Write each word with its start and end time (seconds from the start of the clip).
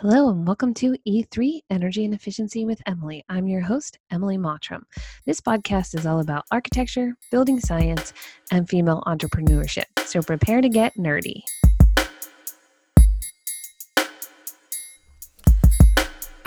Hello, 0.00 0.28
and 0.28 0.46
welcome 0.46 0.74
to 0.74 0.96
E3 1.08 1.62
Energy 1.70 2.04
and 2.04 2.14
Efficiency 2.14 2.64
with 2.64 2.80
Emily. 2.86 3.24
I'm 3.28 3.48
your 3.48 3.62
host, 3.62 3.98
Emily 4.12 4.38
Mottram. 4.38 4.84
This 5.26 5.40
podcast 5.40 5.92
is 5.98 6.06
all 6.06 6.20
about 6.20 6.44
architecture, 6.52 7.16
building 7.32 7.58
science, 7.58 8.12
and 8.52 8.68
female 8.68 9.02
entrepreneurship. 9.08 9.86
So 10.04 10.22
prepare 10.22 10.60
to 10.60 10.68
get 10.68 10.96
nerdy. 10.96 11.42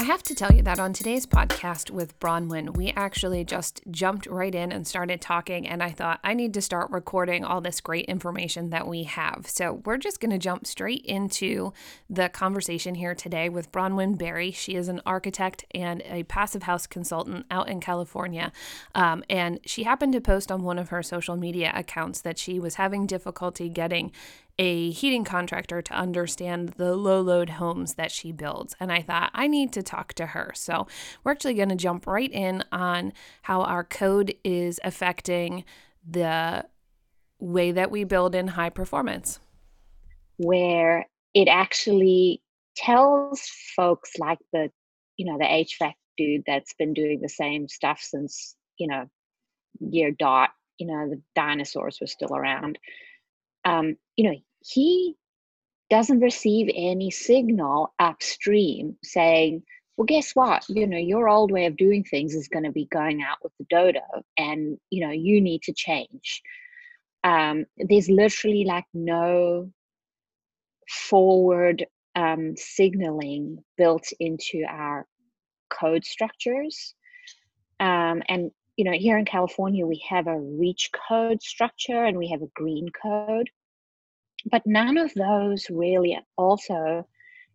I 0.01 0.05
have 0.05 0.23
to 0.23 0.33
tell 0.33 0.51
you 0.51 0.63
that 0.63 0.79
on 0.79 0.93
today's 0.93 1.27
podcast 1.27 1.91
with 1.91 2.19
Bronwyn, 2.19 2.75
we 2.75 2.89
actually 2.95 3.45
just 3.45 3.81
jumped 3.91 4.25
right 4.25 4.55
in 4.55 4.71
and 4.71 4.87
started 4.87 5.21
talking. 5.21 5.67
And 5.67 5.83
I 5.83 5.91
thought, 5.91 6.19
I 6.23 6.33
need 6.33 6.55
to 6.55 6.61
start 6.61 6.89
recording 6.89 7.45
all 7.45 7.61
this 7.61 7.79
great 7.79 8.05
information 8.05 8.71
that 8.71 8.87
we 8.87 9.03
have. 9.03 9.45
So 9.47 9.83
we're 9.85 9.99
just 9.99 10.19
going 10.19 10.31
to 10.31 10.39
jump 10.39 10.65
straight 10.65 11.05
into 11.05 11.71
the 12.09 12.29
conversation 12.29 12.95
here 12.95 13.13
today 13.13 13.47
with 13.47 13.71
Bronwyn 13.71 14.17
Barry. 14.17 14.49
She 14.49 14.73
is 14.73 14.87
an 14.87 15.01
architect 15.05 15.65
and 15.69 16.01
a 16.07 16.23
passive 16.23 16.63
house 16.63 16.87
consultant 16.87 17.45
out 17.51 17.69
in 17.69 17.79
California. 17.79 18.51
Um, 18.95 19.23
and 19.29 19.59
she 19.67 19.83
happened 19.83 20.13
to 20.13 20.19
post 20.21 20.51
on 20.51 20.63
one 20.63 20.79
of 20.79 20.89
her 20.89 21.03
social 21.03 21.35
media 21.35 21.71
accounts 21.75 22.21
that 22.21 22.39
she 22.39 22.59
was 22.59 22.73
having 22.73 23.05
difficulty 23.05 23.69
getting 23.69 24.11
a 24.59 24.91
heating 24.91 25.23
contractor 25.23 25.81
to 25.81 25.93
understand 25.93 26.69
the 26.77 26.95
low 26.95 27.21
load 27.21 27.51
homes 27.51 27.95
that 27.95 28.11
she 28.11 28.31
builds. 28.31 28.75
And 28.79 28.91
I 28.91 29.01
thought, 29.01 29.31
I 29.33 29.47
need 29.47 29.71
to 29.73 29.83
talk 29.83 30.13
to 30.13 30.27
her. 30.27 30.51
So 30.55 30.87
we're 31.23 31.31
actually 31.31 31.55
going 31.55 31.69
to 31.69 31.75
jump 31.75 32.07
right 32.07 32.31
in 32.31 32.63
on 32.71 33.13
how 33.43 33.61
our 33.61 33.83
code 33.83 34.35
is 34.43 34.79
affecting 34.83 35.63
the 36.07 36.65
way 37.39 37.71
that 37.71 37.91
we 37.91 38.03
build 38.03 38.35
in 38.35 38.49
high 38.49 38.69
performance. 38.69 39.39
Where 40.37 41.07
it 41.33 41.47
actually 41.47 42.41
tells 42.75 43.41
folks 43.75 44.11
like 44.17 44.39
the, 44.53 44.71
you 45.17 45.25
know, 45.25 45.37
the 45.37 45.45
HVAC 45.45 45.93
dude 46.17 46.43
that's 46.45 46.73
been 46.73 46.93
doing 46.93 47.21
the 47.21 47.29
same 47.29 47.67
stuff 47.67 47.99
since, 48.01 48.55
you 48.77 48.87
know, 48.87 49.05
year 49.79 50.11
dot, 50.11 50.51
you 50.77 50.87
know, 50.87 51.09
the 51.09 51.21
dinosaurs 51.35 51.99
were 51.99 52.07
still 52.07 52.35
around 52.35 52.77
um, 53.65 53.95
you 54.15 54.29
know, 54.29 54.37
he 54.59 55.15
doesn't 55.89 56.19
receive 56.19 56.69
any 56.73 57.11
signal 57.11 57.93
upstream 57.99 58.97
saying, 59.03 59.63
well, 59.97 60.05
guess 60.05 60.31
what? 60.31 60.67
You 60.69 60.87
know, 60.87 60.97
your 60.97 61.29
old 61.29 61.51
way 61.51 61.65
of 61.65 61.77
doing 61.77 62.03
things 62.03 62.33
is 62.33 62.47
going 62.47 62.63
to 62.63 62.71
be 62.71 62.85
going 62.85 63.21
out 63.21 63.37
with 63.43 63.51
the 63.59 63.65
dodo, 63.69 63.99
and 64.37 64.77
you 64.89 65.05
know, 65.05 65.11
you 65.11 65.41
need 65.41 65.61
to 65.63 65.73
change. 65.73 66.41
Um, 67.23 67.65
there's 67.77 68.09
literally 68.09 68.63
like 68.65 68.85
no 68.93 69.71
forward 70.89 71.85
um, 72.15 72.55
signaling 72.57 73.63
built 73.77 74.07
into 74.19 74.63
our 74.67 75.05
code 75.69 76.05
structures. 76.05 76.93
Um, 77.79 78.21
and 78.27 78.51
you 78.81 78.89
know, 78.89 78.97
here 78.97 79.19
in 79.19 79.25
California, 79.25 79.85
we 79.85 80.03
have 80.09 80.25
a 80.25 80.39
reach 80.39 80.89
code 81.07 81.43
structure 81.43 82.03
and 82.03 82.17
we 82.17 82.29
have 82.29 82.41
a 82.41 82.49
green 82.55 82.89
code 82.89 83.47
but 84.49 84.65
none 84.65 84.97
of 84.97 85.13
those 85.13 85.67
really 85.69 86.17
also 86.37 87.07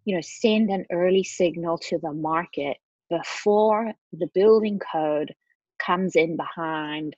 you 0.05 0.15
know 0.15 0.21
send 0.21 0.71
an 0.71 0.85
early 0.93 1.25
signal 1.25 1.79
to 1.79 1.99
the 1.99 2.13
market 2.13 2.77
before 3.11 3.93
the 4.13 4.29
building 4.35 4.79
code 4.79 5.35
comes 5.79 6.17
in 6.17 6.37
behind 6.37 7.17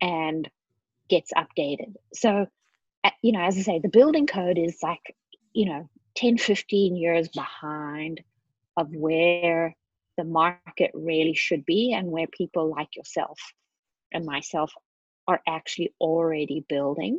and 0.00 0.48
gets 1.08 1.32
updated. 1.34 1.94
So 2.14 2.46
you 3.22 3.32
know 3.32 3.42
as 3.42 3.56
i 3.56 3.60
say 3.60 3.78
the 3.78 3.88
building 3.88 4.26
code 4.26 4.58
is 4.58 4.78
like 4.82 5.14
you 5.52 5.66
know 5.66 5.88
10 6.16 6.38
15 6.38 6.96
years 6.96 7.28
behind 7.28 8.20
of 8.76 8.88
where 8.92 9.76
the 10.16 10.24
market 10.24 10.90
really 10.94 11.34
should 11.34 11.64
be 11.64 11.92
and 11.92 12.10
where 12.10 12.26
people 12.26 12.70
like 12.70 12.96
yourself 12.96 13.38
and 14.12 14.24
myself 14.24 14.72
are 15.28 15.40
actually 15.46 15.92
already 16.00 16.64
building. 16.68 17.18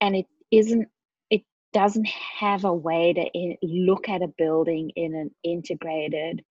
And 0.00 0.16
it 0.16 0.26
isn't 0.50 0.88
it 1.30 1.42
doesn't 1.72 2.08
have 2.08 2.64
a 2.64 2.74
way 2.74 3.12
to 3.12 3.20
in, 3.20 3.56
look 3.62 4.08
at 4.08 4.22
a 4.22 4.28
building 4.38 4.90
in 4.96 5.14
an 5.14 5.30
integrated 5.44 6.42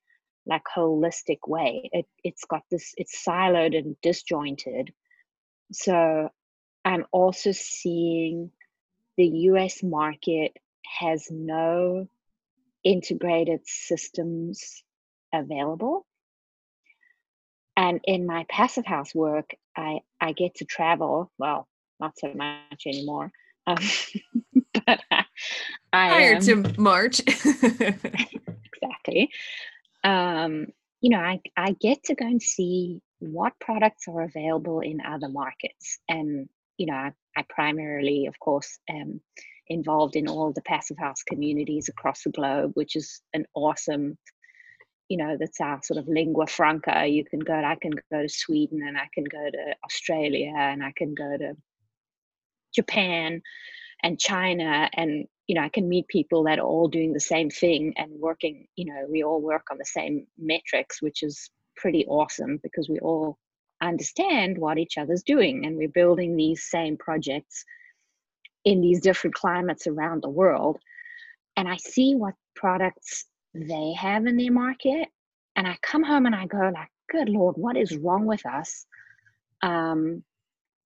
like 0.45 0.63
holistic 0.75 1.39
way. 1.47 1.89
It, 1.91 2.05
it's 2.23 2.45
got 2.45 2.63
this 2.71 2.93
it's 2.97 3.23
siloed 3.25 3.77
and 3.77 3.95
disjointed. 4.01 4.93
So 5.71 6.29
i'm 6.85 7.05
also 7.11 7.51
seeing 7.51 8.51
the 9.17 9.25
us 9.25 9.83
market 9.83 10.53
has 10.99 11.27
no 11.29 12.07
integrated 12.83 13.59
systems 13.65 14.83
available. 15.33 16.05
And 17.77 18.01
in 18.03 18.25
my 18.25 18.45
passive 18.49 18.85
house 18.85 19.15
work 19.15 19.51
i 19.75 19.99
i 20.19 20.33
get 20.33 20.55
to 20.55 20.65
travel 20.65 21.31
well 21.37 21.67
not 21.99 22.17
so 22.19 22.31
much 22.33 22.83
anymore 22.85 23.31
um, 23.67 23.77
but 24.85 25.01
I, 25.11 25.25
I 25.93 26.09
prior 26.09 26.35
um, 26.35 26.41
to 26.41 26.81
March, 26.81 27.19
exactly. 27.27 29.29
Um, 30.03 30.67
you 31.01 31.11
know, 31.11 31.19
I 31.19 31.41
I 31.55 31.75
get 31.79 32.03
to 32.05 32.15
go 32.15 32.25
and 32.25 32.41
see 32.41 33.01
what 33.19 33.53
products 33.59 34.07
are 34.07 34.21
available 34.21 34.79
in 34.79 35.01
other 35.01 35.29
markets, 35.29 35.99
and 36.07 36.49
you 36.77 36.87
know, 36.87 36.93
I, 36.93 37.11
I 37.37 37.45
primarily, 37.47 38.25
of 38.25 38.39
course, 38.39 38.79
am 38.89 39.21
involved 39.67 40.15
in 40.15 40.27
all 40.27 40.51
the 40.51 40.61
passive 40.61 40.97
house 40.97 41.21
communities 41.21 41.89
across 41.89 42.23
the 42.23 42.31
globe, 42.31 42.71
which 42.73 42.95
is 42.95 43.21
an 43.33 43.45
awesome 43.53 44.17
you 45.09 45.17
know 45.17 45.35
that's 45.39 45.59
our 45.59 45.81
sort 45.83 45.97
of 45.99 46.07
lingua 46.07 46.47
franca. 46.47 47.05
You 47.07 47.25
can 47.25 47.39
go 47.39 47.53
i 47.53 47.75
can 47.75 47.91
go 48.11 48.21
to 48.21 48.29
sweden 48.29 48.81
and 48.87 48.97
i 48.97 49.09
can 49.13 49.25
go 49.25 49.49
to 49.51 49.75
australia 49.83 50.53
and 50.55 50.83
i 50.83 50.93
can 50.95 51.13
go 51.13 51.37
to 51.37 51.55
Japan 52.73 53.41
and 54.03 54.19
China 54.19 54.89
and 54.93 55.25
you 55.47 55.55
know 55.55 55.61
I 55.61 55.69
can 55.69 55.89
meet 55.89 56.07
people 56.07 56.43
that 56.43 56.59
are 56.59 56.65
all 56.65 56.87
doing 56.87 57.13
the 57.13 57.19
same 57.19 57.49
thing 57.49 57.93
and 57.97 58.11
working 58.19 58.67
you 58.75 58.85
know 58.85 59.05
we 59.09 59.23
all 59.23 59.41
work 59.41 59.67
on 59.71 59.77
the 59.77 59.85
same 59.85 60.27
metrics 60.37 61.01
which 61.01 61.23
is 61.23 61.49
pretty 61.75 62.05
awesome 62.05 62.59
because 62.61 62.87
we 62.89 62.99
all 62.99 63.37
understand 63.81 64.57
what 64.57 64.77
each 64.77 64.97
other's 64.97 65.23
doing 65.23 65.65
and 65.65 65.77
we're 65.77 65.87
building 65.87 66.35
these 66.35 66.63
same 66.63 66.97
projects 66.97 67.63
in 68.65 68.81
these 68.81 69.01
different 69.01 69.35
climates 69.35 69.87
around 69.87 70.21
the 70.21 70.29
world. 70.29 70.77
And 71.55 71.67
I 71.67 71.77
see 71.77 72.13
what 72.13 72.33
products 72.55 73.25
they 73.53 73.93
have 73.93 74.25
in 74.25 74.37
their 74.37 74.51
market 74.51 75.07
and 75.55 75.67
I 75.67 75.77
come 75.81 76.03
home 76.03 76.25
and 76.25 76.35
I 76.35 76.45
go 76.45 76.71
like 76.73 76.89
good 77.11 77.29
lord 77.29 77.55
what 77.57 77.75
is 77.75 77.97
wrong 77.97 78.25
with 78.25 78.45
us 78.45 78.85
um, 79.61 80.23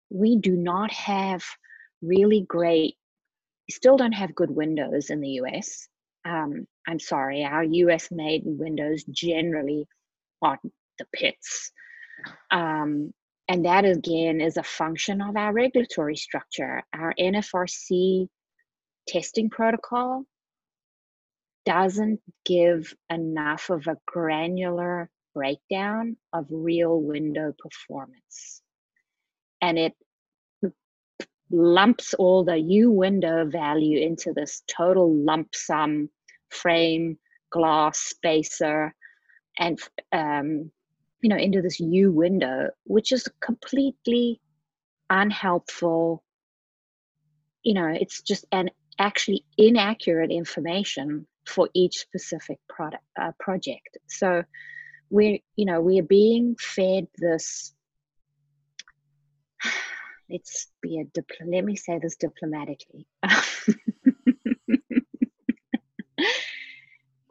we 0.10 0.38
do 0.38 0.56
not 0.56 0.92
have 0.92 1.44
really 2.02 2.42
great. 2.48 2.96
Still 3.70 3.98
don't 3.98 4.14
have 4.14 4.36
good 4.36 4.52
windows 4.52 5.10
in 5.10 5.20
the 5.22 5.42
US. 5.42 5.88
Um, 6.26 6.68
I'm 6.88 7.00
sorry, 7.00 7.44
our 7.44 7.64
US 7.64 8.10
made 8.12 8.44
windows 8.46 9.04
generally 9.10 9.88
are 10.42 10.60
the 11.00 11.06
pits. 11.14 11.72
Um, 12.52 13.14
and 13.50 13.66
that 13.66 13.86
again 13.86 14.42
is 14.42 14.58
a 14.58 14.64
function 14.64 15.22
of 15.22 15.38
our 15.38 15.54
regulatory 15.54 16.18
structure. 16.18 16.84
Our 16.94 17.14
NFRC 17.18 18.28
testing 19.08 19.50
protocol 19.50 20.26
doesn't 21.68 22.22
give 22.46 22.94
enough 23.10 23.70
of 23.70 23.88
a 23.88 23.98
granular 24.06 25.10
breakdown 25.36 26.16
of 26.32 26.46
real 26.50 27.02
window 27.02 27.54
performance. 27.60 28.62
And 29.62 29.78
it 29.78 29.94
lumps 31.52 32.14
all 32.14 32.46
the 32.46 32.58
U 32.58 32.90
window 32.90 33.46
value 33.46 34.00
into 34.00 34.32
this 34.32 34.64
total 34.68 35.14
lump 35.14 35.54
sum 35.54 36.10
frame, 36.50 37.20
glass, 37.50 38.00
spacer, 38.00 38.96
and 39.60 39.78
um, 40.14 40.72
you 41.22 41.30
know 41.30 41.36
into 41.36 41.62
this 41.62 41.82
U 41.82 42.14
window, 42.14 42.70
which 42.86 43.12
is 43.12 43.28
completely 43.42 44.40
unhelpful. 45.10 46.24
You 47.64 47.74
know, 47.74 47.88
it's 47.88 48.22
just 48.22 48.46
an 48.54 48.70
actually 49.00 49.44
inaccurate 49.58 50.32
information 50.32 51.28
for 51.48 51.70
each 51.74 52.00
specific 52.00 52.60
product 52.68 53.04
uh, 53.20 53.32
project. 53.40 53.98
So 54.08 54.44
we're 55.10 55.40
you 55.56 55.66
know 55.66 55.80
we 55.82 56.00
are 56.00 56.04
being 56.04 56.56
fed 56.60 57.08
this 57.18 57.74
let's 60.30 60.68
be 60.82 61.00
a 61.00 61.06
dipl- 61.06 61.52
let 61.52 61.64
me 61.64 61.76
say 61.76 61.98
this 62.00 62.18
diplomatically 62.18 63.08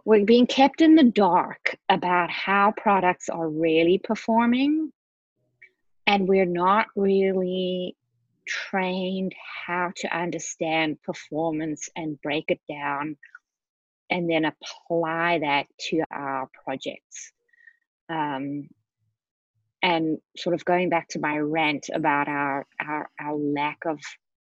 we're 0.04 0.24
being 0.24 0.46
kept 0.46 0.80
in 0.80 0.94
the 0.94 1.02
dark 1.04 1.76
about 1.88 2.30
how 2.30 2.72
products 2.76 3.28
are 3.28 3.48
really 3.48 3.98
performing 3.98 4.92
and 6.06 6.28
we're 6.28 6.46
not 6.46 6.86
really 6.94 7.96
trained 8.46 9.34
how 9.66 9.90
to 9.96 10.16
understand 10.16 11.02
performance 11.02 11.90
and 11.96 12.22
break 12.22 12.44
it 12.48 12.60
down 12.68 13.16
and 14.10 14.30
then 14.30 14.44
apply 14.44 15.40
that 15.40 15.66
to 15.90 16.02
our 16.10 16.48
projects. 16.64 17.32
Um, 18.08 18.68
and 19.82 20.18
sort 20.36 20.54
of 20.54 20.64
going 20.64 20.88
back 20.88 21.08
to 21.08 21.20
my 21.20 21.38
rant 21.38 21.90
about 21.92 22.28
our, 22.28 22.66
our, 22.80 23.10
our 23.20 23.36
lack 23.36 23.84
of 23.86 24.00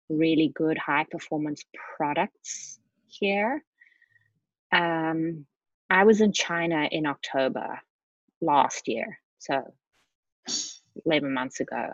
really 0.09 0.53
good 0.55 0.79
high 0.79 1.07
performance 1.11 1.63
products 1.97 2.79
here. 3.07 3.63
Um, 4.73 5.47
I 5.89 6.05
was 6.05 6.21
in 6.21 6.33
China 6.33 6.89
in 6.91 7.07
October 7.07 7.81
last 8.41 8.89
year, 8.89 9.19
so 9.39 9.63
11 11.05 11.33
months 11.33 11.61
ago. 11.61 11.91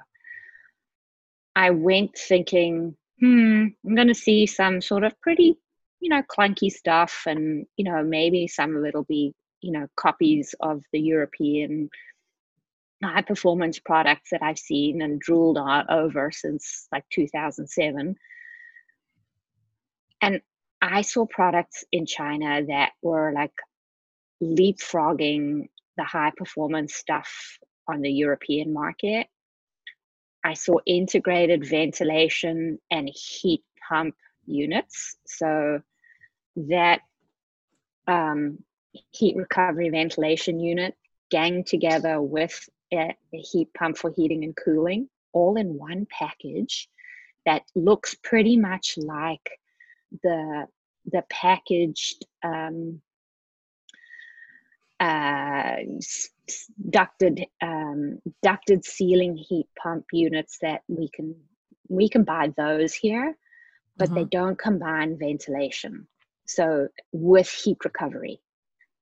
I 1.55 1.71
went 1.71 2.17
thinking, 2.17 2.97
hmm, 3.21 3.67
I'm 3.85 3.95
going 3.95 4.09
to 4.09 4.15
see 4.15 4.47
some 4.47 4.81
sort 4.81 5.05
of 5.05 5.19
pretty, 5.21 5.57
you 6.01 6.11
know, 6.11 6.23
clunky 6.23 6.71
stuff, 6.71 7.23
and, 7.27 7.67
you 7.77 7.85
know, 7.85 8.03
maybe 8.03 8.47
some 8.47 8.77
of 8.77 8.85
it'll 8.85 9.05
be, 9.05 9.35
you 9.61 9.73
know, 9.73 9.87
copies 9.97 10.55
of 10.61 10.83
the 10.93 11.01
European 11.01 11.89
high 13.03 13.23
performance 13.23 13.79
products 13.79 14.31
that 14.31 14.43
I've 14.43 14.59
seen 14.59 15.03
and 15.03 15.21
drooled 15.21 15.59
over 15.59 16.31
since 16.33 16.89
like 16.93 17.05
2007. 17.13 18.17
And 20.23 20.41
I 20.81 21.03
saw 21.03 21.27
products 21.27 21.85
in 21.93 22.07
China 22.07 22.65
that 22.69 22.93
were 23.03 23.33
like 23.35 23.53
leapfrogging 24.43 25.69
the 25.97 26.05
high 26.05 26.33
performance 26.37 26.95
stuff 26.95 27.59
on 27.89 28.01
the 28.01 28.11
European 28.11 28.73
market. 28.73 29.27
I 30.45 30.55
saw 30.55 30.79
integrated 30.87 31.67
ventilation 31.67 32.79
and 32.91 33.11
heat 33.13 33.63
pump 33.89 34.15
units. 34.47 35.17
So 35.27 35.81
that 36.57 37.01
um, 38.07 38.59
heat 39.13 39.37
recovery 39.37 39.91
ventilation 39.91 40.61
unit 40.61 40.95
gang 41.31 41.65
together 41.65 42.21
with 42.21 42.69
a, 42.93 43.15
a 43.35 43.39
heat 43.39 43.69
pump 43.75 43.99
for 43.99 44.13
heating 44.15 44.45
and 44.45 44.57
cooling 44.57 45.09
all 45.33 45.57
in 45.57 45.77
one 45.77 46.07
package 46.11 46.89
that 47.45 47.63
looks 47.75 48.15
pretty 48.23 48.57
much 48.57 48.95
like 48.97 49.51
the 50.23 50.67
the 51.13 51.23
packaged 51.31 52.25
um, 52.43 53.01
uh, 54.99 55.77
ducted 56.91 57.45
um, 57.61 58.19
ducted 58.43 58.85
ceiling 58.85 59.37
heat 59.37 59.67
pump 59.81 60.05
units 60.13 60.59
that 60.63 60.83
we 60.89 61.09
can 61.09 61.35
we 61.89 62.09
can 62.09 62.25
buy 62.25 62.53
those 62.57 62.95
here, 62.95 63.37
but 63.97 64.07
mm-hmm. 64.07 64.17
they 64.17 64.25
don't 64.25 64.59
combine 64.59 65.19
ventilation. 65.19 66.07
So 66.47 66.89
with 67.13 67.51
heat 67.51 67.79
recovery 67.85 68.41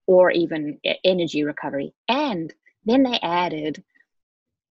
or 0.07 0.31
even 0.31 0.79
energy 1.05 1.45
recovery, 1.45 1.95
and 2.09 2.53
then 2.85 3.03
they 3.03 3.19
added 3.23 3.83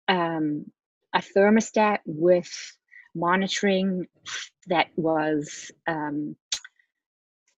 um, 0.07 0.71
a 1.13 1.19
thermostat 1.19 1.99
with 2.05 2.51
monitoring 3.15 4.07
that 4.67 4.87
was 4.95 5.71
um, 5.87 6.35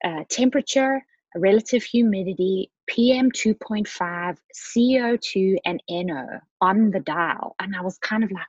uh, 0.03 0.23
temperature, 0.29 1.03
relative 1.35 1.83
humidity, 1.83 2.71
PM 2.87 3.31
2.5, 3.31 4.37
CO2, 4.55 5.57
and 5.65 5.83
NO 5.89 6.25
on 6.61 6.91
the 6.91 6.99
dial. 6.99 7.55
And 7.59 7.75
I 7.75 7.81
was 7.81 7.97
kind 7.99 8.23
of 8.23 8.31
like, 8.31 8.47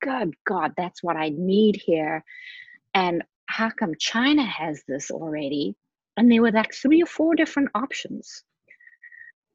good 0.00 0.34
God, 0.44 0.72
that's 0.76 1.02
what 1.02 1.16
I 1.16 1.30
need 1.30 1.76
here. 1.76 2.24
And 2.94 3.22
how 3.46 3.70
come 3.70 3.94
China 3.98 4.44
has 4.44 4.82
this 4.86 5.10
already? 5.10 5.74
And 6.16 6.30
there 6.30 6.42
were 6.42 6.52
like 6.52 6.74
three 6.74 7.02
or 7.02 7.06
four 7.06 7.34
different 7.34 7.70
options. 7.74 8.44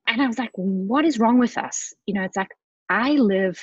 And 0.07 0.21
I 0.21 0.27
was 0.27 0.39
like, 0.39 0.51
what 0.55 1.05
is 1.05 1.19
wrong 1.19 1.37
with 1.37 1.57
us? 1.57 1.93
You 2.05 2.15
know, 2.15 2.23
it's 2.23 2.37
like 2.37 2.51
I 2.89 3.11
live 3.11 3.59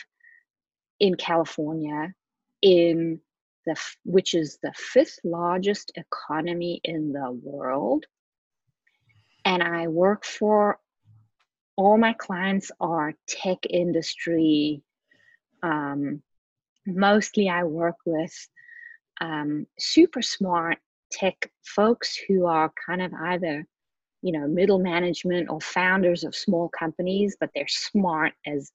in 1.00 1.17
California 1.17 2.15
in 2.62 3.21
the 3.67 3.76
which 4.05 4.35
is 4.35 4.59
the 4.62 4.73
fifth 4.76 5.19
largest 5.25 5.93
economy 5.97 6.81
in 6.85 7.12
the 7.12 7.31
world 7.43 8.05
and 9.44 9.62
I 9.62 9.88
work 9.88 10.25
for 10.25 10.79
all 11.77 11.99
my 11.99 12.12
clients 12.12 12.70
are 12.81 13.15
tech 13.27 13.59
industry 13.69 14.82
um, 15.62 16.23
mostly 16.87 17.49
I 17.49 17.65
work 17.65 17.97
with 18.05 18.49
um, 19.21 19.67
super 19.79 20.23
smart 20.23 20.79
tech 21.13 21.51
folks 21.65 22.19
who 22.27 22.47
are 22.47 22.73
kind 22.87 23.01
of 23.01 23.13
either 23.15 23.67
you 24.23 24.33
know 24.33 24.49
middle 24.49 24.79
management 24.79 25.49
or 25.49 25.61
founders 25.61 26.25
of 26.25 26.35
small 26.35 26.69
companies 26.71 27.37
but 27.39 27.51
they're 27.55 27.69
smart 27.69 28.33
as 28.47 28.73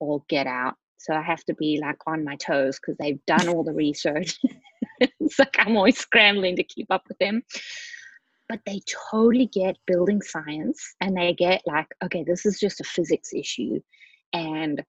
all 0.00 0.24
get 0.28 0.46
out. 0.46 0.74
So 0.98 1.14
i 1.14 1.22
have 1.22 1.44
to 1.44 1.54
be 1.54 1.78
like 1.80 1.98
on 2.06 2.24
my 2.24 2.36
toes 2.36 2.78
because 2.78 2.96
they've 2.98 3.24
done 3.26 3.48
all 3.48 3.64
the 3.64 3.72
research. 3.72 4.38
It's 5.20 5.38
like 5.38 5.56
i'm 5.58 5.76
always 5.76 5.98
scrambling 5.98 6.56
to 6.56 6.62
keep 6.62 6.86
up 6.90 7.02
with 7.06 7.18
them. 7.18 7.42
But 8.48 8.60
they 8.64 8.80
totally 9.10 9.46
get 9.46 9.76
building 9.86 10.22
science 10.22 10.94
and 11.02 11.14
they 11.14 11.34
get 11.34 11.60
like 11.66 11.88
okay 12.04 12.24
this 12.24 12.46
is 12.46 12.58
just 12.58 12.80
a 12.80 12.84
physics 12.84 13.34
issue. 13.34 13.80
And 14.32 14.82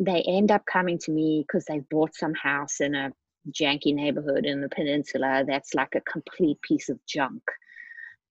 they 0.00 0.22
end 0.26 0.50
up 0.50 0.64
coming 0.66 0.98
to 0.98 1.12
me 1.12 1.44
because 1.46 1.64
they've 1.66 1.88
bought 1.88 2.14
some 2.16 2.34
house 2.34 2.80
in 2.80 2.96
a 2.96 3.12
janky 3.52 3.94
neighborhood 3.94 4.44
in 4.44 4.60
the 4.60 4.68
peninsula 4.68 5.44
that's 5.46 5.74
like 5.74 5.94
a 5.94 6.00
complete 6.02 6.60
piece 6.62 6.88
of 6.88 6.98
junk 7.06 7.42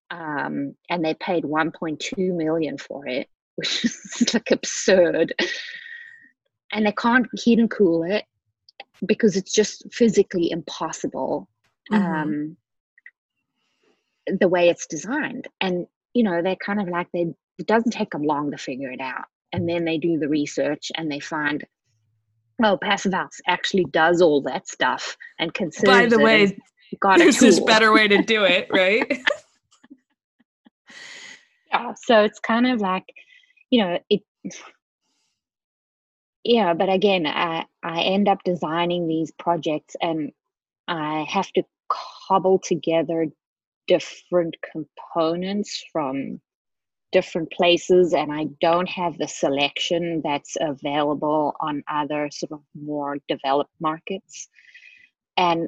um, 0.09 0.75
and 0.89 1.03
they 1.03 1.13
paid 1.15 1.43
1.2 1.43 2.35
million 2.35 2.77
for 2.77 3.05
it, 3.07 3.27
which 3.55 3.85
is 3.85 4.33
like 4.33 4.51
absurd. 4.51 5.33
And 6.71 6.85
they 6.85 6.91
can't 6.91 7.27
heat 7.33 7.59
and 7.59 7.71
cool 7.71 8.03
it 8.03 8.25
because 9.05 9.35
it's 9.35 9.53
just 9.53 9.83
physically 9.91 10.51
impossible 10.51 11.47
mm-hmm. 11.91 12.03
um, 12.03 12.57
the 14.27 14.47
way 14.47 14.69
it's 14.69 14.87
designed. 14.87 15.47
And 15.61 15.87
you 16.13 16.23
know, 16.23 16.41
they're 16.41 16.55
kind 16.55 16.81
of 16.81 16.87
like 16.87 17.07
they. 17.13 17.27
It 17.59 17.65
doesn't 17.65 17.91
take 17.91 18.11
them 18.11 18.23
long 18.23 18.51
to 18.51 18.57
figure 18.57 18.91
it 18.91 19.01
out, 19.01 19.25
and 19.51 19.67
then 19.67 19.85
they 19.85 19.97
do 19.97 20.19
the 20.19 20.29
research 20.29 20.91
and 20.95 21.11
they 21.11 21.19
find 21.19 21.63
oh, 22.63 22.77
Passive 22.77 23.13
House 23.13 23.39
actually 23.47 23.85
does 23.85 24.21
all 24.21 24.41
that 24.41 24.67
stuff 24.67 25.17
and 25.39 25.53
considers. 25.53 25.95
By 25.95 26.05
the 26.07 26.19
way, 26.19 26.57
got 26.99 27.19
there's 27.19 27.39
this 27.39 27.59
better 27.59 27.93
way 27.93 28.07
to 28.07 28.21
do 28.21 28.43
it, 28.43 28.67
right? 28.71 29.21
yeah 31.71 31.93
so 31.95 32.23
it's 32.23 32.39
kind 32.39 32.67
of 32.67 32.79
like 32.79 33.05
you 33.69 33.83
know 33.83 33.99
it 34.09 34.21
yeah 36.43 36.73
but 36.73 36.89
again 36.89 37.25
i 37.25 37.65
i 37.83 38.01
end 38.01 38.27
up 38.27 38.39
designing 38.43 39.07
these 39.07 39.31
projects 39.31 39.95
and 40.01 40.31
i 40.87 41.25
have 41.29 41.51
to 41.53 41.63
cobble 41.89 42.59
together 42.59 43.27
different 43.87 44.55
components 44.71 45.83
from 45.91 46.39
different 47.11 47.51
places 47.51 48.13
and 48.13 48.31
i 48.31 48.45
don't 48.59 48.89
have 48.89 49.17
the 49.17 49.27
selection 49.27 50.21
that's 50.23 50.57
available 50.59 51.55
on 51.59 51.83
other 51.89 52.29
sort 52.31 52.51
of 52.51 52.61
more 52.75 53.17
developed 53.27 53.71
markets 53.79 54.49
and 55.37 55.67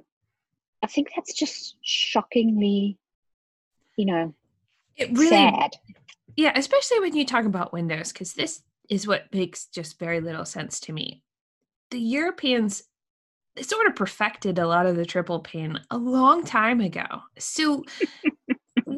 i 0.84 0.88
think 0.88 1.08
that's 1.16 1.34
just 1.34 1.78
shockingly 1.82 2.98
you 3.96 4.06
know 4.06 4.34
it 5.00 5.18
really 5.18 5.30
sad. 5.30 5.78
Yeah, 6.36 6.52
especially 6.56 7.00
when 7.00 7.16
you 7.16 7.26
talk 7.26 7.46
about 7.46 7.74
Windows, 7.74 8.12
because 8.12 8.34
this 8.34 8.62
is 8.90 9.08
what 9.08 9.34
makes 9.34 9.66
just 9.66 9.98
very 9.98 10.20
little 10.20 10.46
sense 10.46 10.80
to 10.82 10.94
me. 10.94 11.24
The 11.92 12.00
Europeans 12.00 12.84
sort 13.62 13.88
of 13.88 13.96
perfected 13.96 14.60
a 14.60 14.68
lot 14.68 14.86
of 14.86 14.96
the 14.96 15.06
triple 15.06 15.40
pane 15.40 15.80
a 15.90 15.98
long 15.98 16.44
time 16.44 16.82
ago. 16.82 17.04
So 17.38 17.84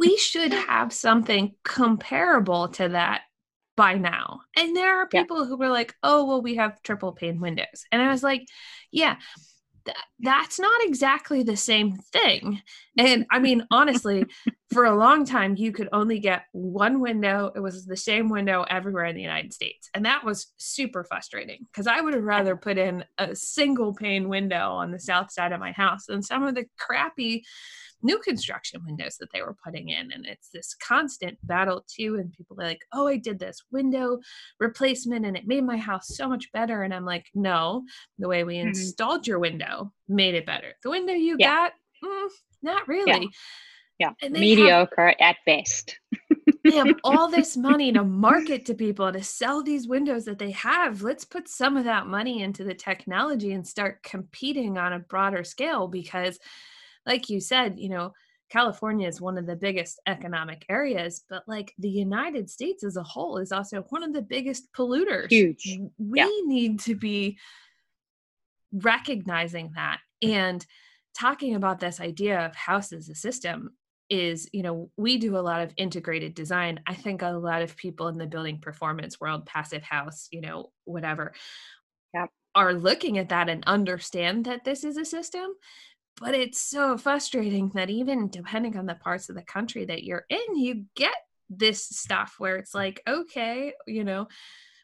we 0.01 0.17
should 0.17 0.51
have 0.51 0.91
something 0.91 1.53
comparable 1.63 2.69
to 2.69 2.89
that 2.89 3.21
by 3.77 3.93
now. 3.93 4.41
And 4.57 4.75
there 4.75 4.99
are 4.99 5.07
people 5.07 5.41
yeah. 5.41 5.45
who 5.45 5.57
were 5.57 5.69
like, 5.69 5.93
oh, 6.01 6.25
well, 6.25 6.41
we 6.41 6.55
have 6.55 6.81
triple 6.81 7.11
pane 7.11 7.39
windows. 7.39 7.85
And 7.91 8.01
I 8.01 8.09
was 8.09 8.23
like, 8.23 8.47
yeah, 8.91 9.17
th- 9.85 9.95
that's 10.19 10.59
not 10.59 10.83
exactly 10.85 11.43
the 11.43 11.55
same 11.55 11.97
thing. 11.97 12.63
And 12.97 13.27
I 13.29 13.37
mean, 13.37 13.67
honestly, 13.69 14.25
for 14.71 14.85
a 14.85 14.95
long 14.95 15.25
time, 15.25 15.55
you 15.57 15.71
could 15.71 15.89
only 15.91 16.19
get 16.19 16.45
one 16.53 17.01
window. 17.01 17.51
It 17.55 17.59
was 17.59 17.85
the 17.85 17.97
same 17.97 18.29
window 18.29 18.65
everywhere 18.69 19.05
in 19.05 19.15
the 19.15 19.21
United 19.21 19.53
States. 19.53 19.89
And 19.93 20.05
that 20.05 20.23
was 20.23 20.53
super 20.57 21.03
frustrating 21.03 21.67
because 21.71 21.87
I 21.87 21.99
would 21.99 22.13
have 22.13 22.23
rather 22.23 22.55
put 22.55 22.77
in 22.77 23.03
a 23.17 23.35
single 23.35 23.93
pane 23.93 24.29
window 24.29 24.71
on 24.71 24.91
the 24.91 24.99
south 24.99 25.31
side 25.31 25.51
of 25.51 25.59
my 25.59 25.73
house 25.73 26.05
than 26.07 26.23
some 26.23 26.43
of 26.43 26.55
the 26.55 26.65
crappy 26.79 27.43
new 28.01 28.17
construction 28.19 28.81
windows 28.85 29.17
that 29.17 29.31
they 29.33 29.41
were 29.41 29.57
putting 29.63 29.89
in. 29.89 30.11
And 30.11 30.25
it's 30.25 30.49
this 30.49 30.73
constant 30.75 31.37
battle 31.43 31.85
too. 31.87 32.15
And 32.15 32.31
people 32.31 32.59
are 32.59 32.65
like, 32.65 32.81
oh, 32.93 33.07
I 33.07 33.17
did 33.17 33.39
this 33.39 33.61
window 33.71 34.19
replacement 34.59 35.25
and 35.25 35.35
it 35.35 35.47
made 35.47 35.65
my 35.65 35.77
house 35.77 36.07
so 36.07 36.27
much 36.29 36.51
better. 36.53 36.83
And 36.83 36.93
I'm 36.93 37.05
like, 37.05 37.27
no, 37.35 37.83
the 38.19 38.29
way 38.29 38.43
we 38.45 38.55
mm-hmm. 38.55 38.69
installed 38.69 39.27
your 39.27 39.39
window 39.39 39.91
made 40.07 40.35
it 40.35 40.45
better. 40.45 40.73
The 40.81 40.89
window 40.89 41.13
you 41.13 41.35
yeah. 41.37 41.47
got, 41.47 41.73
mm, 42.03 42.29
not 42.63 42.87
really. 42.87 43.23
Yeah. 43.23 43.27
Yeah, 44.01 44.29
mediocre 44.29 45.07
have, 45.07 45.15
at 45.19 45.35
best. 45.45 45.99
they 46.63 46.71
have 46.71 46.95
all 47.03 47.29
this 47.29 47.55
money 47.55 47.91
to 47.91 48.03
market 48.03 48.65
to 48.65 48.73
people 48.73 49.11
to 49.11 49.23
sell 49.23 49.61
these 49.61 49.87
windows 49.87 50.25
that 50.25 50.39
they 50.39 50.51
have. 50.51 51.03
Let's 51.03 51.25
put 51.25 51.47
some 51.47 51.77
of 51.77 51.83
that 51.85 52.07
money 52.07 52.41
into 52.41 52.63
the 52.63 52.73
technology 52.73 53.51
and 53.51 53.65
start 53.65 54.01
competing 54.03 54.77
on 54.77 54.93
a 54.93 54.99
broader 54.99 55.43
scale 55.43 55.87
because, 55.87 56.39
like 57.05 57.29
you 57.29 57.39
said, 57.39 57.79
you 57.79 57.89
know, 57.89 58.13
California 58.49 59.07
is 59.07 59.21
one 59.21 59.37
of 59.37 59.45
the 59.45 59.55
biggest 59.55 59.99
economic 60.07 60.65
areas, 60.67 61.23
but 61.29 61.43
like 61.47 61.73
the 61.77 61.89
United 61.89 62.49
States 62.49 62.83
as 62.83 62.97
a 62.97 63.03
whole 63.03 63.37
is 63.37 63.51
also 63.51 63.81
one 63.89 64.03
of 64.03 64.13
the 64.13 64.21
biggest 64.21 64.73
polluters. 64.73 65.29
Huge. 65.29 65.79
We 65.97 66.19
yeah. 66.19 66.27
need 66.45 66.79
to 66.81 66.95
be 66.95 67.37
recognizing 68.73 69.71
that 69.75 69.99
and 70.21 70.65
talking 71.17 71.55
about 71.55 71.79
this 71.79 71.99
idea 71.99 72.45
of 72.45 72.55
house 72.55 72.91
as 72.91 73.09
a 73.09 73.15
system 73.15 73.71
is 74.11 74.49
you 74.51 74.61
know 74.61 74.91
we 74.97 75.17
do 75.17 75.37
a 75.37 75.39
lot 75.39 75.61
of 75.61 75.73
integrated 75.77 76.35
design. 76.35 76.81
I 76.85 76.93
think 76.93 77.21
a 77.21 77.29
lot 77.29 77.63
of 77.63 77.77
people 77.77 78.09
in 78.09 78.17
the 78.17 78.27
building 78.27 78.59
performance 78.59 79.19
world 79.19 79.45
passive 79.45 79.81
house 79.81 80.27
you 80.31 80.41
know 80.41 80.69
whatever 80.83 81.33
yep. 82.13 82.29
are 82.53 82.73
looking 82.73 83.17
at 83.17 83.29
that 83.29 83.49
and 83.49 83.63
understand 83.65 84.45
that 84.45 84.65
this 84.65 84.83
is 84.83 84.97
a 84.97 85.05
system 85.05 85.47
but 86.19 86.35
it's 86.35 86.59
so 86.59 86.97
frustrating 86.97 87.71
that 87.73 87.89
even 87.89 88.27
depending 88.27 88.77
on 88.77 88.85
the 88.85 88.95
parts 88.95 89.29
of 89.29 89.35
the 89.35 89.41
country 89.43 89.85
that 89.85 90.03
you're 90.03 90.25
in 90.29 90.57
you 90.57 90.85
get 90.95 91.15
this 91.49 91.83
stuff 91.87 92.35
where 92.37 92.57
it's 92.57 92.75
like 92.75 93.01
okay 93.07 93.73
you 93.87 94.03
know 94.03 94.27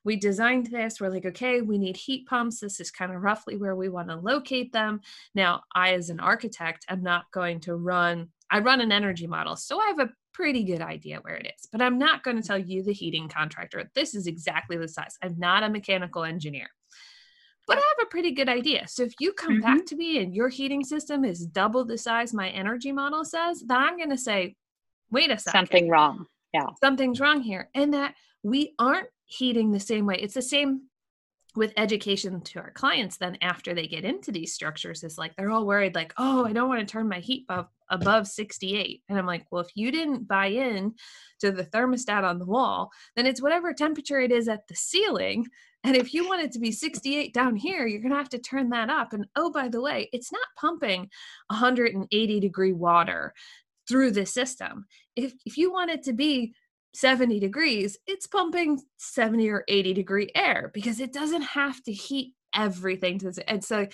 we 0.03 0.15
designed 0.15 0.67
this. 0.67 1.01
We're 1.01 1.10
like 1.10 1.25
okay 1.25 1.60
we 1.60 1.77
need 1.77 1.98
heat 1.98 2.27
pumps. 2.27 2.62
This 2.62 2.79
is 2.79 2.91
kind 2.91 3.12
of 3.12 3.22
roughly 3.22 3.57
where 3.57 3.75
we 3.75 3.89
want 3.89 4.07
to 4.07 4.15
locate 4.15 4.72
them. 4.72 5.01
Now 5.36 5.63
i 5.75 5.96
as 5.96 6.10
an 6.10 6.22
architect 6.22 6.86
i'm 6.88 7.03
not 7.03 7.29
going 7.34 7.60
to 7.62 7.75
run 7.75 8.29
i 8.51 8.60
run 8.60 8.82
an 8.82 8.92
energy 8.92 9.27
model 9.27 9.56
so 9.56 9.80
i 9.80 9.88
have 9.88 10.00
a 10.00 10.10
pretty 10.34 10.63
good 10.63 10.82
idea 10.82 11.20
where 11.22 11.36
it 11.36 11.48
is 11.48 11.68
but 11.72 11.82
i'm 11.82 11.98
not 11.98 12.24
going 12.24 12.39
to 12.39 12.48
tell 12.48 12.58
you 12.58 12.84
the 12.84 12.94
heating 12.94 13.27
contractor 13.27 13.89
this 13.96 14.13
is 14.13 14.27
exactly 14.27 14.77
the 14.77 14.88
size 14.88 15.18
i'm 15.24 15.36
not 15.38 15.63
a 15.63 15.70
mechanical 15.70 16.24
engineer 16.24 16.68
but 17.68 17.77
I 17.77 17.82
have 17.82 18.08
a 18.08 18.10
pretty 18.10 18.32
good 18.32 18.48
idea. 18.48 18.88
So 18.88 19.04
if 19.04 19.13
you 19.20 19.34
come 19.34 19.56
mm-hmm. 19.56 19.62
back 19.62 19.86
to 19.88 19.96
me 19.98 20.24
and 20.24 20.34
your 20.34 20.48
heating 20.48 20.86
system 20.86 21.25
is 21.25 21.46
double 21.46 21.84
the 21.84 21.98
size 21.98 22.34
my 22.34 22.50
energy 22.50 22.94
model 22.94 23.25
says, 23.25 23.62
then 23.68 23.77
I'm 23.77 23.98
going 23.98 24.10
to 24.10 24.18
say, 24.18 24.56
wait 25.12 25.32
a 25.32 25.38
second. 25.38 25.68
Something 25.68 25.89
wrong. 25.89 26.25
Yeah. 26.54 26.68
Something's 26.82 27.20
wrong 27.20 27.42
here. 27.42 27.70
And 27.75 27.94
that 27.94 28.16
we 28.42 28.74
aren't 28.80 29.10
heating 29.25 29.72
the 29.72 29.82
same 29.82 30.06
way. 30.06 30.16
It's 30.16 30.34
the 30.34 30.42
same 30.42 30.84
with 31.58 31.74
education 31.76 32.40
to 32.42 32.60
our 32.60 32.72
clients 32.72 33.18
then 33.18 33.38
after 33.42 33.74
they 33.74 33.88
get 33.88 34.06
into 34.06 34.32
these 34.32 34.54
structures 34.54 35.04
is 35.04 35.18
like 35.18 35.36
they're 35.36 35.50
all 35.50 35.66
worried 35.66 35.96
like 35.96 36.14
oh 36.18 36.46
i 36.46 36.54
don't 36.54 36.70
want 36.70 36.80
to 36.80 36.86
turn 36.86 37.10
my 37.10 37.20
heat 37.20 37.46
above, 37.50 37.68
above 37.90 38.28
68 38.28 39.02
and 39.10 39.18
i'm 39.18 39.26
like 39.26 39.46
well 39.50 39.64
if 39.64 39.72
you 39.76 39.92
didn't 39.92 40.28
buy 40.28 40.48
in 40.48 40.94
to 41.40 41.52
the 41.52 41.64
thermostat 41.66 42.24
on 42.24 42.40
the 42.40 42.46
wall 42.46 42.92
then 43.16 43.26
it's 43.26 43.42
whatever 43.42 43.74
temperature 43.74 44.20
it 44.20 44.32
is 44.32 44.48
at 44.48 44.68
the 44.68 44.76
ceiling. 44.76 45.46
And 45.84 45.96
if 45.96 46.14
you 46.14 46.28
want 46.28 46.42
it 46.42 46.52
to 46.54 46.60
be 46.60 46.72
68 46.72 47.34
down 47.34 47.56
here 47.56 47.88
you're 47.88 48.02
going 48.02 48.12
to 48.12 48.18
have 48.18 48.30
to 48.30 48.40
turn 48.40 48.70
that 48.70 48.90
up. 48.90 49.14
And 49.14 49.26
oh 49.36 49.52
by 49.52 49.70
the 49.70 49.82
way 49.82 50.10
it's 50.12 50.32
not 50.32 50.42
pumping 50.60 51.10
180 51.48 52.40
degree 52.40 52.74
water 52.74 53.34
through 53.88 54.12
the 54.12 54.26
system. 54.26 54.86
If 55.16 55.34
if 55.46 55.58
you 55.58 55.72
want 55.72 55.92
it 55.92 56.04
to 56.04 56.14
be 56.14 56.54
70 56.98 57.39
degrees, 57.39 57.96
it's 58.08 58.25
pumping 58.25 58.82
70 58.98 59.50
or 59.50 59.63
80 59.68 59.94
degree 59.94 60.32
air 60.34 60.72
because 60.74 61.00
it 61.00 61.13
doesn't 61.13 61.44
have 61.44 61.82
to 61.84 61.92
heat 61.94 62.34
everything 62.56 63.20
to 63.20 63.32
and 63.48 63.63
so 63.63 63.86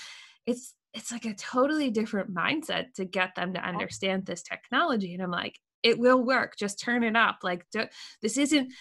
it's 0.46 0.74
it's 0.94 1.12
like 1.12 1.26
a 1.26 1.34
totally 1.34 1.90
different 1.90 2.34
mindset 2.34 2.94
to 2.94 3.04
get 3.04 3.36
them 3.36 3.54
to 3.54 3.60
understand 3.60 4.26
this 4.26 4.42
technology 4.44 5.14
and 5.14 5.24
i'm 5.24 5.32
like 5.32 5.60
it 5.82 6.00
will 6.00 6.24
work 6.24 6.56
just 6.56 6.80
turn 6.80 7.04
it 7.04 7.16
up 7.16 7.40
like 7.44 7.66
this 8.22 8.38
isn't 8.38 8.72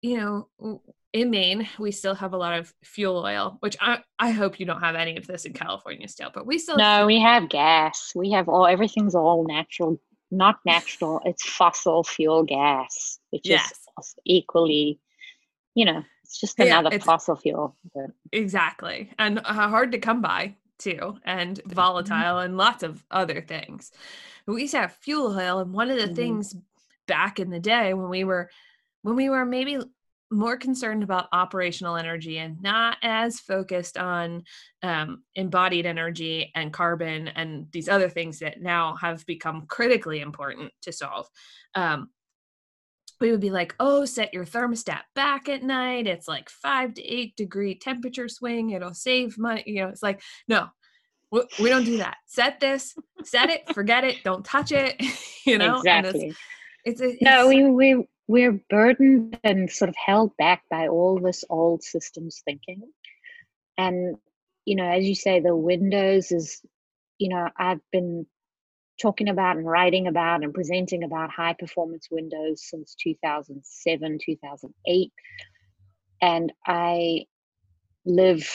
you 0.00 0.16
know 0.16 0.80
in 1.12 1.28
maine 1.28 1.68
we 1.78 1.90
still 1.90 2.14
have 2.14 2.32
a 2.32 2.38
lot 2.38 2.58
of 2.58 2.72
fuel 2.84 3.18
oil 3.18 3.58
which 3.60 3.76
i 3.80 3.98
i 4.18 4.30
hope 4.30 4.60
you 4.60 4.64
don't 4.64 4.80
have 4.80 4.94
any 4.94 5.16
of 5.16 5.26
this 5.26 5.44
in 5.44 5.52
california 5.52 6.08
still 6.08 6.30
but 6.32 6.46
we 6.46 6.56
still 6.56 6.76
no 6.76 7.04
we 7.04 7.20
have 7.20 7.48
gas 7.48 8.12
we 8.14 8.30
have 8.30 8.48
all 8.48 8.66
everything's 8.66 9.16
all 9.16 9.44
natural 9.46 10.00
not 10.30 10.60
natural, 10.64 11.20
it's 11.24 11.44
fossil 11.44 12.04
fuel 12.04 12.42
gas, 12.44 13.18
which 13.30 13.48
yes. 13.48 13.72
is 13.98 14.14
equally, 14.24 15.00
you 15.74 15.84
know, 15.84 16.04
it's 16.24 16.40
just 16.40 16.58
another 16.58 16.90
yeah, 16.92 16.98
fossil 16.98 17.36
fuel. 17.36 17.76
Exactly. 18.32 19.12
And 19.18 19.40
uh, 19.40 19.68
hard 19.68 19.92
to 19.92 19.98
come 19.98 20.22
by 20.22 20.54
too, 20.78 21.18
and 21.24 21.58
mm-hmm. 21.58 21.72
volatile 21.72 22.36
mm-hmm. 22.36 22.46
and 22.46 22.56
lots 22.56 22.82
of 22.82 23.04
other 23.10 23.40
things. 23.40 23.92
We 24.46 24.62
used 24.62 24.72
to 24.72 24.80
have 24.80 24.92
fuel 24.92 25.36
oil, 25.36 25.58
and 25.58 25.72
one 25.72 25.90
of 25.90 25.96
the 25.96 26.04
mm-hmm. 26.04 26.14
things 26.14 26.56
back 27.06 27.40
in 27.40 27.50
the 27.50 27.60
day 27.60 27.94
when 27.94 28.08
we 28.08 28.24
were 28.24 28.50
when 29.02 29.16
we 29.16 29.28
were 29.28 29.44
maybe 29.44 29.78
more 30.30 30.56
concerned 30.56 31.02
about 31.02 31.28
operational 31.32 31.96
energy 31.96 32.38
and 32.38 32.60
not 32.62 32.96
as 33.02 33.40
focused 33.40 33.98
on 33.98 34.44
um, 34.82 35.22
embodied 35.34 35.86
energy 35.86 36.52
and 36.54 36.72
carbon 36.72 37.28
and 37.28 37.66
these 37.72 37.88
other 37.88 38.08
things 38.08 38.38
that 38.38 38.60
now 38.60 38.94
have 38.96 39.26
become 39.26 39.66
critically 39.66 40.20
important 40.20 40.70
to 40.82 40.92
solve. 40.92 41.26
Um, 41.74 42.10
we 43.20 43.30
would 43.30 43.40
be 43.40 43.50
like, 43.50 43.74
oh, 43.80 44.04
set 44.04 44.32
your 44.32 44.46
thermostat 44.46 45.02
back 45.14 45.48
at 45.48 45.62
night. 45.62 46.06
It's 46.06 46.26
like 46.26 46.48
five 46.48 46.94
to 46.94 47.02
eight 47.02 47.36
degree 47.36 47.74
temperature 47.74 48.28
swing. 48.28 48.70
It'll 48.70 48.94
save 48.94 49.36
money. 49.36 49.64
You 49.66 49.82
know, 49.82 49.88
it's 49.88 50.02
like, 50.02 50.22
no, 50.48 50.68
we 51.30 51.68
don't 51.68 51.84
do 51.84 51.98
that. 51.98 52.16
Set 52.26 52.60
this, 52.60 52.94
set 53.24 53.50
it, 53.50 53.72
forget 53.74 54.04
it, 54.04 54.18
don't 54.24 54.44
touch 54.44 54.72
it. 54.72 55.00
You 55.46 55.56
know, 55.56 55.78
exactly. 55.78 56.34
It's, 56.84 57.00
it's, 57.00 57.14
it's, 57.14 57.22
no, 57.22 57.48
we 57.48 57.64
we 57.64 58.06
we're 58.30 58.62
burdened 58.70 59.36
and 59.42 59.68
sort 59.68 59.88
of 59.88 59.96
held 59.96 60.36
back 60.36 60.62
by 60.70 60.86
all 60.86 61.18
this 61.18 61.42
old 61.50 61.82
systems 61.82 62.42
thinking. 62.44 62.80
And, 63.76 64.18
you 64.64 64.76
know, 64.76 64.88
as 64.88 65.04
you 65.04 65.16
say, 65.16 65.40
the 65.40 65.56
Windows 65.56 66.30
is, 66.30 66.64
you 67.18 67.28
know, 67.28 67.48
I've 67.58 67.80
been 67.90 68.26
talking 69.02 69.28
about 69.28 69.56
and 69.56 69.66
writing 69.66 70.06
about 70.06 70.44
and 70.44 70.54
presenting 70.54 71.02
about 71.02 71.32
high 71.32 71.54
performance 71.58 72.06
Windows 72.08 72.62
since 72.62 72.94
2007, 73.02 74.18
2008. 74.24 75.12
And 76.22 76.52
I 76.64 77.24
live 78.06 78.48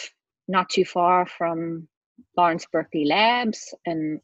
not 0.47 0.69
too 0.69 0.85
far 0.85 1.25
from 1.25 1.89
Lawrence 2.37 2.65
Berkeley 2.71 3.03
Labs, 3.03 3.75
and 3.85 4.21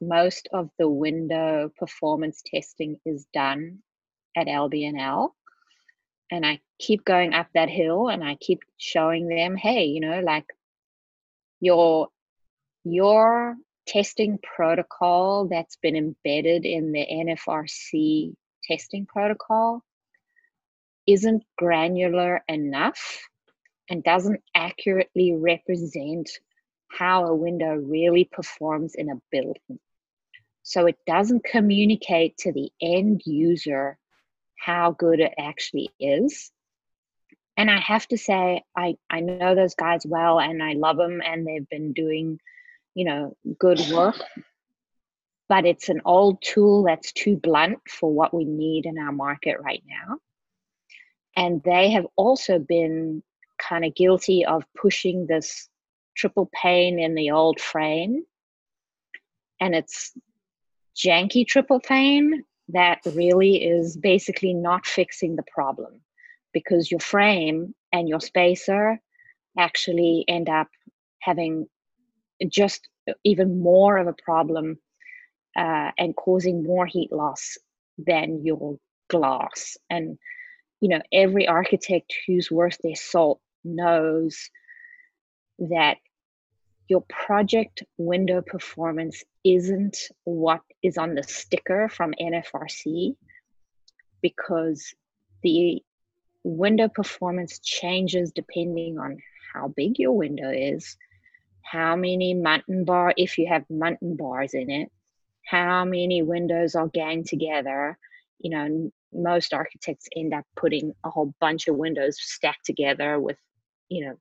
most 0.00 0.48
of 0.54 0.70
the 0.78 0.88
window 0.88 1.70
performance 1.76 2.42
testing 2.46 2.96
is 3.04 3.26
done 3.34 3.80
at 4.36 4.46
LBNL. 4.46 5.30
And 6.30 6.44
I 6.44 6.60
keep 6.78 7.04
going 7.04 7.32
up 7.32 7.48
that 7.54 7.70
hill 7.70 8.08
and 8.08 8.22
I 8.22 8.36
keep 8.36 8.60
showing 8.76 9.28
them, 9.28 9.56
hey, 9.56 9.84
you 9.86 10.00
know, 10.00 10.20
like 10.20 10.46
your 11.60 12.08
your 12.84 13.56
testing 13.86 14.38
protocol 14.38 15.48
that's 15.48 15.76
been 15.76 15.96
embedded 15.96 16.64
in 16.66 16.92
the 16.92 17.06
NFRC 17.06 18.34
testing 18.64 19.06
protocol 19.06 19.82
isn't 21.06 21.44
granular 21.56 22.42
enough 22.48 23.22
and 23.88 24.02
doesn't 24.02 24.40
accurately 24.54 25.34
represent 25.36 26.28
how 26.88 27.26
a 27.26 27.34
window 27.34 27.74
really 27.74 28.24
performs 28.24 28.94
in 28.94 29.08
a 29.08 29.20
building. 29.30 29.78
So 30.62 30.86
it 30.86 30.98
doesn't 31.06 31.44
communicate 31.44 32.38
to 32.38 32.52
the 32.52 32.70
end 32.80 33.22
user 33.24 33.98
how 34.58 34.92
good 34.92 35.20
it 35.20 35.34
actually 35.38 35.90
is. 36.00 36.50
And 37.56 37.70
I 37.70 37.80
have 37.80 38.06
to 38.08 38.18
say, 38.18 38.62
I, 38.76 38.96
I 39.08 39.20
know 39.20 39.54
those 39.54 39.74
guys 39.74 40.04
well 40.04 40.38
and 40.38 40.62
I 40.62 40.74
love 40.74 40.98
them 40.98 41.22
and 41.24 41.46
they've 41.46 41.68
been 41.68 41.92
doing, 41.92 42.38
you 42.94 43.04
know, 43.06 43.36
good 43.58 43.80
work. 43.92 44.16
But 45.48 45.64
it's 45.64 45.88
an 45.88 46.02
old 46.04 46.42
tool 46.42 46.82
that's 46.82 47.12
too 47.12 47.36
blunt 47.36 47.78
for 47.88 48.12
what 48.12 48.34
we 48.34 48.44
need 48.44 48.84
in 48.84 48.98
our 48.98 49.12
market 49.12 49.58
right 49.60 49.82
now. 49.86 50.18
And 51.36 51.62
they 51.62 51.90
have 51.92 52.06
also 52.16 52.58
been 52.58 53.22
kind 53.58 53.84
of 53.84 53.94
guilty 53.94 54.44
of 54.44 54.64
pushing 54.76 55.26
this 55.26 55.68
triple 56.16 56.50
pane 56.52 56.98
in 56.98 57.14
the 57.14 57.30
old 57.30 57.60
frame. 57.60 58.24
And 59.60 59.74
it's 59.74 60.12
janky 60.96 61.46
triple 61.46 61.80
pane 61.80 62.42
that 62.68 62.98
really 63.14 63.62
is 63.62 63.96
basically 63.96 64.54
not 64.54 64.86
fixing 64.86 65.36
the 65.36 65.44
problem 65.52 66.00
because 66.52 66.90
your 66.90 67.00
frame 67.00 67.74
and 67.92 68.08
your 68.08 68.20
spacer 68.20 68.98
actually 69.58 70.24
end 70.28 70.48
up 70.48 70.68
having 71.20 71.66
just 72.48 72.88
even 73.24 73.60
more 73.60 73.96
of 73.98 74.06
a 74.06 74.14
problem 74.24 74.78
uh, 75.56 75.90
and 75.98 76.16
causing 76.16 76.62
more 76.62 76.86
heat 76.86 77.12
loss 77.12 77.56
than 77.98 78.44
your 78.44 78.76
glass. 79.08 79.76
And 79.88 80.18
you 80.80 80.88
know, 80.88 81.00
every 81.12 81.48
architect 81.48 82.12
who's 82.26 82.50
worth 82.50 82.78
their 82.82 82.96
salt 82.96 83.40
knows 83.64 84.50
that 85.58 85.96
your 86.88 87.02
project 87.08 87.82
window 87.98 88.42
performance 88.42 89.24
isn't 89.44 89.96
what 90.24 90.60
is 90.82 90.98
on 90.98 91.14
the 91.14 91.22
sticker 91.22 91.88
from 91.88 92.14
NFRC 92.20 93.16
because 94.22 94.94
the 95.42 95.82
window 96.44 96.88
performance 96.88 97.58
changes 97.58 98.32
depending 98.32 98.98
on 98.98 99.18
how 99.52 99.68
big 99.68 99.98
your 99.98 100.12
window 100.12 100.50
is, 100.50 100.96
how 101.62 101.96
many 101.96 102.34
Muntin 102.34 102.84
bar, 102.84 103.12
if 103.16 103.38
you 103.38 103.48
have 103.48 103.64
Muntin 103.68 104.16
bars 104.16 104.54
in 104.54 104.70
it, 104.70 104.90
how 105.44 105.84
many 105.84 106.22
windows 106.22 106.74
are 106.74 106.88
ganged 106.88 107.26
together. 107.26 107.98
You 108.38 108.50
know, 108.50 108.92
most 109.12 109.54
architects 109.54 110.08
end 110.14 110.34
up 110.34 110.44
putting 110.56 110.92
a 111.04 111.10
whole 111.10 111.34
bunch 111.40 111.68
of 111.68 111.76
windows 111.76 112.16
stacked 112.20 112.64
together 112.64 113.18
with, 113.18 113.38
you 113.88 114.06
know, 114.06 114.16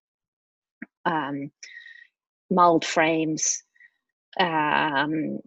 um, 1.06 1.52
mold 2.50 2.86
frames. 2.86 3.64
Um, 4.40 5.40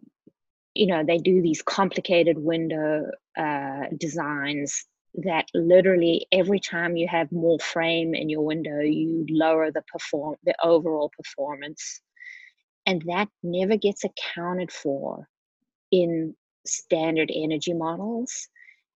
you 0.75 0.87
know, 0.87 1.05
they 1.05 1.19
do 1.19 1.43
these 1.43 1.62
complicated 1.62 2.38
window 2.38 3.07
uh, 3.37 3.85
designs 3.99 4.85
that 5.14 5.47
literally 5.55 6.26
every 6.31 6.61
time 6.61 6.97
you 6.97 7.09
have 7.09 7.33
more 7.33 7.59
frame 7.59 8.14
in 8.14 8.28
your 8.28 8.43
window, 8.43 8.81
you 8.81 9.26
lower 9.31 9.71
the 9.73 9.83
perform 9.93 10.37
the 10.45 10.55
overall 10.62 11.11
performance, 11.17 12.00
and 12.87 13.02
that 13.07 13.28
never 13.43 13.76
gets 13.76 14.05
accounted 14.05 14.71
for 14.71 15.28
in 15.90 16.35
standard 16.67 17.31
energy 17.35 17.73
models 17.73 18.49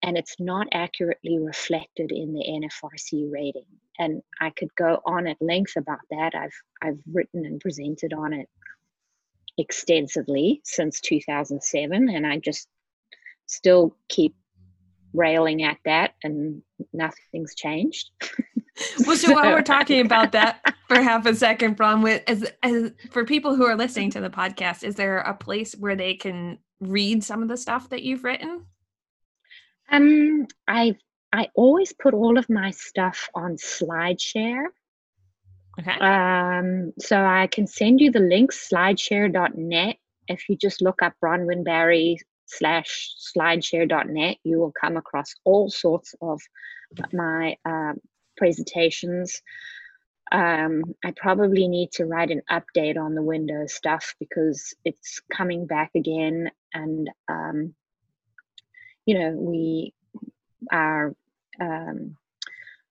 and 0.03 0.18
it's 0.18 0.36
not 0.39 0.68
accurately 0.72 1.39
reflected 1.39 2.12
in 2.12 2.34
the 2.34 2.44
NFRC 2.48 3.32
rating. 3.32 3.65
And 3.98 4.22
I 4.39 4.50
could 4.51 4.74
go 4.75 5.01
on 5.06 5.27
at 5.27 5.38
length 5.41 5.74
about 5.77 6.00
that. 6.12 6.34
I've 6.36 6.56
I've 6.82 7.00
written 7.12 7.46
and 7.46 7.60
presented 7.60 8.13
on 8.13 8.34
it 8.34 8.48
extensively 9.58 10.62
since 10.63 11.01
2007, 11.01 12.10
and 12.10 12.25
I 12.25 12.38
just 12.38 12.68
still 13.46 13.96
keep 14.08 14.36
railing 15.13 15.63
at 15.63 15.77
that, 15.86 16.13
and 16.24 16.62
nothing's 16.94 17.56
changed. 17.56 18.12
well, 19.06 19.18
so 19.18 19.34
while 19.34 19.51
we're 19.51 19.62
talking 19.62 20.06
about 20.06 20.32
that 20.34 20.62
for 20.88 21.01
half 21.01 21.25
a 21.25 21.36
second, 21.36 21.77
Bronwyn, 21.77 22.24
as, 22.27 22.50
as 22.63 22.91
for 23.12 23.25
people 23.25 23.56
who 23.56 23.65
are 23.65 23.75
listening 23.75 24.12
to 24.12 24.22
the 24.22 24.29
podcast, 24.29 24.84
is 24.84 24.96
there 24.96 25.20
a 25.20 25.34
place 25.34 25.74
where 25.74 25.96
they 25.96 26.13
can 26.13 26.60
read 26.79 27.24
some 27.24 27.41
of 27.41 27.50
the 27.50 27.58
stuff 27.58 27.89
that 27.89 28.03
you've 28.03 28.24
written? 28.24 28.65
Um, 29.91 30.48
I 30.67 30.96
I 31.31 31.50
always 31.55 31.93
put 31.93 32.13
all 32.13 32.38
of 32.38 32.50
my 32.50 32.72
stuff 32.72 33.29
on 33.36 33.55
SlideShare. 33.55 34.65
Okay. 35.79 35.91
Um, 35.91 36.93
so 37.00 37.24
I 37.24 37.48
can 37.48 37.67
send 37.67 38.01
you 38.01 38.12
the 38.12 38.19
link, 38.19 38.51
slideshare.net. 38.51 39.96
If 40.27 40.50
you 40.50 40.58
just 40.58 40.81
look 40.81 41.01
up 41.01 41.13
Bronwyn 41.24 41.63
Barry 41.63 42.17
slash 42.46 43.13
slideshare.net, 43.36 44.38
you 44.43 44.60
will 44.60 44.74
come 44.79 44.98
across 44.98 45.34
all 45.46 45.69
sorts 45.69 46.15
of 46.22 46.41
my 47.13 47.55
uh, 47.63 47.93
presentations. 48.38 49.41
Um, 50.31 50.84
I 51.03 51.12
probably 51.15 51.67
need 51.67 51.91
to 51.93 52.05
write 52.05 52.31
an 52.31 52.41
update 52.51 52.98
on 52.98 53.15
the 53.15 53.24
Windows 53.24 53.74
stuff 53.74 54.15
because 54.19 54.74
it's 54.84 55.22
coming 55.31 55.65
back 55.65 55.91
again 55.96 56.51
and 56.74 57.10
um, 57.27 57.74
you 59.10 59.18
know, 59.18 59.32
we 59.32 59.92
our 60.72 61.16
um, 61.60 62.16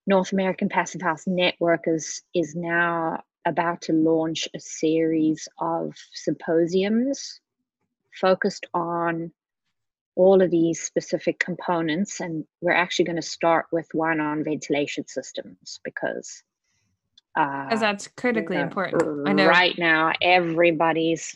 North 0.05 0.33
American 0.33 0.67
Passive 0.67 1.01
House 1.01 1.25
Network 1.25 1.83
is 1.87 2.23
is 2.35 2.57
now 2.57 3.23
about 3.45 3.83
to 3.83 3.93
launch 3.93 4.49
a 4.53 4.59
series 4.59 5.47
of 5.59 5.95
symposiums 6.13 7.39
focused 8.11 8.65
on 8.73 9.31
all 10.15 10.41
of 10.41 10.51
these 10.51 10.81
specific 10.81 11.39
components 11.39 12.19
and 12.19 12.43
we're 12.59 12.73
actually 12.73 13.05
going 13.05 13.15
to 13.15 13.21
start 13.21 13.67
with 13.71 13.87
one 13.93 14.19
on 14.19 14.43
ventilation 14.43 15.07
systems 15.07 15.79
because 15.85 16.43
uh, 17.37 17.73
that's 17.77 18.09
critically 18.17 18.57
you 18.57 18.61
know, 18.61 18.67
important. 18.67 19.29
I 19.29 19.31
know. 19.31 19.47
right 19.47 19.77
now 19.79 20.11
everybody's 20.21 21.33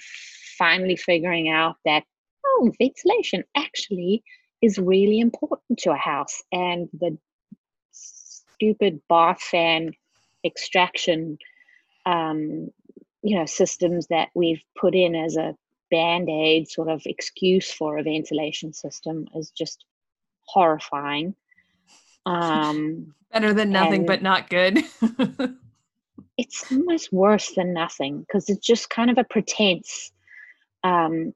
finally 0.58 0.98
figuring 0.98 1.48
out 1.48 1.78
that 1.86 2.04
oh 2.46 2.70
ventilation 2.78 3.46
actually 3.56 4.26
is 4.64 4.78
really 4.80 5.20
important 5.20 5.78
to 5.78 5.92
a 5.92 5.98
house 5.98 6.42
and 6.54 6.88
the 6.94 7.18
stupid 7.92 9.02
bath 9.10 9.42
fan 9.42 9.92
extraction 10.46 11.38
um, 12.06 12.72
you 13.22 13.38
know 13.38 13.46
systems 13.46 14.08
that 14.08 14.30
we've 14.34 14.64
put 14.80 14.96
in 14.96 15.16
as 15.16 15.36
a 15.36 15.54
band-aid 15.92 16.70
sort 16.70 16.90
of 16.90 17.02
excuse 17.06 17.72
for 17.72 17.98
a 17.98 18.04
ventilation 18.04 18.74
system 18.74 19.28
is 19.36 19.52
just 19.52 19.84
horrifying. 20.46 21.36
Um, 22.26 23.14
better 23.34 23.54
than 23.54 23.72
nothing 23.72 24.06
but 24.06 24.22
not 24.24 24.50
good. 24.50 24.80
It's 26.36 26.72
almost 26.72 27.14
worse 27.14 27.52
than 27.52 27.74
nothing 27.74 28.22
because 28.22 28.50
it's 28.50 28.66
just 28.66 28.90
kind 28.90 29.12
of 29.12 29.20
a 29.20 29.24
pretense 29.24 30.12
um, 30.84 31.34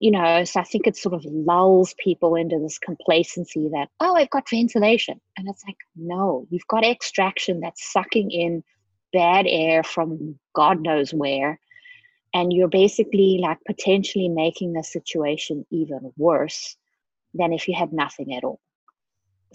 you 0.00 0.10
know, 0.12 0.44
so 0.44 0.60
I 0.60 0.64
think 0.64 0.86
it 0.86 0.96
sort 0.96 1.14
of 1.14 1.24
lulls 1.24 1.94
people 1.98 2.36
into 2.36 2.58
this 2.60 2.78
complacency 2.78 3.68
that, 3.72 3.88
oh, 4.00 4.14
I've 4.14 4.30
got 4.30 4.48
ventilation. 4.48 5.20
And 5.36 5.48
it's 5.48 5.64
like, 5.66 5.78
no, 5.96 6.46
you've 6.50 6.66
got 6.68 6.84
extraction 6.84 7.60
that's 7.60 7.92
sucking 7.92 8.30
in 8.30 8.62
bad 9.12 9.46
air 9.48 9.82
from 9.82 10.38
God 10.54 10.80
knows 10.82 11.12
where. 11.12 11.58
And 12.32 12.52
you're 12.52 12.68
basically 12.68 13.38
like 13.40 13.58
potentially 13.66 14.28
making 14.28 14.74
the 14.74 14.84
situation 14.84 15.66
even 15.70 16.12
worse 16.16 16.76
than 17.34 17.52
if 17.52 17.66
you 17.66 17.74
had 17.74 17.92
nothing 17.92 18.34
at 18.34 18.44
all. 18.44 18.60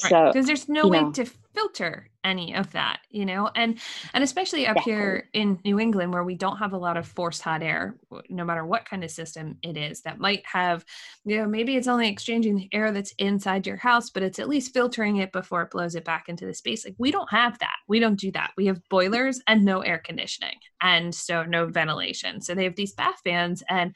Right. 0.04 0.10
So 0.10 0.28
because 0.28 0.48
there's 0.48 0.68
no 0.68 0.88
way 0.88 1.02
know, 1.02 1.12
to 1.12 1.26
filter 1.54 2.10
any 2.24 2.56
of 2.56 2.72
that, 2.72 3.00
you 3.10 3.26
know, 3.26 3.50
and 3.56 3.80
and 4.14 4.24
especially 4.24 4.66
up 4.66 4.80
here 4.80 5.30
in 5.34 5.60
New 5.66 5.80
England 5.80 6.14
where 6.14 6.24
we 6.24 6.36
don't 6.36 6.58
have 6.58 6.74
a 6.74 6.78
lot 6.78 6.98
of 6.98 7.06
forced 7.06 7.42
hot 7.42 7.62
air, 7.62 7.98
no 8.30 8.46
matter 8.46 8.66
what 8.66 8.86
kind 8.86 9.04
of 9.04 9.12
system 9.12 9.58
it 9.62 9.76
is, 9.76 10.02
that 10.02 10.20
might 10.20 10.44
have, 10.46 10.86
you 11.26 11.38
know, 11.38 11.48
maybe 11.48 11.76
it's 11.76 11.88
only 11.88 12.08
exchanging 12.08 12.56
the 12.56 12.70
air 12.72 12.92
that's 12.92 13.14
inside 13.18 13.68
your 13.68 13.78
house, 13.78 14.10
but 14.10 14.24
it's 14.24 14.40
at 14.40 14.50
least 14.50 14.74
filtering 14.74 15.18
it 15.18 15.32
before 15.32 15.62
it 15.64 15.72
blows 15.72 15.96
it 15.96 16.06
back 16.06 16.30
into 16.30 16.46
the 16.46 16.54
space. 16.54 16.86
Like 16.86 16.96
we 16.98 17.12
don't 17.12 17.30
have 17.30 17.60
that. 17.60 17.76
We 17.88 18.00
don't 18.00 18.20
do 18.20 18.32
that. 18.32 18.52
We 18.56 18.68
have 18.68 18.82
boilers 18.90 19.42
and 19.48 19.66
no 19.66 19.82
air 19.82 20.02
conditioning, 20.04 20.58
and 20.82 21.14
so 21.14 21.44
no 21.44 21.68
ventilation. 21.68 22.42
So 22.42 22.56
they 22.56 22.64
have 22.64 22.76
these 22.76 22.94
bath 22.94 23.20
fans 23.24 23.64
and 23.70 23.96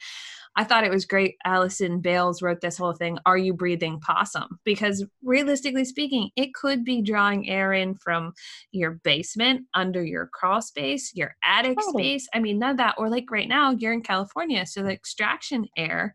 I 0.58 0.64
thought 0.64 0.82
it 0.82 0.90
was 0.90 1.04
great. 1.04 1.36
Allison 1.44 2.00
Bailes 2.00 2.42
wrote 2.42 2.60
this 2.60 2.76
whole 2.76 2.92
thing, 2.92 3.18
Are 3.24 3.38
You 3.38 3.54
Breathing 3.54 4.00
Possum? 4.00 4.58
Because 4.64 5.04
realistically 5.22 5.84
speaking, 5.84 6.30
it 6.34 6.52
could 6.52 6.84
be 6.84 7.00
drawing 7.00 7.47
air 7.48 7.72
in 7.72 7.94
from 7.94 8.32
your 8.70 8.92
basement, 9.02 9.66
under 9.74 10.04
your 10.04 10.30
crawl 10.32 10.62
space, 10.62 11.12
your 11.14 11.34
attic 11.44 11.78
oh. 11.80 11.92
space. 11.92 12.28
I 12.34 12.40
mean, 12.40 12.58
none 12.58 12.72
of 12.72 12.76
that. 12.76 12.94
Or 12.98 13.08
like 13.08 13.30
right 13.30 13.48
now, 13.48 13.72
you're 13.72 13.92
in 13.92 14.02
California. 14.02 14.66
So 14.66 14.82
the 14.82 14.92
extraction 14.92 15.66
air 15.76 16.14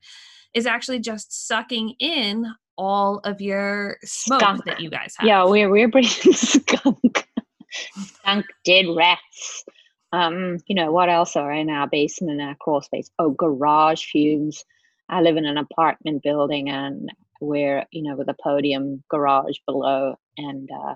is 0.53 0.65
actually 0.65 0.99
just 0.99 1.47
sucking 1.47 1.95
in 1.99 2.45
all 2.77 3.19
of 3.23 3.41
your 3.41 3.97
smoke 4.03 4.41
skunk. 4.41 4.65
that 4.65 4.79
you 4.79 4.89
guys 4.89 5.15
have. 5.17 5.27
Yeah, 5.27 5.45
we're, 5.45 5.69
we're 5.69 5.87
breathing 5.87 6.33
skunk. 6.33 7.27
skunk, 7.71 8.45
dead 8.63 8.85
rats. 8.95 9.65
Um, 10.11 10.57
you 10.67 10.75
know, 10.75 10.91
what 10.91 11.09
else 11.09 11.35
are 11.35 11.51
in 11.51 11.69
our 11.69 11.87
basement 11.87 12.39
and 12.39 12.49
our 12.49 12.55
crawl 12.55 12.81
space? 12.81 13.09
Oh, 13.17 13.31
garage 13.31 14.05
fumes. 14.05 14.63
I 15.09 15.21
live 15.21 15.37
in 15.37 15.45
an 15.45 15.57
apartment 15.57 16.23
building 16.23 16.69
and 16.69 17.09
we're, 17.41 17.85
you 17.91 18.03
know, 18.03 18.15
with 18.15 18.29
a 18.29 18.35
podium 18.41 19.03
garage 19.09 19.57
below. 19.65 20.15
And, 20.37 20.69
uh, 20.71 20.95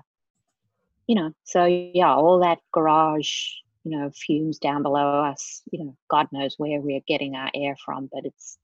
you 1.08 1.16
know, 1.16 1.32
so 1.42 1.64
yeah, 1.64 2.14
all 2.14 2.40
that 2.40 2.58
garage, 2.72 3.48
you 3.82 3.98
know, 3.98 4.10
fumes 4.14 4.58
down 4.58 4.84
below 4.84 5.24
us, 5.24 5.62
you 5.72 5.84
know, 5.84 5.96
God 6.08 6.28
knows 6.30 6.54
where 6.56 6.80
we're 6.80 7.00
getting 7.08 7.34
our 7.34 7.50
air 7.52 7.74
from, 7.84 8.08
but 8.12 8.24
it's, 8.24 8.58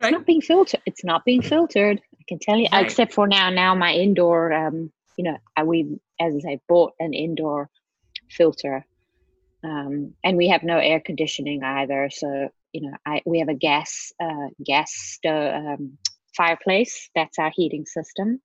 it's 0.00 0.10
not 0.12 0.24
being 0.24 0.40
filtered. 0.40 0.80
It's 0.86 1.04
not 1.04 1.24
being 1.24 1.42
filtered. 1.42 2.00
I 2.00 2.24
can 2.26 2.38
tell 2.38 2.56
you, 2.56 2.68
right. 2.72 2.84
except 2.84 3.12
for 3.12 3.26
now, 3.26 3.50
now 3.50 3.74
my 3.74 3.92
indoor, 3.92 4.52
um, 4.52 4.90
you 5.18 5.24
know, 5.24 5.36
we, 5.64 5.98
as 6.18 6.34
I 6.36 6.40
say, 6.40 6.60
bought 6.68 6.94
an 6.98 7.12
indoor 7.12 7.68
filter 8.30 8.86
um, 9.64 10.14
and 10.22 10.36
we 10.36 10.48
have 10.48 10.62
no 10.62 10.78
air 10.78 11.00
conditioning 11.00 11.64
either. 11.64 12.10
So 12.12 12.50
you 12.72 12.82
know, 12.82 12.96
I 13.06 13.22
we 13.24 13.38
have 13.38 13.48
a 13.48 13.54
gas 13.54 14.12
uh, 14.22 14.48
gas 14.62 14.92
stove, 14.92 15.54
um, 15.54 15.98
fireplace. 16.36 17.08
That's 17.14 17.38
our 17.38 17.50
heating 17.54 17.86
system, 17.86 18.40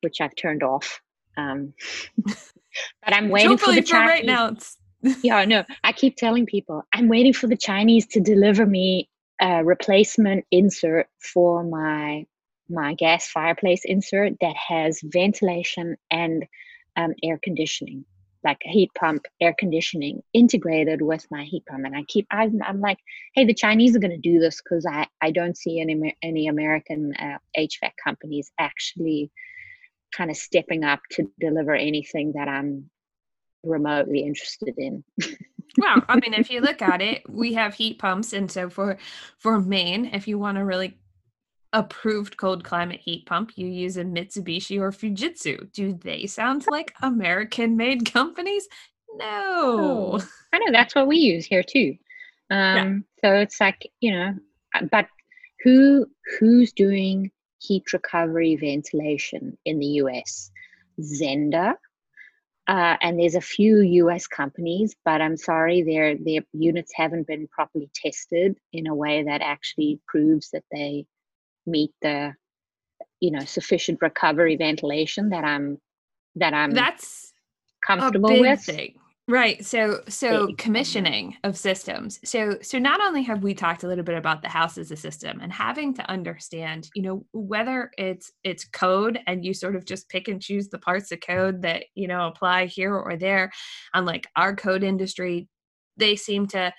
which 0.00 0.20
I've 0.20 0.34
turned 0.34 0.62
off. 0.62 1.00
Um, 1.36 1.74
but 2.24 3.14
I'm 3.14 3.28
waiting 3.28 3.58
for 3.58 3.72
the 3.72 3.82
for 3.82 3.88
Chinese. 3.88 4.08
right 4.08 4.24
now. 4.24 4.56
yeah, 5.22 5.44
no, 5.44 5.64
I 5.82 5.92
keep 5.92 6.16
telling 6.16 6.46
people 6.46 6.82
I'm 6.92 7.08
waiting 7.08 7.32
for 7.32 7.46
the 7.46 7.56
Chinese 7.56 8.06
to 8.08 8.20
deliver 8.20 8.64
me 8.64 9.08
a 9.40 9.64
replacement 9.64 10.44
insert 10.50 11.08
for 11.18 11.64
my 11.64 12.26
my 12.68 12.94
gas 12.94 13.28
fireplace 13.28 13.82
insert 13.84 14.32
that 14.40 14.56
has 14.56 15.00
ventilation 15.04 15.96
and 16.10 16.46
um, 16.96 17.12
air 17.22 17.38
conditioning 17.42 18.04
like 18.44 18.58
heat 18.62 18.90
pump 18.98 19.24
air 19.40 19.54
conditioning 19.58 20.22
integrated 20.32 21.02
with 21.02 21.26
my 21.30 21.44
heat 21.44 21.64
pump 21.66 21.84
and 21.84 21.96
i 21.96 22.02
keep 22.08 22.26
i'm, 22.30 22.60
I'm 22.62 22.80
like 22.80 22.98
hey 23.34 23.44
the 23.44 23.54
chinese 23.54 23.96
are 23.96 23.98
going 23.98 24.10
to 24.10 24.16
do 24.16 24.38
this 24.38 24.62
because 24.62 24.86
i 24.86 25.06
i 25.20 25.30
don't 25.30 25.58
see 25.58 25.80
any 25.80 26.16
any 26.22 26.48
american 26.48 27.12
uh, 27.18 27.38
hvac 27.58 27.92
companies 28.02 28.50
actually 28.58 29.30
kind 30.16 30.30
of 30.30 30.36
stepping 30.36 30.84
up 30.84 31.00
to 31.10 31.30
deliver 31.40 31.74
anything 31.74 32.32
that 32.34 32.48
i'm 32.48 32.90
remotely 33.62 34.20
interested 34.20 34.74
in 34.76 35.02
well 35.78 36.02
i 36.08 36.16
mean 36.16 36.34
if 36.34 36.50
you 36.50 36.60
look 36.60 36.82
at 36.82 37.00
it 37.00 37.28
we 37.28 37.54
have 37.54 37.74
heat 37.74 37.98
pumps 37.98 38.32
and 38.32 38.50
so 38.50 38.68
for 38.68 38.98
for 39.38 39.60
maine 39.60 40.06
if 40.12 40.28
you 40.28 40.38
want 40.38 40.56
to 40.56 40.64
really 40.64 40.96
approved 41.74 42.36
cold 42.36 42.64
climate 42.64 43.00
heat 43.00 43.26
pump, 43.26 43.52
you 43.56 43.66
use 43.66 43.96
a 43.96 44.04
Mitsubishi 44.04 44.80
or 44.80 44.92
Fujitsu. 44.92 45.70
Do 45.72 45.92
they 45.92 46.26
sound 46.26 46.64
like 46.70 46.94
American 47.02 47.76
made 47.76 48.10
companies? 48.12 48.66
No. 49.16 50.18
Oh, 50.18 50.28
I 50.52 50.58
know 50.58 50.72
that's 50.72 50.94
what 50.94 51.08
we 51.08 51.18
use 51.18 51.44
here 51.44 51.62
too. 51.62 51.96
Um, 52.50 53.04
yeah. 53.20 53.28
So 53.28 53.34
it's 53.34 53.60
like, 53.60 53.90
you 54.00 54.12
know, 54.12 54.34
but 54.90 55.08
who 55.62 56.06
who's 56.38 56.72
doing 56.72 57.30
heat 57.66 57.92
recovery 57.92 58.56
ventilation 58.56 59.56
in 59.64 59.78
the 59.78 59.86
US? 60.02 60.50
Zehnder. 61.00 61.74
Uh, 62.66 62.96
and 63.02 63.18
there's 63.18 63.34
a 63.34 63.40
few 63.40 63.80
US 63.80 64.26
companies, 64.26 64.96
but 65.04 65.20
I'm 65.20 65.36
sorry, 65.36 65.82
their 65.82 66.16
their 66.16 66.40
units 66.52 66.92
haven't 66.94 67.26
been 67.26 67.46
properly 67.48 67.90
tested 67.94 68.56
in 68.72 68.86
a 68.86 68.94
way 68.94 69.22
that 69.24 69.42
actually 69.42 70.00
proves 70.08 70.50
that 70.52 70.64
they 70.72 71.06
meet 71.66 71.90
the 72.00 72.34
you 73.20 73.30
know 73.30 73.40
sufficient 73.40 73.98
recovery 74.02 74.56
ventilation 74.56 75.30
that 75.30 75.44
i'm 75.44 75.78
that 76.36 76.52
i'm 76.52 76.72
that's 76.72 77.32
comfortable 77.86 78.38
with 78.40 78.60
thing. 78.60 78.94
Right 79.26 79.64
so 79.64 80.00
so 80.08 80.48
commissioning 80.58 81.36
of 81.44 81.56
systems. 81.56 82.20
So 82.24 82.58
so 82.60 82.78
not 82.78 83.00
only 83.00 83.22
have 83.22 83.42
we 83.42 83.54
talked 83.54 83.82
a 83.82 83.88
little 83.88 84.04
bit 84.04 84.16
about 84.18 84.42
the 84.42 84.48
house 84.48 84.76
as 84.76 84.90
a 84.90 84.96
system 84.96 85.40
and 85.40 85.52
having 85.52 85.94
to 85.94 86.10
understand 86.10 86.90
you 86.94 87.02
know 87.02 87.24
whether 87.32 87.90
it's 87.96 88.32
it's 88.42 88.64
code 88.66 89.18
and 89.26 89.44
you 89.44 89.54
sort 89.54 89.76
of 89.76 89.86
just 89.86 90.08
pick 90.08 90.28
and 90.28 90.42
choose 90.42 90.68
the 90.68 90.78
parts 90.78 91.10
of 91.10 91.20
code 91.20 91.62
that 91.62 91.84
you 91.94 92.06
know 92.06 92.26
apply 92.26 92.66
here 92.66 92.94
or 92.94 93.16
there 93.16 93.50
unlike 93.94 94.26
our 94.36 94.54
code 94.54 94.82
industry 94.82 95.48
they 95.96 96.16
seem 96.16 96.46
to 96.48 96.72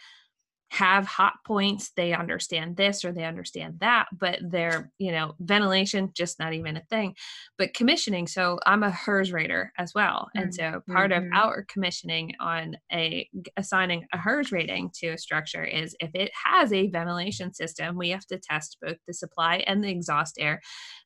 have 0.75 1.05
hot 1.05 1.35
points 1.45 1.91
they 1.95 2.13
understand 2.13 2.75
this 2.75 3.05
or 3.05 3.13
they 3.13 3.23
understand 3.23 3.79
that 3.79 4.07
but 4.11 4.39
their 4.41 4.91
you 4.97 5.09
know 5.09 5.33
ventilation 5.39 6.11
just 6.13 6.37
not 6.37 6.53
even 6.53 6.75
a 6.75 6.83
thing 6.89 7.15
but 7.57 7.73
commissioning 7.73 8.27
so 8.27 8.59
i'm 8.65 8.83
a 8.83 8.91
HERS 8.91 9.31
rater 9.31 9.71
as 9.77 9.93
well 9.95 10.27
mm-hmm. 10.35 10.43
and 10.43 10.53
so 10.53 10.81
part 10.91 11.11
mm-hmm. 11.11 11.27
of 11.27 11.33
our 11.33 11.63
commissioning 11.63 12.33
on 12.41 12.75
a 12.91 13.29
assigning 13.55 14.05
a 14.11 14.17
HERS 14.17 14.51
rating 14.51 14.91
to 14.95 15.07
a 15.09 15.17
structure 15.17 15.63
is 15.63 15.95
if 16.01 16.11
it 16.13 16.31
has 16.43 16.73
a 16.73 16.89
ventilation 16.89 17.53
system 17.53 17.95
we 17.95 18.09
have 18.09 18.25
to 18.25 18.37
test 18.37 18.77
both 18.81 18.97
the 19.07 19.13
supply 19.13 19.63
and 19.67 19.81
the 19.81 19.89
exhaust 19.89 20.35
air 20.39 20.61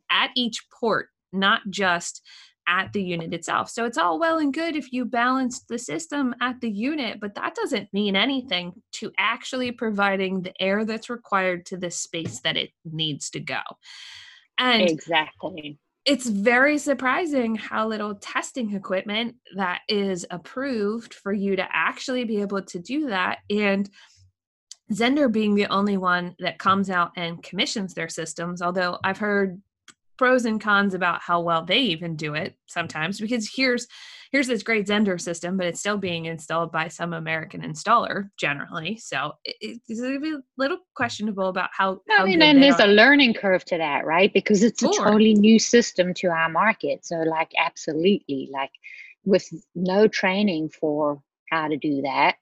at 0.10 0.32
each 0.36 0.66
port 0.72 1.10
not 1.32 1.62
just 1.70 2.24
at 2.70 2.94
the 2.94 3.02
unit 3.02 3.34
itself. 3.34 3.70
So 3.70 3.86
it's 3.86 3.98
all 3.98 4.20
well 4.20 4.38
and 4.38 4.54
good 4.54 4.76
if 4.76 4.94
you 4.94 5.04
balance 5.04 5.62
the 5.62 5.80
system 5.80 6.36
at 6.40 6.62
the 6.62 6.70
unit, 6.70 7.20
but 7.20 7.34
that 7.36 7.56
doesn't 7.56 7.92
mean 7.92 8.16
anything 8.16 8.74
to 8.94 9.12
actually 9.18 9.72
providing 9.72 10.44
the 10.44 10.54
air 10.62 10.86
that's 10.86 11.10
required 11.10 11.66
to 11.68 11.78
the 11.78 11.90
space 11.90 12.42
that 12.42 12.56
it 12.56 12.70
needs 12.86 13.32
to 13.32 13.40
go. 13.40 13.62
And 14.60 14.84
exactly. 14.84 15.80
It's 16.06 16.28
very 16.28 16.78
surprising 16.78 17.56
how 17.56 17.88
little 17.88 18.16
testing 18.16 18.74
equipment 18.74 19.36
that 19.56 19.82
is 19.90 20.26
approved 20.30 21.14
for 21.14 21.34
you 21.34 21.56
to 21.56 21.68
actually 21.72 22.24
be 22.24 22.42
able 22.42 22.62
to 22.62 22.80
do 22.80 23.08
that. 23.08 23.40
And 23.50 23.90
Zehnder 24.92 25.32
being 25.32 25.56
the 25.56 25.68
only 25.68 25.98
one 25.98 26.36
that 26.40 26.58
comes 26.60 26.90
out 26.90 27.12
and 27.16 27.44
commissions 27.44 27.94
their 27.94 28.10
systems, 28.10 28.62
although 28.62 28.98
I've 29.04 29.20
heard 29.20 29.62
pros 30.20 30.46
and 30.46 30.62
cons 30.62 30.94
about 30.94 31.22
how 31.22 31.40
well 31.40 31.64
they 31.64 31.80
even 31.80 32.16
do 32.16 32.36
it 32.36 32.56
sometimes 32.68 33.20
because 33.20 33.50
here's 33.56 33.88
here's 34.32 34.48
this 34.48 34.64
great 34.64 34.86
Zehnder 34.86 35.20
system, 35.20 35.58
but 35.58 35.66
it's 35.66 35.80
still 35.80 35.98
being 35.98 36.26
installed 36.26 36.72
by 36.72 36.88
some 36.88 37.14
American 37.14 37.62
installer 37.62 38.30
generally. 38.38 38.98
So 38.98 39.34
it, 39.44 39.82
it's 39.88 40.02
a 40.02 40.42
little 40.58 40.80
questionable 40.96 41.48
about 41.48 41.70
how. 41.72 42.02
I 42.12 42.26
mean, 42.26 42.42
and 42.42 42.62
there's 42.62 42.80
are. 42.80 42.88
a 42.88 42.92
learning 42.92 43.34
curve 43.34 43.66
to 43.66 43.78
that, 43.78 44.06
right? 44.06 44.32
Because 44.32 44.62
it's 44.62 44.82
sure. 44.82 44.92
a 44.92 44.94
totally 44.94 45.34
new 45.34 45.58
system 45.58 46.14
to 46.16 46.28
our 46.28 46.50
market. 46.50 47.06
So, 47.06 47.16
like, 47.18 47.52
absolutely, 47.58 48.50
like 48.52 48.72
with 49.26 49.48
no 49.74 50.08
training 50.08 50.70
for 50.70 51.22
how 51.50 51.68
to 51.68 51.78
do 51.78 52.02
that. 52.04 52.36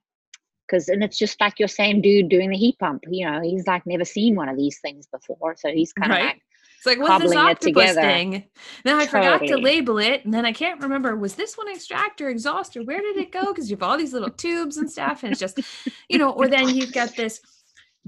Because, 0.68 0.90
and 0.90 1.02
it's 1.02 1.18
just 1.18 1.40
like 1.40 1.60
your 1.60 1.70
same 1.70 2.02
dude 2.02 2.28
doing 2.28 2.50
the 2.50 2.58
heat 2.58 2.78
pump. 2.78 3.04
You 3.08 3.30
know, 3.30 3.42
he's 3.42 3.66
like 3.66 3.86
never 3.86 4.04
seen 4.04 4.36
one 4.36 4.50
of 4.50 4.58
these 4.58 4.80
things 4.80 5.08
before. 5.08 5.56
So 5.58 5.70
he's 5.70 5.94
kind 5.94 6.12
of 6.12 6.18
right. 6.18 6.26
like, 6.26 6.42
it's 6.78 6.86
like, 6.86 7.00
what's 7.00 7.24
this 7.24 7.36
octopus 7.36 7.96
thing? 7.96 8.46
Then 8.84 8.96
I 8.96 9.06
totally. 9.06 9.38
forgot 9.38 9.48
to 9.48 9.58
label 9.58 9.98
it. 9.98 10.24
And 10.24 10.34
then 10.34 10.46
I 10.46 10.54
can't 10.54 10.82
remember, 10.82 11.16
was 11.16 11.36
this 11.36 11.58
one 11.58 11.68
extract 11.68 12.22
or 12.22 12.30
exhaust 12.30 12.78
or 12.78 12.84
where 12.84 13.02
did 13.02 13.18
it 13.18 13.32
go? 13.32 13.48
Because 13.48 13.70
you 13.70 13.76
have 13.76 13.84
all 13.84 13.98
these 13.98 14.14
little 14.14 14.30
tubes 14.30 14.78
and 14.78 14.90
stuff. 14.90 15.24
And 15.24 15.32
it's 15.32 15.40
just, 15.40 15.60
you 16.08 16.18
know, 16.18 16.32
or 16.32 16.48
then 16.48 16.70
you've 16.70 16.94
got 16.94 17.16
this 17.16 17.42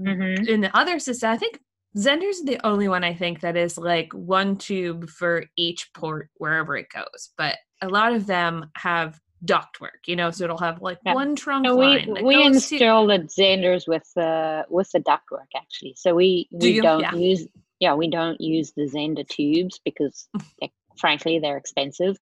mm-hmm. 0.00 0.48
in 0.48 0.60
the 0.60 0.74
other 0.76 0.98
system. 0.98 1.30
I 1.30 1.36
think 1.36 1.60
Zehnder's 1.96 2.42
the 2.42 2.64
only 2.64 2.88
one 2.88 3.02
I 3.02 3.12
think 3.12 3.40
that 3.40 3.56
is 3.56 3.76
like 3.76 4.12
one 4.12 4.56
tube 4.56 5.10
for 5.10 5.44
each 5.56 5.92
port 5.92 6.30
wherever 6.36 6.76
it 6.76 6.86
goes. 6.94 7.30
But 7.36 7.56
a 7.82 7.88
lot 7.88 8.14
of 8.14 8.26
them 8.26 8.70
have 8.76 9.18
ductwork, 9.44 10.06
you 10.06 10.16
know, 10.16 10.30
so 10.30 10.44
it'll 10.44 10.58
have 10.58 10.80
like 10.82 10.98
yeah. 11.04 11.14
one 11.14 11.34
trunk 11.34 11.64
no, 11.64 11.74
line. 11.76 12.14
We, 12.14 12.22
we 12.22 12.44
install 12.44 13.08
to... 13.08 13.18
the 13.18 13.24
Zehnder's 13.24 13.86
with 13.88 14.08
the 14.14 14.64
with 14.68 14.90
the 14.92 15.00
ductwork 15.00 15.48
actually. 15.56 15.94
So 15.96 16.14
we 16.14 16.48
we 16.52 16.74
Do 16.74 16.82
not 16.82 17.00
yeah. 17.00 17.14
use 17.14 17.48
yeah, 17.80 17.94
we 17.94 18.08
don't 18.08 18.40
use 18.40 18.72
the 18.72 18.82
Zehnder 18.82 19.26
tubes 19.26 19.80
because, 19.84 20.28
they're, 20.60 20.70
frankly, 20.98 21.38
they're 21.38 21.56
expensive. 21.56 22.16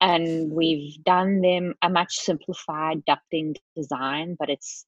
And 0.00 0.52
we've 0.52 1.02
done 1.04 1.40
them 1.40 1.74
a 1.82 1.90
much 1.90 2.16
simplified 2.16 3.02
ducting 3.04 3.56
design, 3.76 4.36
but 4.38 4.48
it's 4.48 4.86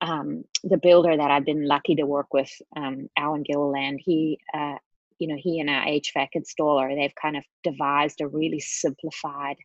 um, 0.00 0.44
the 0.62 0.78
builder 0.78 1.16
that 1.16 1.30
I've 1.30 1.44
been 1.44 1.66
lucky 1.66 1.96
to 1.96 2.04
work 2.06 2.32
with, 2.32 2.50
um, 2.76 3.08
Alan 3.16 3.42
Gilliland. 3.42 4.00
He, 4.02 4.38
uh, 4.52 4.76
you 5.18 5.28
know, 5.28 5.36
he 5.38 5.60
and 5.60 5.70
our 5.70 5.84
HVAC 5.84 6.28
installer, 6.36 6.94
they've 6.94 7.14
kind 7.20 7.36
of 7.36 7.44
devised 7.62 8.20
a 8.20 8.28
really 8.28 8.60
simplified 8.60 9.56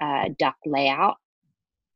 uh, 0.00 0.30
duct 0.38 0.66
layout. 0.66 1.16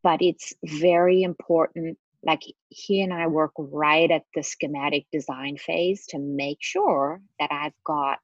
But 0.03 0.22
it's 0.22 0.55
very 0.64 1.22
important 1.22 1.98
like 2.22 2.42
he 2.68 3.00
and 3.00 3.12
I 3.12 3.26
work 3.28 3.52
right 3.57 4.11
at 4.11 4.24
the 4.35 4.42
schematic 4.42 5.07
design 5.12 5.57
phase 5.57 6.07
to 6.09 6.18
make 6.18 6.59
sure 6.61 7.20
that 7.38 7.50
I've 7.52 7.85
got 7.85 8.18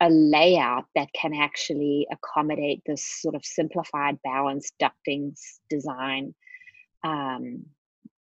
a 0.00 0.10
layout 0.10 0.86
that 0.96 1.12
can 1.12 1.32
actually 1.34 2.08
accommodate 2.10 2.82
this 2.84 3.04
sort 3.04 3.34
of 3.34 3.44
simplified 3.44 4.18
balanced 4.24 4.74
ducting 4.82 5.38
design 5.70 6.34
um, 7.04 7.66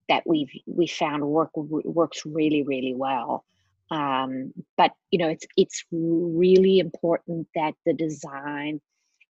that 0.07 0.23
we've 0.25 0.51
we 0.65 0.87
found 0.87 1.27
work 1.27 1.49
works 1.55 2.25
really 2.25 2.63
really 2.63 2.93
well. 2.95 3.43
Um, 3.89 4.53
but 4.77 4.91
you 5.11 5.19
know 5.19 5.29
it's 5.29 5.45
it's 5.57 5.83
really 5.91 6.79
important 6.79 7.47
that 7.55 7.73
the 7.85 7.93
design 7.93 8.79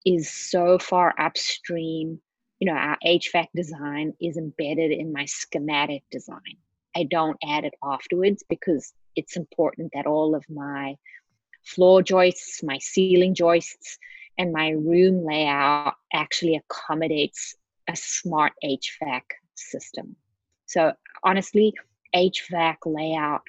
is 0.06 0.32
so 0.32 0.79
far 0.79 1.13
upstream 1.19 2.19
you 2.63 2.71
know, 2.71 2.80
our 2.80 2.97
HVAC 3.06 3.47
design 3.54 4.13
is 4.21 4.38
embedded 4.38 4.91
in 4.91 5.12
my 5.12 5.26
schematic 5.26 6.02
design. 6.10 6.56
I 6.95 7.04
don't 7.04 7.36
add 7.45 7.65
it 7.65 7.73
afterwards 7.84 8.41
because 8.47 8.93
it's 9.17 9.36
important 9.36 9.91
that 9.93 10.06
all 10.06 10.34
of 10.34 10.45
my 10.49 10.95
floor 11.65 12.02
joists, 12.02 12.63
my 12.63 12.78
ceiling 12.78 13.36
joists, 13.36 13.97
and 14.38 14.54
my 14.54 14.69
room 14.69 15.26
layout 15.26 15.95
actually 16.13 16.56
accommodates 16.56 17.54
a 17.89 17.97
smart 17.97 18.54
HVAC 18.63 19.23
system. 19.56 20.15
So 20.65 20.93
honestly, 21.21 21.73
HVAC 22.15 22.78
layout 22.86 23.41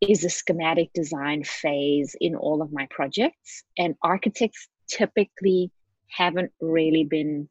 is 0.00 0.24
a 0.24 0.30
schematic 0.30 0.90
design 0.94 1.44
phase 1.44 2.16
in 2.18 2.34
all 2.34 2.62
of 2.62 2.72
my 2.72 2.88
projects, 2.90 3.64
and 3.76 3.94
architects 4.02 4.68
typically 4.88 5.70
haven't 6.06 6.52
really 6.62 7.04
been 7.04 7.50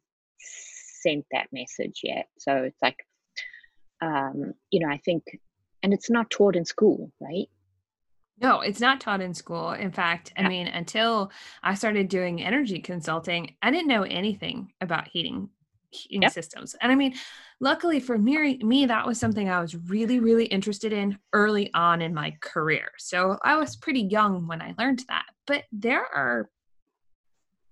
sent 1.02 1.26
that 1.32 1.48
message 1.52 2.02
yet. 2.04 2.28
So 2.38 2.56
it's 2.58 2.82
like, 2.82 2.98
um, 4.02 4.54
you 4.72 4.80
know, 4.80 4.90
I 4.92 4.98
think, 4.98 5.24
and 5.84 5.94
it's 5.94 6.10
not 6.10 6.30
taught 6.30 6.56
in 6.56 6.66
school, 6.66 7.12
right? 7.20 7.48
No, 8.40 8.62
it's 8.62 8.80
not 8.80 9.02
taught 9.02 9.22
in 9.22 9.34
school. 9.34 9.72
In 9.72 9.92
fact, 9.92 10.32
I 10.38 10.48
mean, 10.48 10.68
until 10.68 11.32
I 11.64 11.74
started 11.74 12.08
doing 12.08 12.44
energy 12.44 12.80
consulting, 12.80 13.56
I 13.64 13.72
didn't 13.72 13.88
know 13.88 14.04
anything 14.04 14.74
about 14.80 15.08
heating 15.08 15.50
heating 15.90 16.22
yep. 16.24 16.32
systems. 16.32 16.76
And 16.82 16.92
I 16.92 16.96
mean, 16.96 17.14
luckily 17.60 18.00
for 18.00 18.18
me, 18.18 18.58
me, 18.58 18.86
that 18.86 19.06
was 19.06 19.20
something 19.20 19.50
I 19.50 19.62
was 19.62 19.76
really, 19.76 20.20
really 20.20 20.46
interested 20.46 20.94
in 20.94 21.18
early 21.34 21.74
on 21.74 22.02
in 22.02 22.14
my 22.14 22.36
career. 22.42 22.90
So 22.98 23.38
I 23.44 23.58
was 23.58 23.76
pretty 23.76 24.02
young 24.02 24.48
when 24.48 24.62
I 24.62 24.74
learned 24.78 25.04
that. 25.08 25.26
But 25.46 25.64
there 25.72 26.06
are 26.14 26.50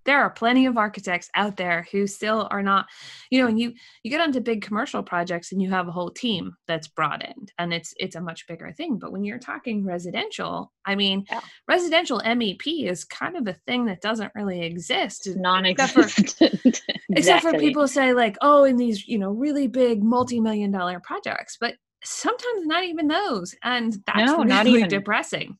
there 0.06 0.22
are 0.22 0.30
plenty 0.30 0.66
of 0.66 0.78
architects 0.78 1.28
out 1.34 1.56
there 1.56 1.86
who 1.92 2.06
still 2.06 2.48
are 2.50 2.62
not 2.62 2.86
you 3.30 3.40
know 3.40 3.48
and 3.48 3.60
you 3.60 3.74
you 4.02 4.10
get 4.10 4.20
onto 4.20 4.40
big 4.40 4.62
commercial 4.62 5.02
projects 5.02 5.52
and 5.52 5.60
you 5.60 5.68
have 5.68 5.88
a 5.88 5.92
whole 5.92 6.10
team 6.10 6.54
that's 6.66 6.88
brought 6.88 7.22
in 7.22 7.34
and 7.58 7.74
it's 7.74 7.92
it's 7.98 8.16
a 8.16 8.20
much 8.20 8.46
bigger 8.46 8.72
thing 8.72 8.98
but 8.98 9.12
when 9.12 9.24
you're 9.24 9.38
talking 9.38 9.84
residential 9.84 10.72
i 10.86 10.94
mean 10.94 11.24
yeah. 11.30 11.40
residential 11.68 12.22
mep 12.24 12.66
is 12.66 13.04
kind 13.04 13.36
of 13.36 13.46
a 13.46 13.52
thing 13.66 13.84
that 13.84 14.00
doesn't 14.00 14.32
really 14.34 14.62
exist 14.62 15.28
non-existent 15.36 16.34
except 16.40 16.62
for, 16.62 16.68
exactly. 16.68 16.92
except 17.10 17.42
for 17.42 17.52
people 17.58 17.86
say 17.86 18.14
like 18.14 18.36
oh 18.40 18.64
in 18.64 18.76
these 18.76 19.06
you 19.06 19.18
know 19.18 19.30
really 19.30 19.66
big 19.66 20.02
multi-million 20.02 20.70
dollar 20.70 21.00
projects 21.00 21.58
but 21.60 21.74
sometimes 22.04 22.66
not 22.66 22.84
even 22.84 23.08
those 23.08 23.54
and 23.64 23.96
that's 24.06 24.30
no, 24.30 24.36
really 24.38 24.48
not 24.48 24.66
even. 24.66 24.88
depressing 24.88 25.58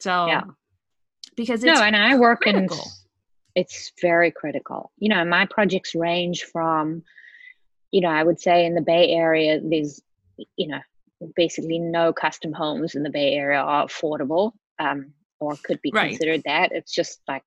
so 0.00 0.26
yeah 0.26 0.42
because 1.36 1.62
no 1.62 1.74
and 1.74 1.96
i 1.96 2.16
work 2.16 2.40
critical. 2.42 2.76
in 2.76 3.01
it's 3.54 3.92
very 4.00 4.30
critical. 4.30 4.90
You 4.98 5.10
know 5.10 5.24
my 5.24 5.46
projects 5.46 5.94
range 5.94 6.44
from 6.44 7.02
you 7.90 8.00
know 8.00 8.08
i 8.08 8.22
would 8.22 8.40
say 8.40 8.64
in 8.64 8.74
the 8.74 8.80
bay 8.80 9.10
area 9.10 9.60
there's 9.62 10.00
you 10.56 10.68
know 10.68 10.80
basically 11.36 11.78
no 11.78 12.12
custom 12.12 12.52
homes 12.52 12.94
in 12.94 13.02
the 13.02 13.10
bay 13.10 13.34
area 13.34 13.60
are 13.60 13.86
affordable 13.86 14.52
um, 14.78 15.12
or 15.40 15.56
could 15.64 15.80
be 15.82 15.92
right. 15.94 16.10
considered 16.10 16.42
that. 16.44 16.72
It's 16.72 16.92
just 16.92 17.20
like 17.28 17.42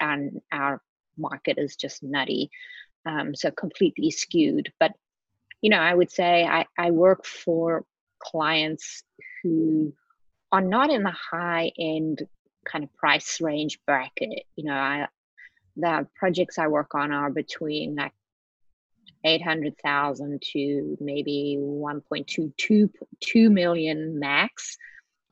our, 0.00 0.18
our 0.52 0.82
market 1.16 1.58
is 1.58 1.76
just 1.76 2.02
nutty 2.02 2.50
um, 3.06 3.34
so 3.34 3.50
completely 3.50 4.10
skewed. 4.10 4.72
But 4.78 4.92
you 5.62 5.70
know 5.70 5.78
i 5.78 5.94
would 5.94 6.10
say 6.10 6.44
I, 6.44 6.66
I 6.78 6.90
work 6.90 7.24
for 7.24 7.84
clients 8.18 9.02
who 9.42 9.92
are 10.52 10.60
not 10.60 10.90
in 10.90 11.02
the 11.02 11.14
high 11.32 11.72
end 11.78 12.26
kind 12.64 12.84
of 12.84 12.94
price 12.94 13.40
range 13.40 13.78
bracket. 13.86 14.44
You 14.56 14.64
know 14.64 14.74
i 14.74 15.08
the 15.76 16.06
projects 16.14 16.58
I 16.58 16.66
work 16.68 16.94
on 16.94 17.12
are 17.12 17.30
between 17.30 17.94
like 17.96 18.12
800,000 19.24 20.40
to 20.52 20.96
maybe 21.00 21.56
1.22 21.58 22.90
2 23.20 23.50
million 23.50 24.18
max, 24.18 24.76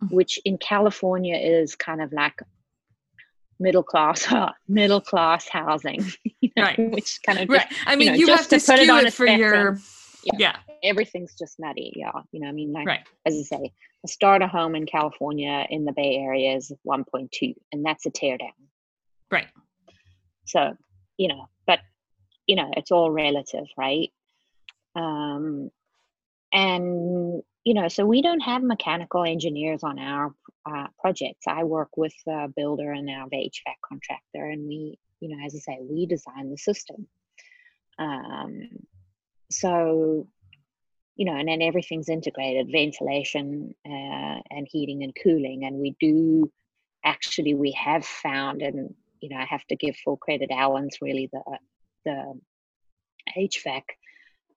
mm-hmm. 0.03 0.15
which 0.15 0.41
in 0.45 0.59
California 0.59 1.37
is 1.37 1.77
kind 1.77 2.03
of 2.03 2.13
like 2.13 2.41
middle 3.59 3.83
class 3.83 4.27
middle 4.69 5.01
class 5.01 5.49
housing, 5.49 6.05
you 6.41 6.51
know, 6.57 6.65
right. 6.65 6.91
which 6.93 7.21
kind 7.25 7.39
of 7.39 7.49
just, 7.49 7.65
right. 7.65 7.79
I 7.87 7.97
mean, 7.97 8.07
you, 8.07 8.13
know, 8.13 8.19
you 8.19 8.37
have 8.37 8.49
to, 8.49 8.59
to 8.59 8.67
put 8.67 8.81
it 8.81 8.91
on 8.91 9.07
it 9.07 9.13
for 9.13 9.27
your 9.27 9.79
yeah, 10.25 10.33
yeah, 10.39 10.57
everything's 10.83 11.35
just 11.35 11.61
nutty. 11.61 11.93
Yeah, 11.97 12.13
you 12.33 12.41
know, 12.41 12.49
I 12.49 12.53
mean, 12.53 12.73
like 12.73 12.87
right. 12.87 13.01
as 13.27 13.35
I 13.39 13.43
say, 13.43 13.73
a 14.05 14.09
starter 14.09 14.47
home 14.47 14.75
in 14.75 14.87
California 14.87 15.67
in 15.69 15.85
the 15.85 15.93
Bay 15.93 16.17
Area 16.17 16.57
is 16.57 16.73
1.2, 16.87 17.55
and 17.73 17.85
that's 17.85 18.07
a 18.07 18.11
teardown. 18.11 18.53
Right. 19.31 19.47
So, 20.45 20.77
you 21.17 21.29
know, 21.29 21.49
but 21.67 21.81
you 22.47 22.57
know, 22.57 22.71
it's 22.77 22.91
all 22.91 23.11
relative, 23.11 23.67
right? 23.77 24.13
Um, 24.95 25.71
and 26.53 27.43
you 27.65 27.73
know, 27.73 27.89
so 27.89 28.05
we 28.05 28.21
don't 28.21 28.41
have 28.41 28.63
mechanical 28.63 29.25
engineers 29.25 29.83
on 29.83 29.99
our 29.99 30.35
uh, 30.67 30.87
projects. 31.01 31.47
I 31.49 31.65
work 31.65 31.97
with 31.97 32.13
the 32.27 32.53
builder 32.55 32.93
and 32.93 33.09
our 33.09 33.27
HVAC 33.29 33.77
contractor, 33.87 34.45
and 34.47 34.69
we, 34.69 34.99
you 35.21 35.29
know, 35.31 35.45
as 35.45 35.55
I 35.55 35.59
say, 35.59 35.79
we 35.81 36.07
design 36.07 36.51
the 36.51 36.59
system. 36.59 37.07
Um, 37.99 38.69
so, 39.51 40.29
you 41.17 41.25
know, 41.25 41.37
and 41.37 41.49
then 41.49 41.63
everything's 41.63 42.11
integrated: 42.11 42.71
ventilation 42.71 43.75
uh, 43.87 44.41
and 44.51 44.69
heating 44.71 45.03
and 45.03 45.17
cooling. 45.23 45.65
And 45.65 45.77
we 45.77 45.97
do 45.99 46.53
actually, 47.03 47.55
we 47.55 47.73
have 47.73 48.05
found, 48.05 48.61
and 48.63 48.95
you 49.25 49.31
know, 49.31 49.39
I 49.39 49.47
have 49.47 49.65
to 49.69 49.77
give 49.77 49.97
full 49.97 50.19
credit. 50.19 50.51
Alan's 50.51 50.99
really 51.01 51.31
the 51.33 51.43
the 52.05 52.39
HVAC 53.35 53.83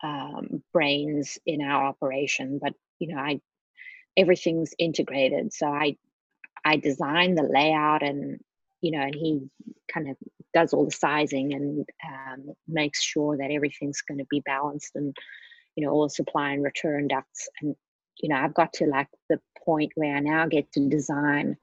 um, 0.04 0.62
brains 0.74 1.38
in 1.46 1.62
our 1.62 1.86
operation, 1.86 2.60
but 2.62 2.74
you 3.00 3.16
know, 3.16 3.22
I 3.22 3.40
everything's 4.18 4.74
integrated. 4.78 5.54
So 5.54 5.68
I 5.68 5.96
I 6.66 6.76
design 6.76 7.36
the 7.36 7.44
layout 7.44 8.04
and 8.04 8.42
you 8.82 8.92
know, 8.92 9.00
and 9.00 9.16
he 9.16 9.48
kind 9.90 10.10
of 10.10 10.18
does 10.54 10.74
all 10.74 10.84
the 10.84 10.92
sizing 10.92 11.54
and 11.54 11.88
um, 12.06 12.54
makes 12.68 13.02
sure 13.02 13.38
that 13.38 13.52
everything's 13.52 14.02
going 14.02 14.18
to 14.18 14.28
be 14.30 14.42
balanced 14.42 14.92
and 14.96 15.16
you 15.78 15.86
know 15.86 15.94
all 15.94 16.04
the 16.04 16.10
supply 16.10 16.52
and 16.52 16.62
return 16.62 17.08
ducts 17.08 17.48
and 17.62 17.74
you 18.18 18.28
know 18.28 18.36
I've 18.36 18.54
got 18.54 18.74
to 18.74 18.86
like 18.86 19.08
the 19.30 19.40
point 19.64 19.94
where 19.96 20.18
I 20.18 20.20
now 20.20 20.46
get 20.46 20.74
to 20.74 20.90
design 20.90 21.56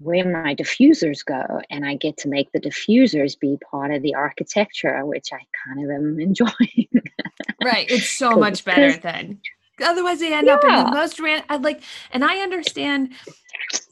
where 0.00 0.24
my 0.24 0.54
diffusers 0.54 1.24
go 1.24 1.60
and 1.70 1.84
I 1.84 1.94
get 1.94 2.16
to 2.18 2.28
make 2.28 2.50
the 2.52 2.60
diffusers 2.60 3.38
be 3.38 3.58
part 3.70 3.92
of 3.92 4.02
the 4.02 4.14
architecture, 4.14 5.04
which 5.04 5.28
I 5.32 5.40
kind 5.64 5.84
of 5.84 5.90
am 5.90 6.18
enjoying. 6.18 6.88
right. 7.62 7.88
It's 7.90 8.10
so 8.10 8.30
much 8.36 8.64
better 8.64 8.96
then. 8.96 9.40
Otherwise 9.82 10.20
they 10.20 10.32
end 10.32 10.46
yeah. 10.46 10.54
up 10.54 10.64
in 10.64 10.70
the 10.70 10.90
most 10.90 11.20
ran 11.20 11.42
I 11.48 11.56
like 11.56 11.82
and 12.12 12.24
I 12.24 12.38
understand 12.38 13.12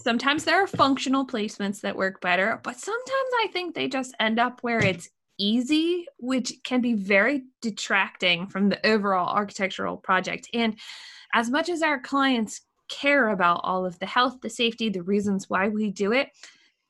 sometimes 0.01 0.45
there 0.45 0.63
are 0.63 0.67
functional 0.67 1.27
placements 1.27 1.81
that 1.83 1.97
work 1.97 2.21
better, 2.21 2.61
but 2.63 2.79
sometimes 2.79 3.31
I 3.41 3.49
think 3.53 3.75
they 3.75 3.89
just 3.89 4.15
end 4.19 4.39
up 4.39 4.61
where 4.63 4.83
it's 4.83 5.11
easy, 5.39 6.07
which 6.19 6.53
can 6.65 6.81
be 6.81 6.95
very 6.95 7.45
detracting 7.63 8.49
from 8.49 8.71
the 8.71 8.87
overall 8.87 9.35
architectural 9.35 9.97
project. 9.97 10.49
And 10.53 10.77
as 11.35 11.51
much 11.51 11.69
as 11.69 11.83
our 11.83 12.01
clients 12.01 12.63
care 12.89 13.29
about 13.29 13.61
all 13.65 13.87
of 13.87 13.99
the 13.99 14.07
health, 14.07 14.41
the 14.41 14.51
safety, 14.51 14.89
the 14.89 15.03
reasons 15.03 15.49
why 15.49 15.69
we 15.69 15.91
do 15.91 16.13
it. 16.13 16.31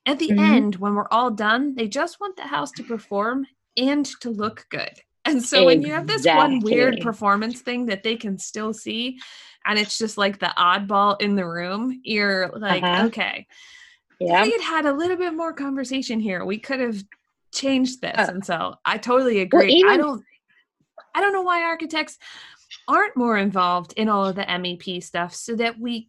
At 0.07 0.19
the 0.19 0.29
mm-hmm. 0.29 0.39
end, 0.39 0.77
when 0.77 0.95
we're 0.95 1.09
all 1.11 1.31
done, 1.31 1.75
they 1.75 1.89
just 1.89 2.21
want 2.21 2.37
the 2.37 2.43
house 2.43 2.71
to 2.73 2.83
perform 2.83 3.47
and 3.77 4.07
to 4.21 4.31
look 4.31 4.67
good. 4.71 4.93
And 5.25 5.43
so 5.43 5.59
exactly. 5.59 5.67
when 5.67 5.83
you 5.83 5.93
have 5.93 6.07
this 6.07 6.25
one 6.25 6.61
weird 6.61 7.01
performance 7.01 7.61
thing 7.61 7.87
that 7.87 8.03
they 8.03 8.17
can 8.17 8.39
still 8.39 8.73
see, 8.73 9.19
and 9.67 9.79
it's 9.79 9.99
just 9.99 10.17
like 10.17 10.39
the 10.39 10.53
oddball 10.57 11.21
in 11.21 11.37
the 11.37 11.47
room, 11.47 12.01
you're 12.03 12.51
like, 12.57 12.83
uh-huh. 12.83 13.07
okay, 13.07 13.47
yeah, 14.19 14.43
we 14.43 14.53
had 14.53 14.61
had 14.63 14.87
a 14.87 14.93
little 14.93 15.17
bit 15.17 15.35
more 15.35 15.53
conversation 15.53 16.19
here. 16.19 16.45
We 16.45 16.59
could 16.59 16.81
have 16.81 17.05
changed 17.53 18.01
this. 18.01 18.17
Uh, 18.17 18.27
and 18.29 18.45
so 18.45 18.75
I 18.85 18.97
totally 18.99 19.41
agree. 19.41 19.67
Well, 19.67 19.69
even- 19.69 19.91
I 19.91 19.97
don't 19.97 20.25
I 21.15 21.21
don't 21.21 21.33
know 21.33 21.43
why 21.43 21.63
architects 21.63 22.19
aren't 22.87 23.17
more 23.17 23.37
involved 23.37 23.95
in 23.97 24.09
all 24.09 24.27
of 24.27 24.37
the 24.37 24.43
MEP 24.43 25.03
stuff 25.03 25.35
so 25.35 25.55
that 25.57 25.79
we 25.79 26.09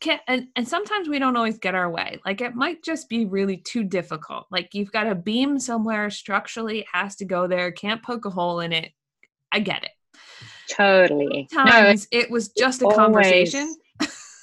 can 0.00 0.18
and, 0.28 0.48
and 0.56 0.68
sometimes 0.68 1.08
we 1.08 1.18
don't 1.18 1.36
always 1.36 1.58
get 1.58 1.74
our 1.74 1.90
way. 1.90 2.20
Like 2.24 2.40
it 2.40 2.54
might 2.54 2.82
just 2.82 3.08
be 3.08 3.24
really 3.24 3.56
too 3.56 3.84
difficult. 3.84 4.46
Like 4.50 4.74
you've 4.74 4.92
got 4.92 5.06
a 5.06 5.14
beam 5.14 5.58
somewhere 5.58 6.10
structurally, 6.10 6.80
it 6.80 6.86
has 6.92 7.16
to 7.16 7.24
go 7.24 7.46
there, 7.46 7.72
can't 7.72 8.02
poke 8.02 8.24
a 8.26 8.30
hole 8.30 8.60
in 8.60 8.72
it. 8.72 8.92
I 9.52 9.60
get 9.60 9.84
it. 9.84 9.90
Totally. 10.68 11.48
Sometimes 11.50 12.08
no, 12.12 12.18
it 12.18 12.30
was 12.30 12.48
just 12.48 12.82
a 12.82 12.86
always. 12.86 12.96
conversation. 12.96 13.74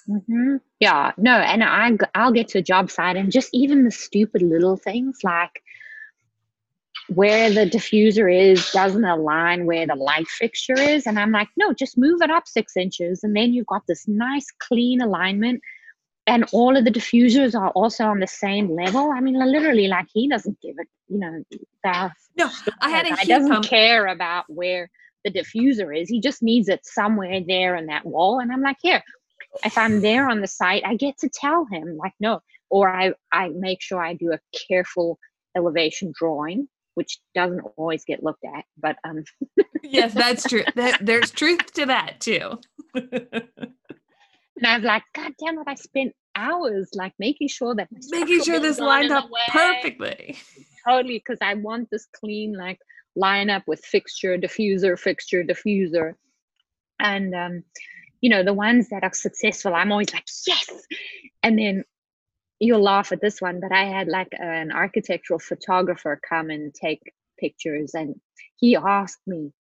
mm-hmm. 0.10 0.56
Yeah, 0.80 1.12
no, 1.18 1.34
and 1.34 1.64
I 1.64 1.92
I'll 2.16 2.32
get 2.32 2.48
to 2.50 2.60
a 2.60 2.64
job 2.64 2.90
site 2.90 3.18
and 3.18 3.32
just 3.32 3.50
even 3.54 3.84
the 3.84 3.92
stupid 3.92 4.42
little 4.42 4.78
things 4.78 5.20
like 5.24 5.62
where 7.14 7.50
the 7.50 7.70
diffuser 7.70 8.34
is 8.34 8.72
doesn't 8.72 9.04
align 9.04 9.66
where 9.66 9.86
the 9.86 9.96
light 9.96 10.28
fixture 10.30 10.80
is. 10.80 11.06
And 11.06 11.20
I'm 11.20 11.32
like, 11.32 11.50
no, 11.58 11.74
just 11.74 11.98
move 11.98 12.22
it 12.22 12.32
up 12.32 12.48
six 12.48 12.78
inches. 12.78 13.22
And 13.24 13.36
then 13.36 13.54
you've 13.54 13.68
got 13.68 13.82
this 13.86 14.08
nice 14.08 14.46
clean 14.60 15.02
alignment. 15.02 15.62
And 16.26 16.46
all 16.54 16.78
of 16.78 16.86
the 16.86 16.92
diffusers 16.92 17.54
are 17.60 17.72
also 17.72 18.06
on 18.06 18.20
the 18.20 18.28
same 18.28 18.74
level. 18.74 19.12
I 19.12 19.20
mean, 19.20 19.38
literally, 19.38 19.88
like 19.90 20.06
he 20.14 20.30
doesn't 20.30 20.62
give 20.62 20.76
it, 20.78 20.88
you 21.10 21.20
know, 21.20 21.44
that. 21.84 22.14
No, 22.38 22.50
I 22.80 22.90
had 22.90 23.06
a 23.06 23.16
He 23.18 23.28
doesn't 23.28 23.52
pump. 23.52 23.66
care 23.66 24.08
about 24.08 24.46
where 24.48 24.90
the 25.26 25.32
diffuser 25.32 26.00
is. 26.00 26.08
He 26.08 26.22
just 26.22 26.42
needs 26.42 26.70
it 26.70 26.86
somewhere 26.86 27.42
there 27.46 27.76
in 27.76 27.88
that 27.88 28.06
wall. 28.06 28.40
And 28.40 28.54
I'm 28.54 28.62
like, 28.62 28.78
here, 28.82 29.04
if 29.66 29.78
I'm 29.78 30.00
there 30.00 30.30
on 30.30 30.40
the 30.40 30.48
site, 30.48 30.84
I 30.86 30.96
get 30.96 31.18
to 31.20 31.30
tell 31.30 31.66
him, 31.66 31.98
like, 31.98 32.14
no, 32.22 32.42
or 32.70 32.88
I, 32.88 33.14
I 33.34 33.50
make 33.50 33.82
sure 33.82 34.02
I 34.02 34.14
do 34.14 34.32
a 34.32 34.40
careful 34.70 35.20
elevation 35.58 36.14
drawing 36.18 36.70
which 36.96 37.20
doesn't 37.34 37.62
always 37.78 38.04
get 38.06 38.24
looked 38.24 38.44
at 38.46 38.66
but 38.78 38.98
um 39.04 39.24
yes 39.84 40.14
that's 40.22 40.44
true. 40.44 40.64
That, 40.76 41.00
there's 41.02 41.32
truth 41.32 41.74
to 41.74 41.86
that 41.88 42.20
too. 42.20 42.60
And 42.94 44.68
i 44.68 44.76
was 44.76 44.84
like 44.86 45.04
god 45.16 45.32
damn 45.40 45.58
it 45.58 45.68
i 45.68 45.76
spent 45.76 46.14
hours 46.36 46.90
like 46.94 47.14
making 47.20 47.48
sure 47.48 47.76
that 47.76 47.88
making 48.10 48.44
sure 48.44 48.60
this 48.60 48.80
lined 48.80 49.12
up 49.12 49.30
perfectly. 49.50 50.38
Totally 50.88 51.18
because 51.18 51.40
i 51.42 51.54
want 51.56 51.90
this 51.92 52.08
clean 52.14 52.54
like 52.58 52.80
line 53.16 53.50
up 53.50 53.64
with 53.68 53.84
fixture 53.84 54.38
diffuser 54.38 54.98
fixture 54.98 55.44
diffuser. 55.44 56.14
And 57.00 57.34
um 57.36 57.64
you 58.22 58.30
know 58.30 58.44
the 58.44 58.54
ones 58.54 58.90
that 58.90 59.04
are 59.04 59.14
successful 59.14 59.74
i'm 59.74 59.92
always 59.92 60.14
like 60.14 60.26
yes! 60.48 60.70
And 61.44 61.58
then 61.58 61.84
you'll 62.62 62.84
laugh 62.84 63.12
at 63.12 63.22
this 63.22 63.42
one, 63.42 63.60
but 63.60 63.72
I 63.72 63.86
had 63.86 64.08
like 64.08 64.30
an 64.34 64.72
architectural 64.72 65.40
photographer 65.40 66.20
come 66.28 66.50
and 66.50 66.74
take 66.74 67.02
pictures, 67.40 67.92
and 67.94 68.16
he 68.58 68.76
asked 68.76 69.22
me, 69.26 69.52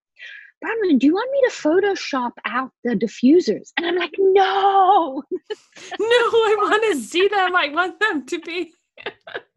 Bronwyn, 0.63 0.99
do 0.99 1.07
you 1.07 1.13
want 1.15 1.31
me 1.31 1.41
to 1.41 1.55
Photoshop 1.55 2.33
out 2.45 2.71
the 2.83 2.91
diffusers? 2.91 3.71
And 3.77 3.87
I'm 3.87 3.95
like, 3.95 4.13
no. 4.19 5.23
no, 5.49 5.55
I 5.99 6.55
want 6.59 6.83
to 6.93 7.01
see 7.01 7.27
them. 7.27 7.55
I 7.55 7.69
want 7.69 7.99
them 7.99 8.25
to 8.27 8.39
be. 8.39 8.71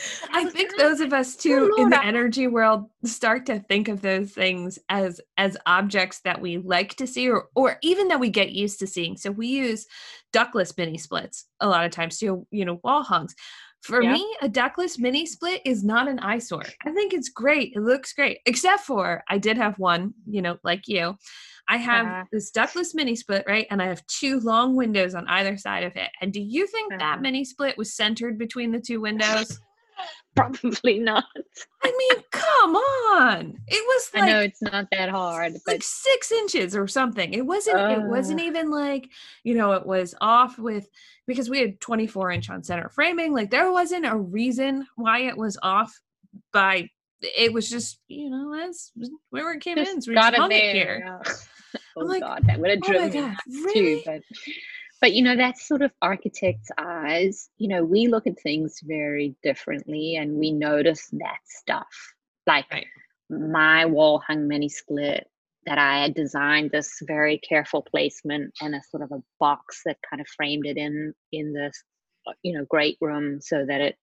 I 0.32 0.44
think 0.46 0.76
those 0.76 1.00
of 1.00 1.12
us 1.12 1.36
too 1.36 1.74
in 1.78 1.90
the 1.90 2.04
energy 2.04 2.46
world 2.46 2.86
start 3.04 3.46
to 3.46 3.60
think 3.60 3.88
of 3.88 4.02
those 4.02 4.32
things 4.32 4.78
as 4.88 5.20
as 5.36 5.56
objects 5.66 6.20
that 6.24 6.40
we 6.40 6.58
like 6.58 6.94
to 6.96 7.06
see 7.06 7.28
or 7.30 7.48
or 7.54 7.78
even 7.82 8.08
that 8.08 8.20
we 8.20 8.30
get 8.30 8.52
used 8.52 8.78
to 8.80 8.86
seeing. 8.86 9.16
So 9.16 9.30
we 9.30 9.48
use 9.48 9.86
ductless 10.32 10.76
mini 10.76 10.98
splits 10.98 11.46
a 11.60 11.68
lot 11.68 11.84
of 11.84 11.90
times 11.90 12.18
to 12.18 12.46
you 12.50 12.64
know 12.64 12.80
wall 12.84 13.02
hungs. 13.02 13.34
For 13.82 14.02
yeah. 14.02 14.12
me, 14.12 14.36
a 14.42 14.48
ductless 14.48 14.98
mini 14.98 15.24
split 15.24 15.62
is 15.64 15.84
not 15.84 16.08
an 16.08 16.18
eyesore. 16.18 16.64
I 16.84 16.90
think 16.90 17.14
it's 17.14 17.28
great. 17.28 17.72
It 17.76 17.80
looks 17.80 18.12
great. 18.12 18.38
Except 18.44 18.82
for 18.82 19.22
I 19.28 19.38
did 19.38 19.56
have 19.56 19.78
one, 19.78 20.14
you 20.28 20.42
know, 20.42 20.58
like 20.64 20.88
you. 20.88 21.16
I 21.68 21.76
have 21.76 22.06
uh-huh. 22.06 22.24
this 22.32 22.50
ductless 22.50 22.94
mini 22.94 23.14
split, 23.14 23.44
right? 23.46 23.66
And 23.70 23.80
I 23.80 23.86
have 23.86 24.06
two 24.06 24.40
long 24.40 24.74
windows 24.74 25.14
on 25.14 25.28
either 25.28 25.56
side 25.56 25.84
of 25.84 25.94
it. 25.96 26.10
And 26.20 26.32
do 26.32 26.40
you 26.40 26.66
think 26.66 26.92
uh-huh. 26.92 26.98
that 26.98 27.20
mini 27.20 27.44
split 27.44 27.78
was 27.78 27.94
centered 27.94 28.38
between 28.38 28.72
the 28.72 28.80
two 28.80 29.00
windows? 29.00 29.60
Probably 30.38 30.98
not. 30.98 31.24
I 31.82 31.92
mean, 31.96 32.24
come 32.30 32.76
on. 32.76 33.58
It 33.66 33.84
was 33.86 34.10
like 34.14 34.22
I 34.22 34.26
know 34.26 34.40
it's 34.40 34.62
not 34.62 34.88
that 34.92 35.08
hard, 35.08 35.54
but 35.64 35.74
like 35.74 35.82
six 35.82 36.32
inches 36.32 36.76
or 36.76 36.86
something. 36.86 37.34
It 37.34 37.44
wasn't 37.44 37.78
uh, 37.78 38.00
it 38.00 38.02
wasn't 38.02 38.40
even 38.40 38.70
like, 38.70 39.08
you 39.44 39.54
know, 39.54 39.72
it 39.72 39.86
was 39.86 40.14
off 40.20 40.58
with 40.58 40.88
because 41.26 41.50
we 41.50 41.60
had 41.60 41.80
24 41.80 42.30
inch 42.32 42.50
on 42.50 42.62
center 42.62 42.88
framing. 42.88 43.32
Like 43.32 43.50
there 43.50 43.70
wasn't 43.72 44.06
a 44.06 44.16
reason 44.16 44.86
why 44.96 45.20
it 45.22 45.36
was 45.36 45.58
off 45.62 45.98
by 46.52 46.88
it 47.20 47.52
was 47.52 47.68
just, 47.68 47.98
you 48.08 48.30
know, 48.30 48.54
as 48.54 48.92
where 49.30 49.52
it 49.52 49.60
came 49.60 49.76
just 49.76 49.92
in. 49.92 50.02
So 50.02 50.10
we 50.10 50.14
got 50.14 50.30
just 50.30 50.40
hung 50.40 50.52
it 50.52 50.74
here. 50.74 51.02
Yeah. 51.04 51.32
oh 51.96 52.04
like, 52.04 52.22
god, 52.22 52.44
that 52.46 52.58
would 52.58 52.70
have 52.70 52.80
oh 52.84 52.86
driven 52.86 53.24
oh 53.24 53.34
me 53.46 53.62
really? 53.62 53.74
too. 53.74 54.02
But 54.06 54.22
but 55.00 55.12
you 55.12 55.22
know 55.22 55.36
that's 55.36 55.66
sort 55.66 55.82
of 55.82 55.92
architects 56.02 56.70
eyes. 56.78 57.48
You 57.58 57.68
know 57.68 57.84
we 57.84 58.08
look 58.08 58.26
at 58.26 58.40
things 58.40 58.80
very 58.82 59.34
differently 59.42 60.16
and 60.16 60.36
we 60.36 60.52
notice 60.52 61.08
that 61.12 61.38
stuff. 61.46 62.14
Like 62.46 62.70
right. 62.72 62.86
my 63.30 63.86
wall 63.86 64.22
hung 64.26 64.48
mini 64.48 64.68
split 64.68 65.28
that 65.66 65.76
i 65.76 66.00
had 66.00 66.14
designed 66.14 66.70
this 66.70 66.98
very 67.02 67.36
careful 67.36 67.82
placement 67.82 68.54
and 68.62 68.74
a 68.74 68.80
sort 68.90 69.02
of 69.02 69.12
a 69.12 69.22
box 69.38 69.82
that 69.84 69.98
kind 70.08 70.18
of 70.18 70.26
framed 70.28 70.64
it 70.64 70.78
in 70.78 71.12
in 71.32 71.52
this 71.52 71.82
uh, 72.26 72.32
you 72.42 72.56
know 72.56 72.64
great 72.70 72.96
room 73.02 73.38
so 73.42 73.66
that 73.66 73.82
it 73.82 73.96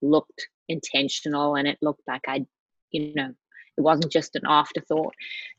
looked 0.00 0.48
intentional 0.68 1.54
and 1.54 1.68
it 1.68 1.78
looked 1.80 2.02
like 2.08 2.22
i 2.26 2.44
you 2.90 3.14
know 3.14 3.32
it 3.76 3.80
wasn't 3.80 4.12
just 4.12 4.36
an 4.36 4.42
afterthought. 4.46 5.14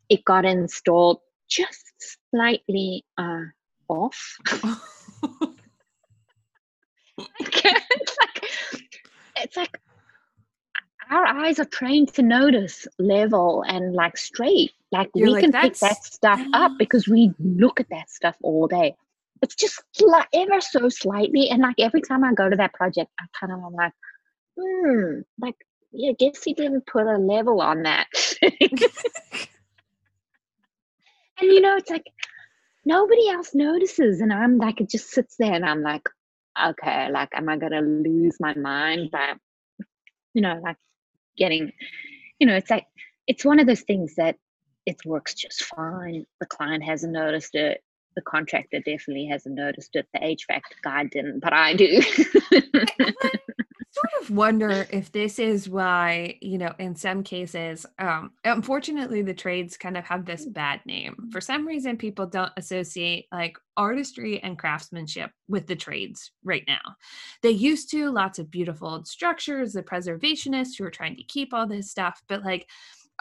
It 0.10 0.26
got 0.26 0.46
installed 0.46 1.20
just 1.50 1.84
slightly 2.32 3.06
uh 3.18 3.46
off. 3.94 4.38
it's 7.20 8.18
like 8.20 8.44
it's 9.38 9.58
like 9.58 9.80
our 11.12 11.26
eyes 11.26 11.60
are 11.60 11.66
trained 11.66 12.14
to 12.14 12.22
notice 12.22 12.88
level 12.98 13.64
and 13.68 13.94
like 13.94 14.18
straight. 14.18 14.72
Like 14.92 15.10
You're 15.14 15.28
we 15.28 15.34
like, 15.34 15.44
can 15.44 15.52
pick 15.52 15.78
that 15.78 16.04
stuff 16.04 16.42
up 16.54 16.74
because 16.78 17.08
we 17.08 17.32
look 17.40 17.80
at 17.80 17.90
that 17.90 18.10
stuff 18.10 18.36
all 18.42 18.68
day. 18.68 18.96
It's 19.42 19.56
just 19.56 19.82
like 20.02 20.28
ever 20.34 20.62
so 20.62 20.90
slightly. 20.90 21.50
And 21.50 21.62
like 21.62 21.76
every 21.80 22.02
time 22.02 22.24
I 22.24 22.34
go 22.34 22.50
to 22.50 22.56
that 22.56 22.74
project, 22.74 23.12
I 23.20 23.26
kind 23.40 23.52
of 23.52 23.60
am 23.60 23.74
like, 23.74 23.92
hmm, 24.58 25.20
like, 25.40 25.56
yeah, 25.92 26.12
I 26.12 26.14
guess 26.14 26.44
he 26.44 26.54
didn't 26.54 26.86
put 26.88 27.06
a 27.08 27.18
level 27.18 27.62
on 27.62 27.84
that. 27.84 28.08
and 28.42 28.54
you 31.42 31.60
know, 31.62 31.76
it's 31.76 31.90
like 31.90 32.06
nobody 32.86 33.30
else 33.30 33.54
notices. 33.54 34.22
And 34.22 34.32
I'm 34.32 34.58
like, 34.58 34.82
it 34.82 34.90
just 34.90 35.10
sits 35.10 35.36
there 35.38 35.54
and 35.54 35.66
I'm 35.66 35.82
like, 35.82 36.08
okay, 36.62 37.10
like, 37.12 37.30
am 37.34 37.50
I 37.50 37.58
going 37.58 37.72
to 37.72 37.80
lose 37.80 38.38
my 38.40 38.54
mind 38.56 39.12
by, 39.12 39.34
you 40.34 40.42
know, 40.42 40.60
like 40.64 40.78
getting, 41.38 41.72
you 42.40 42.48
know, 42.48 42.56
it's 42.56 42.70
like, 42.70 42.86
it's 43.28 43.46
one 43.46 43.60
of 43.60 43.68
those 43.68 43.82
things 43.82 44.16
that 44.16 44.36
it 44.86 44.98
works 45.06 45.34
just 45.34 45.64
fine. 45.64 46.26
The 46.40 46.46
client 46.46 46.84
hasn't 46.84 47.14
noticed 47.14 47.56
it. 47.56 47.82
The 48.16 48.22
contractor 48.22 48.80
definitely 48.80 49.28
hasn't 49.28 49.56
noticed 49.56 49.96
it. 49.96 50.08
The 50.14 50.20
HVAC 50.20 50.62
guy 50.84 51.06
didn't, 51.06 51.40
but 51.40 51.54
I 51.54 51.74
do. 51.74 52.02
sort 54.04 54.24
of 54.24 54.36
wonder 54.36 54.88
if 54.92 55.12
this 55.12 55.40
is 55.40 55.70
why, 55.70 56.38
you 56.42 56.58
know, 56.58 56.74
in 56.80 56.96
some 56.96 57.24
cases, 57.24 57.86
um, 58.00 58.32
unfortunately, 58.44 59.22
the 59.22 59.34
trades 59.34 59.78
kind 59.78 59.98
of 59.98 60.04
have 60.06 60.26
this 60.26 60.46
bad 60.46 60.82
name. 60.86 61.30
For 61.32 61.42
some 61.42 61.66
reason, 61.66 61.98
people 61.98 62.26
don't 62.26 62.52
associate 62.58 63.28
like 63.32 63.58
artistry 63.78 64.42
and 64.44 64.60
craftsmanship 64.60 65.32
with 65.48 65.68
the 65.68 65.76
trades 65.76 66.32
right 66.44 66.64
now. 66.68 66.82
They 67.42 67.52
used 67.52 67.90
to, 67.92 68.12
lots 68.12 68.40
of 68.40 68.52
beautiful 68.52 69.04
structures, 69.06 69.74
the 69.74 69.84
preservationists 69.84 70.78
who 70.78 70.86
are 70.86 70.92
trying 70.92 71.16
to 71.18 71.24
keep 71.24 71.54
all 71.54 71.68
this 71.68 71.90
stuff, 71.90 72.22
but 72.28 72.44
like, 72.44 72.68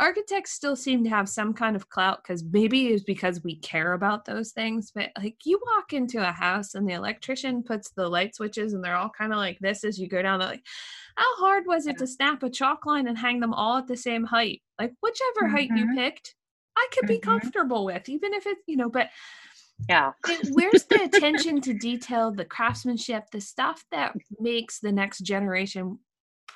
architects 0.00 0.52
still 0.52 0.74
seem 0.74 1.05
to 1.05 1.11
have 1.11 1.28
some 1.28 1.52
kind 1.52 1.76
of 1.76 1.88
clout 1.88 2.22
because 2.22 2.42
maybe 2.44 2.88
it's 2.88 3.05
because 3.05 3.42
we 3.44 3.57
care 3.57 3.92
about 3.92 4.24
those 4.24 4.52
things 4.52 4.90
but 4.94 5.11
like 5.18 5.37
you 5.44 5.61
walk 5.74 5.92
into 5.92 6.26
a 6.26 6.33
house 6.33 6.74
and 6.74 6.88
the 6.88 6.94
electrician 6.94 7.62
puts 7.62 7.90
the 7.90 8.09
light 8.09 8.35
switches 8.35 8.72
and 8.72 8.83
they're 8.83 8.96
all 8.96 9.11
kind 9.11 9.33
of 9.33 9.38
like 9.38 9.59
this 9.61 9.85
as 9.85 9.98
you 9.98 10.09
go 10.09 10.22
down 10.22 10.40
like 10.40 10.62
how 11.16 11.37
hard 11.37 11.64
was 11.66 11.87
it 11.87 11.98
to 11.98 12.07
snap 12.07 12.42
a 12.42 12.48
chalk 12.48 12.87
line 12.87 13.07
and 13.07 13.18
hang 13.18 13.38
them 13.38 13.52
all 13.52 13.78
at 13.78 13.87
the 13.87 13.96
same 13.96 14.24
height 14.24 14.62
like 14.78 14.92
whichever 15.02 15.46
mm-hmm. 15.46 15.57
height 15.57 15.68
you 15.74 15.85
mm-hmm. 15.85 15.98
picked 15.98 16.35
i 16.76 16.88
could 16.92 17.05
mm-hmm. 17.05 17.14
be 17.14 17.18
comfortable 17.18 17.85
with 17.85 18.09
even 18.09 18.33
if 18.33 18.46
it's 18.46 18.62
you 18.66 18.76
know 18.76 18.88
but 18.88 19.11
yeah 19.90 20.12
where's 20.52 20.85
the 20.85 21.02
attention 21.02 21.61
to 21.61 21.74
detail 21.74 22.31
the 22.31 22.44
craftsmanship 22.46 23.24
the 23.31 23.40
stuff 23.40 23.85
that 23.90 24.14
makes 24.40 24.81
the 24.81 24.92
next 24.92 25.18
generation 25.18 25.98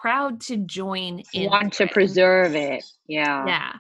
proud 0.01 0.41
to 0.41 0.57
join 0.59 1.23
in 1.33 1.51
want 1.51 1.73
to 1.73 1.87
preserve 1.87 2.55
it 2.55 2.85
yeah 3.09 3.47
yeah 3.47 3.73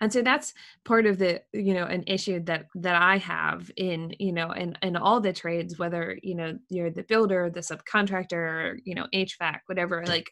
and 0.00 0.12
so 0.12 0.22
that's 0.22 0.52
part 0.84 1.06
of 1.06 1.18
the 1.18 1.40
you 1.52 1.74
know 1.74 1.84
an 1.84 2.04
issue 2.06 2.40
that 2.40 2.66
that 2.74 3.00
i 3.00 3.16
have 3.16 3.70
in 3.76 4.14
you 4.18 4.32
know 4.32 4.50
in 4.52 4.76
in 4.82 4.96
all 4.96 5.20
the 5.20 5.32
trades 5.32 5.78
whether 5.78 6.18
you 6.22 6.34
know 6.34 6.56
you're 6.68 6.90
the 6.90 7.02
builder 7.04 7.50
the 7.50 7.60
subcontractor 7.60 8.78
you 8.84 8.94
know 8.94 9.06
hvac 9.14 9.60
whatever 9.66 10.02
mm. 10.02 10.08
like 10.08 10.30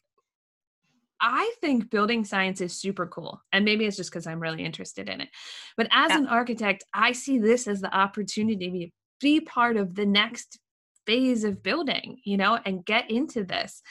I 1.24 1.54
think 1.60 1.88
building 1.88 2.24
science 2.24 2.60
is 2.60 2.76
super 2.76 3.06
cool. 3.06 3.40
And 3.52 3.64
maybe 3.64 3.86
it's 3.86 3.96
just 3.96 4.10
because 4.10 4.26
I'm 4.26 4.40
really 4.40 4.64
interested 4.64 5.08
in 5.08 5.20
it. 5.20 5.28
But 5.76 5.86
as 5.92 6.10
yeah. 6.10 6.18
an 6.18 6.26
architect, 6.26 6.82
I 6.92 7.12
see 7.12 7.38
this 7.38 7.68
as 7.68 7.80
the 7.80 7.96
opportunity 7.96 8.66
to 8.66 8.72
be, 8.72 8.92
be 9.20 9.40
part 9.40 9.76
of 9.76 9.94
the 9.94 10.04
next 10.04 10.58
phase 11.06 11.44
of 11.44 11.62
building, 11.62 12.20
you 12.24 12.36
know, 12.36 12.58
and 12.64 12.84
get 12.84 13.10
into 13.10 13.44
this. 13.44 13.82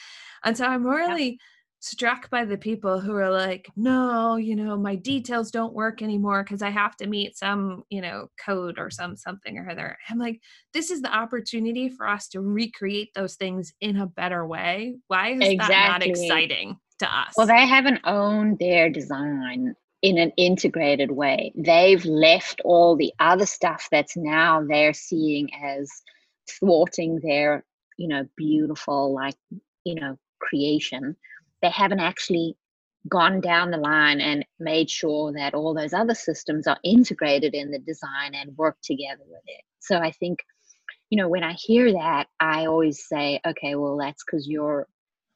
And 0.44 0.56
so 0.56 0.66
I'm 0.66 0.86
really 0.86 1.30
yeah. 1.30 1.36
struck 1.80 2.30
by 2.30 2.44
the 2.44 2.56
people 2.56 3.00
who 3.00 3.14
are 3.14 3.30
like, 3.30 3.68
no, 3.76 4.36
you 4.36 4.56
know, 4.56 4.76
my 4.76 4.96
details 4.96 5.50
don't 5.50 5.74
work 5.74 6.02
anymore 6.02 6.42
because 6.42 6.62
I 6.62 6.70
have 6.70 6.96
to 6.96 7.06
meet 7.06 7.36
some, 7.36 7.84
you 7.90 8.00
know, 8.00 8.28
code 8.44 8.78
or 8.78 8.90
some 8.90 9.16
something 9.16 9.58
or 9.58 9.70
other. 9.70 9.96
I'm 10.08 10.18
like, 10.18 10.40
this 10.72 10.90
is 10.90 11.02
the 11.02 11.14
opportunity 11.14 11.88
for 11.88 12.08
us 12.08 12.28
to 12.28 12.40
recreate 12.40 13.10
those 13.14 13.36
things 13.36 13.72
in 13.80 13.98
a 13.98 14.06
better 14.06 14.46
way. 14.46 14.96
Why 15.08 15.32
is 15.32 15.40
exactly. 15.40 15.74
that 15.74 15.88
not 15.88 16.02
exciting 16.06 16.76
to 16.98 17.06
us? 17.06 17.34
Well, 17.36 17.46
they 17.46 17.66
haven't 17.66 18.00
owned 18.04 18.58
their 18.58 18.90
design 18.90 19.74
in 20.02 20.18
an 20.18 20.32
integrated 20.36 21.12
way. 21.12 21.52
They've 21.54 22.04
left 22.04 22.60
all 22.64 22.96
the 22.96 23.12
other 23.20 23.46
stuff 23.46 23.86
that's 23.90 24.16
now 24.16 24.64
they're 24.66 24.92
seeing 24.92 25.48
as 25.54 25.88
thwarting 26.48 27.20
their, 27.22 27.64
you 27.96 28.08
know, 28.08 28.26
beautiful, 28.36 29.14
like, 29.14 29.36
you 29.84 29.94
know, 29.94 30.18
creation, 30.40 31.16
they 31.60 31.70
haven't 31.70 32.00
actually 32.00 32.56
gone 33.08 33.40
down 33.40 33.70
the 33.70 33.76
line 33.76 34.20
and 34.20 34.44
made 34.60 34.88
sure 34.88 35.32
that 35.32 35.54
all 35.54 35.74
those 35.74 35.92
other 35.92 36.14
systems 36.14 36.66
are 36.66 36.78
integrated 36.84 37.54
in 37.54 37.70
the 37.70 37.78
design 37.80 38.34
and 38.34 38.56
work 38.56 38.76
together 38.82 39.22
with 39.26 39.42
it. 39.46 39.62
So 39.80 39.98
I 39.98 40.12
think, 40.12 40.38
you 41.10 41.18
know, 41.18 41.28
when 41.28 41.42
I 41.42 41.54
hear 41.54 41.92
that, 41.92 42.28
I 42.38 42.66
always 42.66 43.06
say, 43.06 43.40
okay, 43.46 43.74
well, 43.74 43.96
that's 43.96 44.22
because 44.24 44.48
you're 44.48 44.86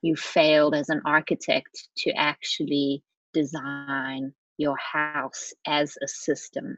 you 0.02 0.14
failed 0.14 0.74
as 0.74 0.88
an 0.88 1.00
architect 1.04 1.88
to 1.96 2.12
actually 2.12 3.02
design 3.32 4.32
your 4.56 4.76
house 4.76 5.52
as 5.66 5.96
a 6.02 6.08
system 6.08 6.76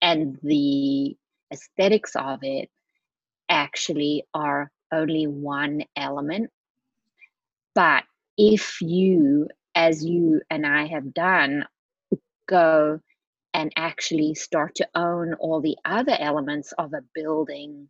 and 0.00 0.38
the 0.42 1.16
aesthetics 1.52 2.12
of 2.16 2.38
it 2.42 2.70
actually 3.50 4.24
are 4.32 4.70
only 4.92 5.26
one 5.26 5.82
element. 5.96 6.50
But 7.74 8.04
if 8.38 8.80
you, 8.80 9.48
as 9.74 10.04
you 10.04 10.40
and 10.48 10.66
I 10.66 10.86
have 10.86 11.12
done, 11.12 11.66
go 12.48 13.00
and 13.52 13.72
actually 13.76 14.34
start 14.34 14.76
to 14.76 14.88
own 14.94 15.34
all 15.34 15.60
the 15.60 15.76
other 15.84 16.16
elements 16.18 16.72
of 16.78 16.92
a 16.94 17.02
building 17.14 17.88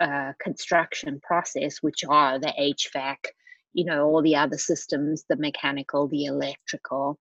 uh, 0.00 0.32
construction 0.42 1.20
process, 1.22 1.78
which 1.80 2.04
are 2.08 2.38
the 2.38 2.52
HVAC, 2.58 3.16
you 3.72 3.84
know, 3.84 4.06
all 4.06 4.22
the 4.22 4.36
other 4.36 4.58
systems, 4.58 5.24
the 5.28 5.36
mechanical, 5.36 6.08
the 6.08 6.24
electrical, 6.24 7.18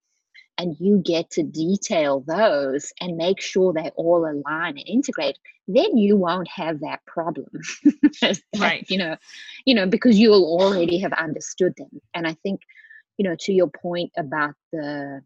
and 0.64 0.76
you 0.80 1.01
get 1.05 1.30
to 1.32 1.43
detail 1.43 2.24
those 2.26 2.91
and 3.01 3.18
make 3.18 3.41
sure 3.41 3.74
they 3.74 3.91
all 3.95 4.26
align 4.26 4.78
and 4.78 4.88
integrate 4.88 5.38
then 5.68 5.95
you 5.95 6.18
won't 6.18 6.49
have 6.49 6.82
that 6.82 6.99
problem. 7.05 7.47
Right. 8.57 8.86
you 8.89 8.97
know 8.97 9.18
you 9.66 9.76
know 9.76 9.86
because 9.88 10.18
you'll 10.18 10.45
already 10.61 10.97
have 10.99 11.14
understood 11.14 11.74
them. 11.78 12.01
And 12.14 12.28
i 12.28 12.34
think 12.43 12.61
you 13.18 13.30
know, 13.30 13.36
to 13.41 13.53
your 13.53 13.70
point 13.70 14.11
about 14.18 14.55
the 14.72 15.22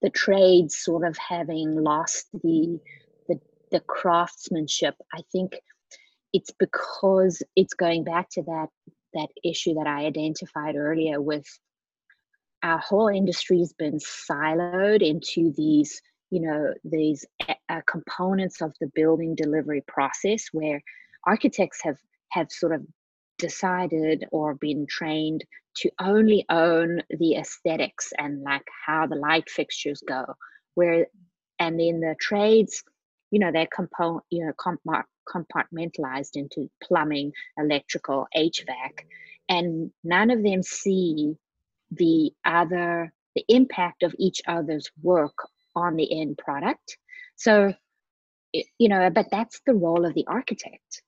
the 0.00 0.10
trades 0.10 0.76
sort 0.76 1.06
of 1.06 1.16
having 1.16 1.76
lost 1.76 2.26
the 2.32 2.78
the, 3.28 3.40
the 3.70 3.80
craftsmanship, 3.80 4.94
I 5.12 5.20
think 5.30 5.60
it's 6.32 6.50
because 6.58 7.42
it's 7.56 7.74
going 7.74 8.04
back 8.04 8.28
to 8.32 8.42
that 8.42 8.68
that 9.14 9.28
issue 9.44 9.74
that 9.74 9.86
I 9.86 10.06
identified 10.06 10.76
earlier 10.76 11.20
with 11.20 11.46
our 12.62 12.78
whole 12.78 13.08
industry 13.08 13.58
has 13.58 13.72
been 13.72 13.98
siloed 13.98 15.02
into 15.02 15.52
these 15.56 16.00
you 16.30 16.40
know 16.40 16.72
these 16.84 17.26
uh, 17.48 17.80
components 17.86 18.62
of 18.62 18.72
the 18.80 18.90
building 18.94 19.34
delivery 19.34 19.82
process 19.86 20.46
where 20.52 20.80
architects 21.26 21.80
have 21.82 21.98
have 22.30 22.46
sort 22.50 22.72
of 22.74 22.82
decided 23.38 24.24
or 24.32 24.54
been 24.54 24.86
trained 24.88 25.44
to 25.74 25.90
only 26.00 26.44
own 26.48 27.02
the 27.18 27.34
aesthetics 27.34 28.12
and 28.18 28.42
like 28.42 28.66
how 28.86 29.06
the 29.06 29.16
light 29.16 29.48
fixtures 29.50 30.02
go. 30.06 30.24
Where 30.74 31.06
and 31.58 31.80
in 31.80 32.00
the 32.00 32.14
trades 32.20 32.82
you 33.30 33.38
know 33.38 33.50
they're 33.52 33.68
component 33.74 34.24
you 34.30 34.44
know 34.44 34.52
compartmentalized 35.28 36.34
into 36.34 36.68
plumbing 36.82 37.32
electrical 37.58 38.26
hvac 38.36 39.04
and 39.48 39.90
none 40.02 40.30
of 40.30 40.42
them 40.42 40.62
see 40.62 41.34
the 41.96 42.32
other 42.44 43.12
the 43.34 43.44
impact 43.48 44.02
of 44.02 44.14
each 44.18 44.42
other's 44.46 44.90
work 45.02 45.34
on 45.74 45.96
the 45.96 46.20
end 46.20 46.38
product. 46.38 46.98
So 47.36 47.74
you 48.52 48.88
know 48.88 49.08
but 49.10 49.28
that's 49.30 49.60
the 49.66 49.74
role 49.74 50.04
of 50.04 50.14
the 50.14 50.26
architect. 50.26 51.02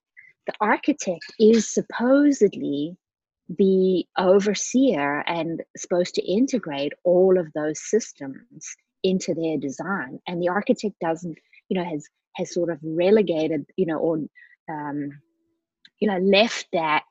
The 0.47 0.55
architect 0.61 1.25
is 1.39 1.73
supposedly 1.73 2.97
the 3.49 4.07
overseer 4.19 5.21
and 5.27 5.63
supposed 5.77 6.15
to 6.15 6.23
integrate 6.23 6.93
all 7.05 7.39
of 7.39 7.53
those 7.55 7.81
systems 7.81 8.75
into 9.03 9.35
their 9.35 9.59
design. 9.59 10.19
And 10.27 10.43
the 10.43 10.49
architect 10.49 10.95
doesn't 11.01 11.39
you 11.69 11.79
know 11.79 11.85
has 11.85 12.09
has 12.37 12.53
sort 12.53 12.71
of 12.71 12.79
relegated 12.83 13.67
you 13.77 13.87
know 13.87 13.99
or 13.99 14.17
um, 14.71 15.11
you 16.01 16.09
know 16.09 16.19
left 16.19 16.67
that 16.73 17.05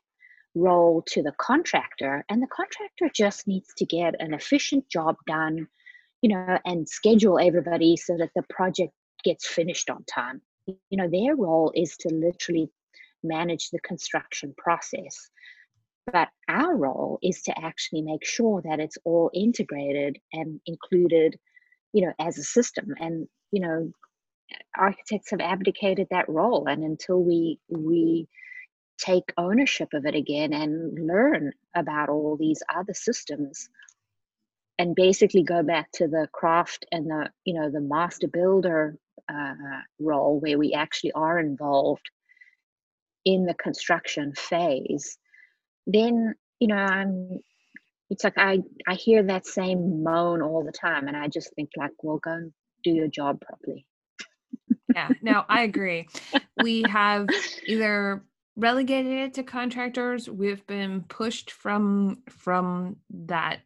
role 0.55 1.01
to 1.07 1.23
the 1.23 1.33
contractor 1.39 2.23
and 2.29 2.41
the 2.41 2.47
contractor 2.47 3.09
just 3.13 3.47
needs 3.47 3.73
to 3.77 3.85
get 3.85 4.15
an 4.19 4.33
efficient 4.33 4.87
job 4.89 5.15
done 5.25 5.67
you 6.21 6.29
know 6.29 6.57
and 6.65 6.87
schedule 6.87 7.39
everybody 7.39 7.97
so 7.97 8.15
that 8.17 8.29
the 8.35 8.43
project 8.49 8.93
gets 9.23 9.47
finished 9.47 9.89
on 9.89 10.03
time. 10.03 10.41
You 10.67 10.97
know 10.97 11.09
their 11.09 11.35
role 11.35 11.71
is 11.75 11.97
to 11.97 12.09
literally 12.13 12.69
manage 13.23 13.69
the 13.69 13.79
construction 13.79 14.53
process 14.57 15.29
but 16.11 16.29
our 16.49 16.75
role 16.75 17.17
is 17.21 17.41
to 17.43 17.57
actually 17.57 18.01
make 18.01 18.25
sure 18.25 18.61
that 18.65 18.79
it's 18.79 18.97
all 19.05 19.31
integrated 19.33 20.19
and 20.33 20.59
included 20.65 21.37
you 21.93 22.05
know 22.05 22.13
as 22.19 22.37
a 22.37 22.43
system. 22.43 22.93
And 22.99 23.27
you 23.51 23.61
know 23.61 23.91
architects 24.77 25.31
have 25.31 25.39
abdicated 25.39 26.07
that 26.11 26.29
role 26.29 26.67
and 26.67 26.83
until 26.83 27.21
we 27.21 27.59
we 27.69 28.27
take 28.97 29.33
ownership 29.37 29.89
of 29.93 30.05
it 30.05 30.15
again 30.15 30.53
and 30.53 31.07
learn 31.07 31.51
about 31.75 32.09
all 32.09 32.37
these 32.37 32.61
other 32.73 32.93
systems 32.93 33.69
and 34.77 34.95
basically 34.95 35.43
go 35.43 35.63
back 35.63 35.91
to 35.93 36.07
the 36.07 36.27
craft 36.31 36.85
and 36.91 37.09
the 37.09 37.29
you 37.45 37.53
know 37.53 37.69
the 37.69 37.81
master 37.81 38.27
builder 38.27 38.97
uh, 39.29 39.53
role 39.99 40.39
where 40.39 40.57
we 40.57 40.73
actually 40.73 41.11
are 41.13 41.39
involved 41.39 42.09
in 43.25 43.45
the 43.45 43.53
construction 43.53 44.33
phase 44.35 45.17
then 45.87 46.33
you 46.59 46.67
know 46.67 46.75
i'm 46.75 47.39
it's 48.09 48.23
like 48.23 48.37
i 48.37 48.59
i 48.87 48.93
hear 48.95 49.23
that 49.23 49.45
same 49.45 50.03
moan 50.03 50.41
all 50.41 50.63
the 50.63 50.71
time 50.71 51.07
and 51.07 51.15
i 51.15 51.27
just 51.27 51.53
think 51.55 51.69
like 51.77 51.91
well 52.01 52.17
go 52.17 52.31
and 52.31 52.53
do 52.83 52.91
your 52.91 53.07
job 53.07 53.39
properly. 53.39 53.85
Yeah 54.93 55.09
no 55.21 55.43
i 55.47 55.61
agree. 55.61 56.07
We 56.61 56.83
have 56.89 57.27
either 57.65 58.23
relegated 58.55 59.11
it 59.11 59.33
to 59.33 59.43
contractors 59.43 60.29
we've 60.29 60.65
been 60.67 61.01
pushed 61.03 61.51
from 61.51 62.19
from 62.29 62.97
that 63.09 63.59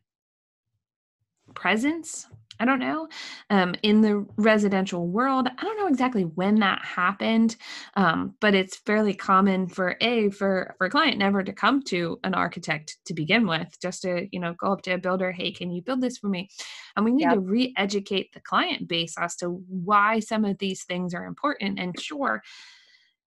presence 1.54 2.28
I 2.60 2.66
don't 2.66 2.80
know. 2.80 3.08
Um, 3.50 3.76
in 3.84 4.02
the 4.02 4.26
residential 4.38 5.08
world, 5.08 5.48
I 5.48 5.64
don't 5.64 5.78
know 5.78 5.88
exactly 5.88 6.24
when 6.24 6.56
that 6.56 6.84
happened, 6.84 7.56
um, 7.96 8.36
but 8.42 8.56
it's 8.56 8.78
fairly 8.78 9.14
common 9.14 9.68
for 9.68 9.96
a 10.02 10.30
for 10.32 10.74
for 10.78 10.88
a 10.88 10.90
client 10.90 11.18
never 11.18 11.44
to 11.44 11.54
come 11.54 11.84
to 11.84 12.20
an 12.24 12.34
architect 12.34 12.98
to 13.06 13.14
begin 13.14 13.48
with, 13.48 13.78
just 13.82 14.02
to 14.04 14.28
you 14.32 14.40
know 14.40 14.54
go 14.54 14.72
up 14.72 14.82
to 14.84 14.92
a 14.92 14.98
builder, 14.98 15.32
hey, 15.32 15.52
can 15.52 15.72
you 15.72 15.82
build 15.82 16.02
this 16.02 16.18
for 16.18 16.30
me? 16.30 16.50
And 16.96 17.06
we 17.06 17.12
need 17.12 17.24
yep. 17.24 17.36
to 17.36 17.40
re-educate 17.40 18.34
the 18.34 18.42
client 18.42 18.88
base 18.88 19.16
as 19.20 19.36
to 19.38 19.50
why 19.70 20.20
some 20.20 20.44
of 20.46 20.58
these 20.58 20.84
things 20.84 21.14
are 21.14 21.26
important. 21.26 21.80
And 21.80 22.00
sure, 22.00 22.42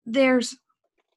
there's 0.07 0.57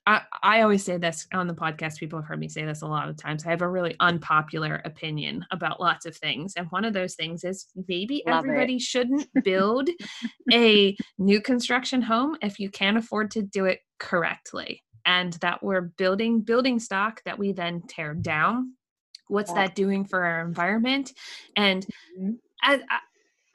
I, 0.05 0.21
I 0.41 0.61
always 0.61 0.83
say 0.83 0.97
this 0.97 1.27
on 1.33 1.47
the 1.47 1.53
podcast. 1.53 1.97
People 1.97 2.19
have 2.19 2.27
heard 2.27 2.39
me 2.39 2.49
say 2.49 2.65
this 2.65 2.81
a 2.81 2.87
lot 2.87 3.07
of 3.07 3.15
times. 3.15 3.45
I 3.45 3.51
have 3.51 3.61
a 3.61 3.69
really 3.69 3.95
unpopular 3.99 4.81
opinion 4.83 5.45
about 5.51 5.79
lots 5.79 6.05
of 6.05 6.15
things. 6.15 6.53
And 6.57 6.67
one 6.71 6.83
of 6.83 6.93
those 6.93 7.15
things 7.15 7.43
is 7.43 7.67
maybe 7.87 8.23
Love 8.27 8.43
everybody 8.43 8.75
it. 8.75 8.81
shouldn't 8.81 9.27
build 9.43 9.89
a 10.51 10.97
new 11.17 11.41
construction 11.41 12.01
home 12.01 12.35
if 12.41 12.59
you 12.59 12.69
can't 12.69 12.97
afford 12.97 13.31
to 13.31 13.41
do 13.41 13.65
it 13.65 13.79
correctly. 13.99 14.83
And 15.05 15.33
that 15.41 15.63
we're 15.63 15.81
building 15.81 16.41
building 16.41 16.79
stock 16.79 17.21
that 17.25 17.39
we 17.39 17.53
then 17.53 17.83
tear 17.87 18.13
down. 18.13 18.73
What's 19.27 19.51
yeah. 19.51 19.67
that 19.67 19.75
doing 19.75 20.05
for 20.05 20.23
our 20.23 20.45
environment? 20.45 21.11
And 21.55 21.85
mm-hmm. 22.17 22.31
as, 22.63 22.81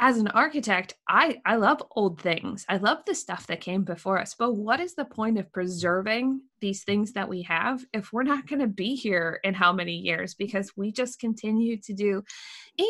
as 0.00 0.18
an 0.18 0.28
architect, 0.28 0.94
I 1.08 1.40
I 1.44 1.56
love 1.56 1.82
old 1.96 2.20
things. 2.20 2.64
I 2.68 2.76
love 2.76 2.98
the 3.06 3.14
stuff 3.14 3.46
that 3.48 3.60
came 3.60 3.84
before 3.84 4.18
us. 4.18 4.34
But 4.38 4.54
what 4.54 4.80
is 4.80 4.94
the 4.94 5.04
point 5.04 5.38
of 5.38 5.52
preserving 5.52 6.40
these 6.60 6.84
things 6.84 7.12
that 7.12 7.28
we 7.28 7.42
have 7.42 7.84
if 7.92 8.12
we're 8.12 8.22
not 8.22 8.46
going 8.46 8.60
to 8.60 8.68
be 8.68 8.94
here 8.94 9.40
in 9.44 9.54
how 9.54 9.72
many 9.72 9.96
years 9.96 10.34
because 10.34 10.72
we 10.76 10.92
just 10.92 11.20
continue 11.20 11.76
to 11.80 11.92
do 11.92 12.22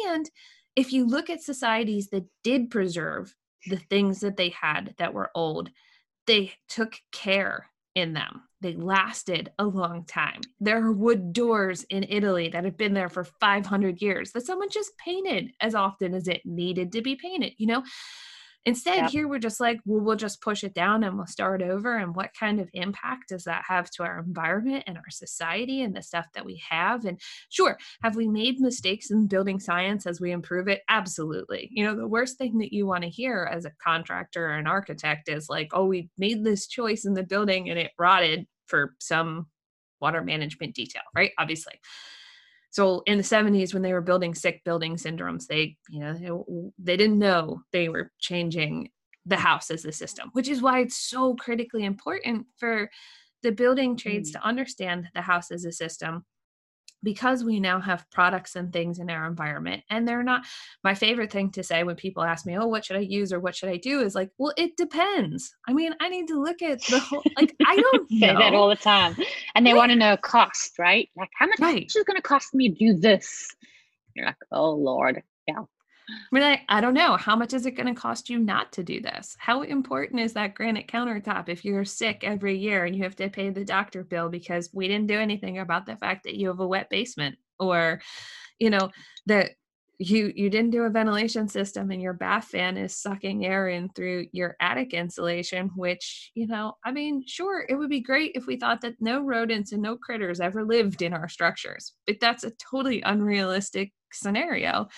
and 0.07 0.31
if 0.79 0.93
you 0.93 1.07
look 1.07 1.29
at 1.29 1.43
societies 1.43 2.09
that 2.11 2.25
did 2.45 2.71
preserve 2.71 3.35
the 3.67 3.79
things 3.79 4.21
that 4.21 4.37
they 4.37 4.51
had 4.51 4.95
that 4.99 5.13
were 5.13 5.33
old, 5.35 5.71
they 6.29 6.53
took 6.69 7.01
care 7.11 7.67
in 7.99 8.13
them. 8.13 8.43
They 8.61 8.75
lasted 8.75 9.53
a 9.59 9.65
long 9.65 10.05
time. 10.05 10.41
There 10.61 10.85
are 10.85 10.93
wood 10.93 11.33
doors 11.33 11.85
in 11.91 12.05
Italy 12.09 12.49
that 12.49 12.65
have 12.65 12.77
been 12.77 12.95
there 12.95 13.09
for 13.09 13.25
500 13.25 14.01
years 14.01 14.33
that 14.33 14.47
someone 14.47 14.71
just 14.71 14.97
painted 14.99 15.53
as 15.61 15.75
often 15.75 16.15
as 16.15 16.27
it 16.29 16.43
needed 16.45 16.93
to 16.93 17.03
be 17.03 17.15
painted. 17.15 17.55
You 17.59 17.67
know, 17.67 17.85
Instead, 18.69 18.97
yep. 18.97 19.11
here 19.11 19.27
we're 19.27 19.39
just 19.39 19.61
like, 19.61 19.81
well, 19.87 20.05
we'll 20.05 20.15
just 20.15 20.43
push 20.43 20.63
it 20.63 20.75
down 20.75 21.03
and 21.03 21.17
we'll 21.17 21.27
start 21.27 21.63
over. 21.63 21.97
And 21.97 22.15
what 22.15 22.35
kind 22.39 22.61
of 22.61 22.69
impact 22.75 23.31
does 23.31 23.45
that 23.45 23.65
have 23.67 23.91
to 23.93 24.03
our 24.03 24.21
environment 24.21 24.85
and 24.87 24.99
our 24.99 25.09
society 25.09 25.81
and 25.81 25.97
the 25.97 26.03
stuff 26.03 26.27
that 26.35 26.45
we 26.45 26.63
have? 26.69 27.07
And 27.07 27.19
sure, 27.49 27.79
have 28.03 28.15
we 28.15 28.29
made 28.29 28.61
mistakes 28.61 29.11
in 29.11 29.27
building 29.27 29.59
science 29.59 30.07
as 30.07 30.21
we 30.21 30.33
improve 30.33 30.69
it? 30.69 30.83
Absolutely. 30.91 31.71
You 31.73 31.83
know, 31.83 31.97
the 31.97 32.07
worst 32.07 32.37
thing 32.37 32.59
that 32.59 32.75
you 32.75 32.87
want 32.87 33.05
to 33.05 33.11
hear 33.11 33.49
as 33.51 33.65
a 33.65 33.73
contractor 33.83 34.49
or 34.49 34.57
an 34.57 34.67
architect 34.67 35.31
is 35.31 35.49
like, 35.49 35.71
oh, 35.73 35.87
we 35.87 36.11
made 36.19 36.45
this 36.45 36.67
choice 36.67 37.07
in 37.07 37.15
the 37.15 37.23
building 37.23 37.71
and 37.71 37.79
it 37.79 37.93
rotted 37.99 38.47
for 38.67 38.95
some 39.01 39.47
water 39.99 40.23
management 40.23 40.75
detail, 40.75 41.03
right? 41.17 41.31
Obviously 41.39 41.81
so 42.71 43.03
in 43.07 43.19
the 43.19 43.25
70s 43.25 43.73
when 43.73 43.83
they 43.83 43.93
were 43.93 44.01
building 44.01 44.35
sick 44.35 44.63
building 44.65 44.97
syndromes 44.97 45.47
they 45.47 45.77
you 45.89 46.01
know 46.01 46.73
they, 46.79 46.97
didn't 46.97 47.19
know 47.19 47.63
they 47.73 47.89
were 47.89 48.11
changing 48.19 48.91
the 49.27 49.37
house 49.37 49.71
as 49.71 49.85
a 49.85 49.93
system 49.93 50.31
which 50.33 50.49
is 50.49 50.63
why 50.63 50.81
it's 50.81 50.97
so 50.97 51.35
critically 51.35 51.85
important 51.85 52.47
for 52.57 52.91
the 53.43 53.53
building 53.53 53.97
trades 53.97 54.31
mm. 54.31 54.33
to 54.35 54.45
understand 54.45 55.09
the 55.15 55.23
house 55.23 55.51
as 55.51 55.65
a 55.65 55.73
system 55.73 56.25
because 57.03 57.45
we 57.45 57.61
now 57.61 57.81
have 57.81 58.09
products 58.11 58.57
and 58.57 58.73
things 58.73 58.99
in 58.99 59.11
our 59.11 59.27
environment 59.27 59.83
and 59.91 60.07
they're 60.07 60.23
not 60.23 60.45
my 60.83 60.95
favorite 60.95 61.31
thing 61.31 61.51
to 61.51 61.63
say 61.63 61.85
when 61.85 61.97
people 61.97 62.23
ask 62.23 62.45
me 62.47 62.57
oh 62.57 62.67
what 62.67 62.85
should 62.85 62.97
i 62.97 63.01
use 63.01 63.33
or 63.33 63.41
what 63.41 63.55
should 63.55 63.69
i 63.69 63.77
do? 63.77 64.01
is 64.01 64.15
like 64.15 64.31
well 64.39 64.53
it 64.57 64.77
depends. 64.77 65.55
I 65.69 65.73
mean 65.73 65.95
i 66.01 66.09
need 66.09 66.29
to 66.29 66.41
look 66.41 66.63
at 66.63 66.81
the 66.83 66.99
whole 66.99 67.23
like 67.37 67.55
i 67.67 67.77
don't 67.77 68.09
say 68.11 68.35
that 68.35 68.55
all 68.55 68.69
the 68.69 68.77
time 68.77 69.17
and 69.55 69.67
they 69.67 69.73
right. 69.73 69.79
want 69.79 69.93
to 69.93 69.97
know 69.97 70.17
cost 70.17 70.79
right? 70.79 71.09
Like 71.17 71.31
how 71.39 71.47
much, 71.47 71.61
right. 71.61 71.85
is 71.85 72.05
going 72.05 72.17
to 72.17 72.23
cost 72.23 72.55
me 72.55 72.71
to 72.71 72.75
do 72.75 72.95
this? 72.95 73.49
You're 74.15 74.27
like 74.27 74.37
oh 74.53 74.73
lord 74.73 75.23
yeah 75.47 75.63
I 76.09 76.15
mean, 76.33 76.43
I, 76.43 76.63
I 76.69 76.81
don't 76.81 76.95
know. 76.95 77.17
How 77.17 77.37
much 77.37 77.53
is 77.53 77.67
it 77.67 77.73
going 77.73 77.93
to 77.95 78.01
cost 78.01 78.31
you 78.31 78.39
not 78.39 78.73
to 78.73 78.83
do 78.83 79.01
this? 79.01 79.37
How 79.39 79.63
important 79.63 80.21
is 80.21 80.33
that 80.35 80.55
granite 80.55 80.89
countertop 80.89 81.49
if 81.49 81.65
you're 81.65 81.85
sick 81.85 82.21
every 82.23 82.57
year 82.57 82.85
and 82.85 82.97
you 82.97 83.03
have 83.03 83.17
to 83.17 83.29
pay 83.29 83.51
the 83.51 83.65
doctor 83.65 84.05
bill 84.05 84.31
because 84.31 84.71
we 84.73 84.89
didn't 84.89 85.09
do 85.09 85.19
anything 85.19 85.59
about 85.59 85.85
the 85.87 85.97
fact 85.97 86.25
that 86.25 86.35
you 86.37 86.49
have 86.49 86.61
a 86.61 86.67
wet 86.67 86.89
basement 86.89 87.37
or, 87.59 88.01
you 88.59 88.71
know, 88.71 88.91
that 89.27 89.53
you 90.01 90.33
you 90.37 90.49
didn't 90.49 90.71
do 90.71 90.85
a 90.85 90.91
ventilation 90.91 91.49
system 91.49 91.91
and 91.91 92.01
your 92.01 92.13
bath 92.13 92.45
fan 92.47 92.77
is 92.77 92.97
sucking 92.97 93.45
air 93.45 93.69
in 93.69 93.89
through 93.91 94.27
your 94.33 94.57
attic 94.61 94.95
insulation 94.95 95.71
which 95.75 96.31
you 96.35 96.47
know 96.47 96.75
i 96.85 96.93
mean 96.93 97.25
sure 97.27 97.67
it 97.69 97.75
would 97.75 97.91
be 97.91 98.01
great 98.01 98.31
if 98.37 98.47
we 98.47 98.57
thought 98.57 98.81
that 98.81 98.95
no 99.01 99.21
rodents 99.21 99.73
and 99.73 99.83
no 99.83 99.97
critters 99.97 100.39
ever 100.41 100.65
lived 100.65 101.03
in 101.03 101.13
our 101.13 101.29
structures 101.29 101.95
but 102.07 102.17
that's 102.21 102.45
a 102.45 102.53
totally 102.71 103.03
unrealistic 103.03 103.93
scenario. 104.13 104.89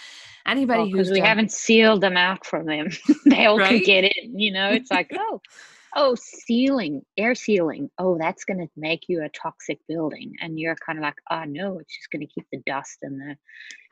Anybody 0.46 0.90
because 0.90 1.08
who's 1.08 1.12
we 1.12 1.20
done, 1.20 1.28
haven't 1.28 1.52
sealed 1.52 2.00
them 2.00 2.16
out 2.16 2.44
from 2.46 2.66
them, 2.66 2.88
they 3.26 3.46
all 3.46 3.58
Right? 3.58 3.68
can 3.68 3.82
get 3.82 4.04
in. 4.16 4.38
You 4.38 4.52
know, 4.52 4.70
it's 4.70 4.90
like 4.90 5.10
oh, 5.18 5.40
oh, 5.96 6.14
sealing, 6.16 7.02
air 7.16 7.34
sealing. 7.34 7.90
Oh, 7.98 8.16
that's 8.18 8.44
going 8.44 8.58
to 8.58 8.68
make 8.76 9.04
you 9.08 9.22
a 9.22 9.28
toxic 9.28 9.78
building, 9.88 10.34
and 10.40 10.58
you're 10.58 10.76
kind 10.76 10.98
of 10.98 11.02
like, 11.02 11.16
oh 11.30 11.44
no, 11.44 11.78
it's 11.78 11.94
just 11.96 12.10
going 12.10 12.26
to 12.26 12.32
keep 12.32 12.46
the 12.52 12.62
dust 12.66 12.98
and 13.02 13.20
the, 13.20 13.36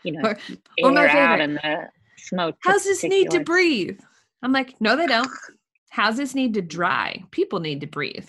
you 0.05 0.13
know, 0.13 0.29
Or- 0.29 0.39
or 0.83 0.93
my 0.93 1.03
air 1.03 1.09
out 1.11 1.39
favorite, 1.39 1.45
and 1.45 1.57
the 1.57 1.89
smoke. 2.17 2.57
houses 2.63 3.03
need 3.05 3.31
to 3.31 3.41
breathe. 3.41 4.01
I'm 4.43 4.53
like, 4.53 4.81
no, 4.81 4.97
they 4.97 5.07
don't. 5.07 5.29
Houses 5.91 6.35
need 6.35 6.55
to 6.55 6.63
dry. 6.63 7.25
People 7.31 7.61
need 7.61 7.81
to 7.81 7.87
breathe. 7.87 8.29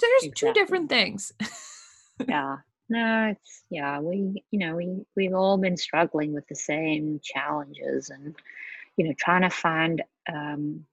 So 0.00 0.06
there's 0.20 0.34
two 0.34 0.52
different 0.52 0.88
things. 0.88 1.32
yeah 2.28 2.56
no 2.88 3.28
it's 3.30 3.62
yeah 3.70 4.00
we 4.00 4.42
you 4.50 4.58
know 4.58 4.76
we 4.76 5.04
we've 5.16 5.34
all 5.34 5.58
been 5.58 5.76
struggling 5.76 6.32
with 6.32 6.46
the 6.48 6.54
same 6.54 7.20
challenges 7.22 8.10
and 8.10 8.34
you 8.96 9.06
know 9.06 9.14
trying 9.18 9.42
to 9.42 9.50
find 9.50 10.02
um 10.32 10.84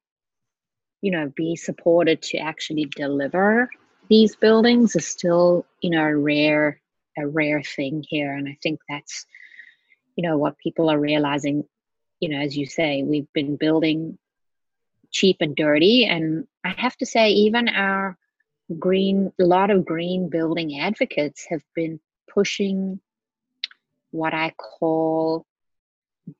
you 1.01 1.11
know 1.11 1.31
be 1.35 1.55
supported 1.55 2.21
to 2.21 2.37
actually 2.37 2.85
deliver 2.85 3.69
these 4.09 4.35
buildings 4.35 4.95
is 4.95 5.07
still 5.07 5.65
you 5.81 5.89
know 5.89 6.03
a 6.03 6.15
rare 6.15 6.81
a 7.17 7.27
rare 7.27 7.61
thing 7.61 8.03
here. 8.07 8.33
And 8.33 8.47
i 8.47 8.57
think 8.61 8.79
that's 8.89 9.25
you 10.15 10.27
know 10.27 10.37
what 10.37 10.57
people 10.57 10.89
are 10.89 10.99
realizing 10.99 11.63
you 12.19 12.29
know 12.29 12.39
as 12.39 12.57
you 12.57 12.65
say 12.65 13.03
we've 13.03 13.31
been 13.33 13.55
building 13.55 14.17
cheap 15.11 15.37
and 15.39 15.55
dirty. 15.55 16.05
And 16.05 16.47
i 16.63 16.69
have 16.69 16.95
to 16.97 17.05
say 17.05 17.31
even 17.31 17.69
our 17.69 18.17
green 18.77 19.31
a 19.39 19.43
lot 19.43 19.71
of 19.71 19.85
green 19.85 20.29
building 20.29 20.79
advocates 20.79 21.45
have 21.49 21.63
been 21.73 21.99
pushing 22.31 22.99
what 24.11 24.33
i 24.33 24.51
call 24.51 25.45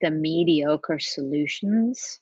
the 0.01 0.11
mediocre 0.11 0.99
solutions 0.99 2.19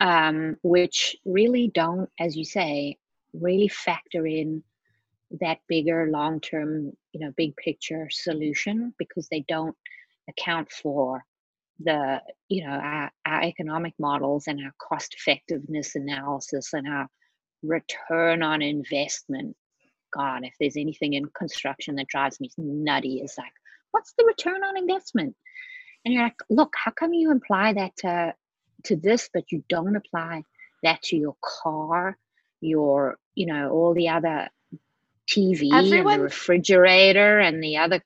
um, 0.00 0.56
which 0.62 1.16
really 1.24 1.70
don't 1.74 2.10
as 2.18 2.36
you 2.36 2.44
say 2.44 2.96
really 3.32 3.68
factor 3.68 4.26
in 4.26 4.62
that 5.40 5.58
bigger 5.68 6.08
long 6.10 6.40
term 6.40 6.92
you 7.12 7.20
know 7.20 7.32
big 7.36 7.56
picture 7.56 8.08
solution 8.10 8.92
because 8.98 9.28
they 9.28 9.44
don't 9.48 9.76
account 10.28 10.70
for 10.70 11.24
the 11.80 12.20
you 12.48 12.64
know 12.64 12.72
our, 12.72 13.10
our 13.24 13.42
economic 13.42 13.94
models 13.98 14.48
and 14.48 14.60
our 14.62 14.72
cost 14.78 15.14
effectiveness 15.14 15.94
analysis 15.94 16.72
and 16.72 16.86
our 16.88 17.08
return 17.62 18.42
on 18.42 18.62
investment. 18.62 19.56
God 20.12 20.44
if 20.44 20.54
there's 20.58 20.76
anything 20.76 21.14
in 21.14 21.26
construction 21.26 21.94
that 21.96 22.08
drives 22.08 22.40
me 22.40 22.50
nutty 22.58 23.20
is 23.20 23.34
like 23.38 23.52
what's 23.92 24.12
the 24.18 24.24
return 24.24 24.64
on 24.64 24.76
investment? 24.76 25.36
And 26.04 26.14
you're 26.14 26.24
like 26.24 26.36
look 26.48 26.74
how 26.76 26.90
come 26.90 27.12
you 27.12 27.30
apply 27.32 27.74
that 27.74 27.96
to 27.98 28.34
to 28.84 28.96
this 28.96 29.28
but 29.32 29.52
you 29.52 29.62
don't 29.68 29.96
apply 29.96 30.44
that 30.82 31.02
to 31.02 31.16
your 31.16 31.36
car 31.42 32.16
your 32.60 33.18
you 33.34 33.46
know 33.46 33.70
all 33.70 33.94
the 33.94 34.08
other 34.08 34.48
tv 35.28 35.72
and 35.72 35.92
the 35.92 36.02
refrigerator 36.02 37.38
and 37.38 37.62
the 37.62 37.76
other 37.76 38.02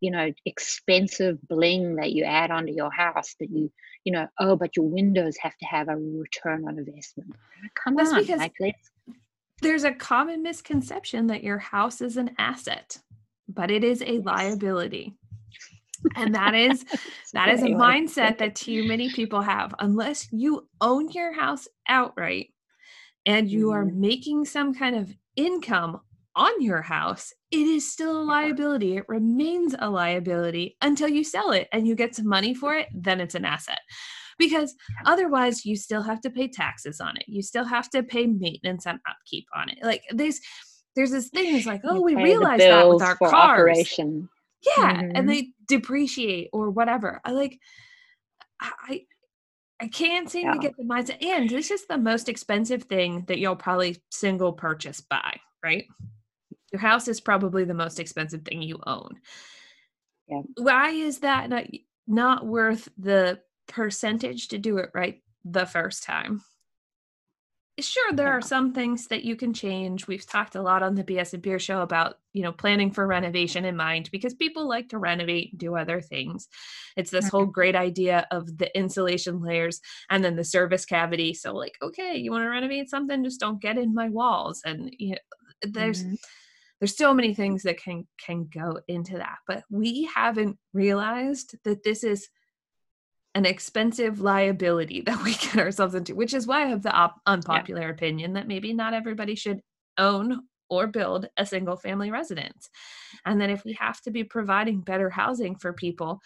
you 0.00 0.10
know 0.10 0.32
expensive 0.44 1.38
bling 1.48 1.96
that 1.96 2.12
you 2.12 2.24
add 2.24 2.50
onto 2.50 2.72
your 2.72 2.90
house 2.90 3.34
that 3.40 3.50
you 3.50 3.70
you 4.04 4.12
know 4.12 4.26
oh 4.40 4.56
but 4.56 4.76
your 4.76 4.86
windows 4.86 5.36
have 5.40 5.56
to 5.56 5.64
have 5.66 5.88
a 5.88 5.96
return 5.96 6.66
on 6.68 6.78
investment 6.78 7.34
come 7.74 7.94
That's 7.96 8.12
on 8.12 8.20
because- 8.20 8.38
like 8.40 8.54
There's 9.62 9.84
a 9.84 9.92
common 9.94 10.42
misconception 10.42 11.28
that 11.28 11.42
your 11.42 11.58
house 11.58 12.02
is 12.02 12.18
an 12.18 12.32
asset, 12.38 12.98
but 13.48 13.70
it 13.70 13.82
is 13.84 14.02
a 14.02 14.18
liability. 14.18 15.14
And 16.14 16.34
that 16.34 16.54
is 16.54 16.84
that 17.32 17.48
is 17.48 17.62
a 17.62 17.66
mindset 17.68 18.36
that 18.38 18.54
too 18.54 18.86
many 18.86 19.10
people 19.10 19.40
have 19.40 19.74
unless 19.78 20.28
you 20.30 20.68
own 20.82 21.08
your 21.10 21.32
house 21.32 21.66
outright 21.88 22.52
and 23.24 23.50
you 23.50 23.70
are 23.72 23.84
Mhm. 23.86 23.94
making 23.94 24.44
some 24.44 24.74
kind 24.74 24.94
of 24.94 25.12
income 25.36 26.00
on 26.36 26.60
your 26.62 26.82
house 26.82 27.32
it 27.50 27.66
is 27.66 27.90
still 27.90 28.20
a 28.20 28.24
liability. 28.24 28.96
It 28.96 29.04
remains 29.08 29.74
a 29.78 29.88
liability 29.88 30.76
until 30.82 31.08
you 31.08 31.22
sell 31.24 31.52
it 31.52 31.68
and 31.72 31.86
you 31.86 31.94
get 31.94 32.14
some 32.14 32.28
money 32.28 32.54
for 32.54 32.74
it 32.76 32.88
then 32.94 33.20
it's 33.20 33.34
an 33.36 33.44
asset. 33.44 33.78
Because 34.38 34.74
otherwise 35.06 35.64
you 35.64 35.76
still 35.76 36.02
have 36.02 36.20
to 36.22 36.30
pay 36.30 36.46
taxes 36.48 37.00
on 37.00 37.16
it. 37.16 37.24
You 37.26 37.40
still 37.42 37.64
have 37.64 37.88
to 37.90 38.02
pay 38.02 38.26
maintenance 38.26 38.86
and 38.86 38.98
upkeep 39.08 39.46
on 39.54 39.70
it. 39.70 39.78
Like 39.82 40.02
there's 40.10 40.40
there's 40.94 41.10
this 41.12 41.28
thing 41.30 41.54
it's 41.56 41.66
like 41.66 41.80
oh 41.84 41.94
You 41.96 42.02
we 42.02 42.14
realize 42.16 42.60
that 42.60 42.88
with 42.88 43.02
our 43.02 43.16
cars. 43.16 43.32
operation. 43.32 44.28
Yeah 44.76 45.02
Mhm. 45.02 45.12
and 45.14 45.28
they 45.28 45.52
depreciate 45.66 46.50
or 46.52 46.70
whatever. 46.70 47.20
I 47.24 47.30
like 47.30 47.58
i 48.60 49.02
i 49.80 49.88
can't 49.88 50.30
seem 50.30 50.50
to 50.52 50.58
get 50.58 50.74
the 50.76 50.82
mindset 50.84 51.22
and 51.24 51.48
this 51.48 51.70
is 51.70 51.86
the 51.86 51.98
most 51.98 52.28
expensive 52.28 52.84
thing 52.84 53.24
that 53.28 53.38
you'll 53.38 53.54
probably 53.56 54.02
single 54.10 54.52
purchase 54.52 55.00
buy 55.02 55.38
right 55.62 55.84
your 56.72 56.80
house 56.80 57.08
is 57.08 57.20
probably 57.20 57.64
the 57.64 57.74
most 57.74 58.00
expensive 58.00 58.42
thing 58.44 58.62
you 58.62 58.80
own. 58.86 59.20
Yeah. 60.28 60.42
why 60.56 60.90
is 60.90 61.20
that 61.20 61.48
not 61.48 61.66
not 62.06 62.46
worth 62.46 62.88
the 62.96 63.40
percentage 63.66 64.48
to 64.48 64.58
do 64.58 64.78
it 64.78 64.90
right 64.94 65.22
the 65.44 65.66
first 65.66 66.02
time? 66.04 66.42
Sure 67.78 68.10
there 68.14 68.32
are 68.32 68.40
some 68.40 68.72
things 68.72 69.08
that 69.08 69.24
you 69.24 69.36
can 69.36 69.52
change. 69.52 70.06
We've 70.06 70.24
talked 70.24 70.54
a 70.54 70.62
lot 70.62 70.82
on 70.82 70.94
the 70.94 71.04
bs 71.04 71.34
and 71.34 71.42
beer 71.42 71.58
show 71.58 71.82
about 71.82 72.14
you 72.32 72.42
know 72.42 72.50
planning 72.52 72.90
for 72.90 73.06
renovation 73.06 73.66
in 73.66 73.76
mind 73.76 74.08
because 74.10 74.32
people 74.32 74.66
like 74.66 74.88
to 74.88 74.98
renovate 74.98 75.50
and 75.52 75.60
do 75.60 75.76
other 75.76 76.00
things. 76.00 76.48
It's 76.96 77.10
this 77.10 77.28
whole 77.28 77.44
great 77.44 77.76
idea 77.76 78.26
of 78.30 78.56
the 78.56 78.74
insulation 78.74 79.42
layers 79.42 79.82
and 80.08 80.24
then 80.24 80.36
the 80.36 80.44
service 80.44 80.86
cavity. 80.86 81.34
So 81.34 81.54
like 81.54 81.76
okay 81.82 82.16
you 82.16 82.30
want 82.30 82.44
to 82.44 82.48
renovate 82.48 82.88
something 82.88 83.22
just 83.22 83.40
don't 83.40 83.60
get 83.60 83.76
in 83.76 83.92
my 83.92 84.08
walls. 84.08 84.62
And 84.64 84.90
you 84.98 85.10
know, 85.10 85.18
there's 85.62 86.06
Mhm. 86.06 86.16
There's 86.80 86.96
so 86.96 87.14
many 87.14 87.34
things 87.34 87.62
that 87.62 87.80
can 87.80 88.06
can 88.24 88.48
go 88.52 88.78
into 88.88 89.18
that 89.18 89.38
but 89.46 89.64
we 89.70 90.08
haven't 90.14 90.58
realized 90.72 91.56
that 91.64 91.82
this 91.82 92.04
is 92.04 92.28
an 93.34 93.46
expensive 93.46 94.20
liability 94.20 95.00
that 95.06 95.22
we 95.22 95.34
get 95.34 95.58
ourselves 95.58 95.94
into 95.94 96.14
which 96.14 96.34
is 96.34 96.46
why 96.46 96.62
i 96.62 96.66
have 96.66 96.82
the 96.82 96.92
op- 96.92 97.20
unpopular 97.26 97.88
opinion 97.88 98.34
that 98.34 98.48
maybe 98.48 98.72
not 98.72 98.94
everybody 98.94 99.34
should 99.34 99.60
own 99.98 100.40
or 100.68 100.88
build 100.88 101.28
a 101.36 101.46
single 101.46 101.76
family 101.76 102.10
residence. 102.10 102.70
And 103.24 103.40
then 103.40 103.50
if 103.50 103.64
we 103.64 103.74
have 103.74 104.00
to 104.00 104.10
be 104.10 104.24
providing 104.24 104.80
better 104.80 105.08
housing 105.08 105.54
for 105.54 105.72
people 105.72 106.20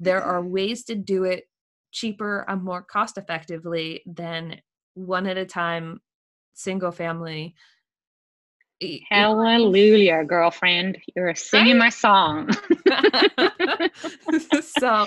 there 0.00 0.22
are 0.22 0.40
mm-hmm. 0.40 0.52
ways 0.52 0.84
to 0.84 0.94
do 0.94 1.24
it 1.24 1.44
cheaper 1.92 2.44
and 2.48 2.62
more 2.62 2.82
cost 2.82 3.16
effectively 3.16 4.02
than 4.06 4.60
one 4.94 5.26
at 5.26 5.36
a 5.36 5.46
time 5.46 6.00
single 6.54 6.92
family 6.92 7.54
Hallelujah, 9.10 10.24
girlfriend. 10.24 10.98
You're 11.14 11.34
singing 11.34 11.78
my 11.78 11.88
song. 11.88 12.50
so 14.60 15.06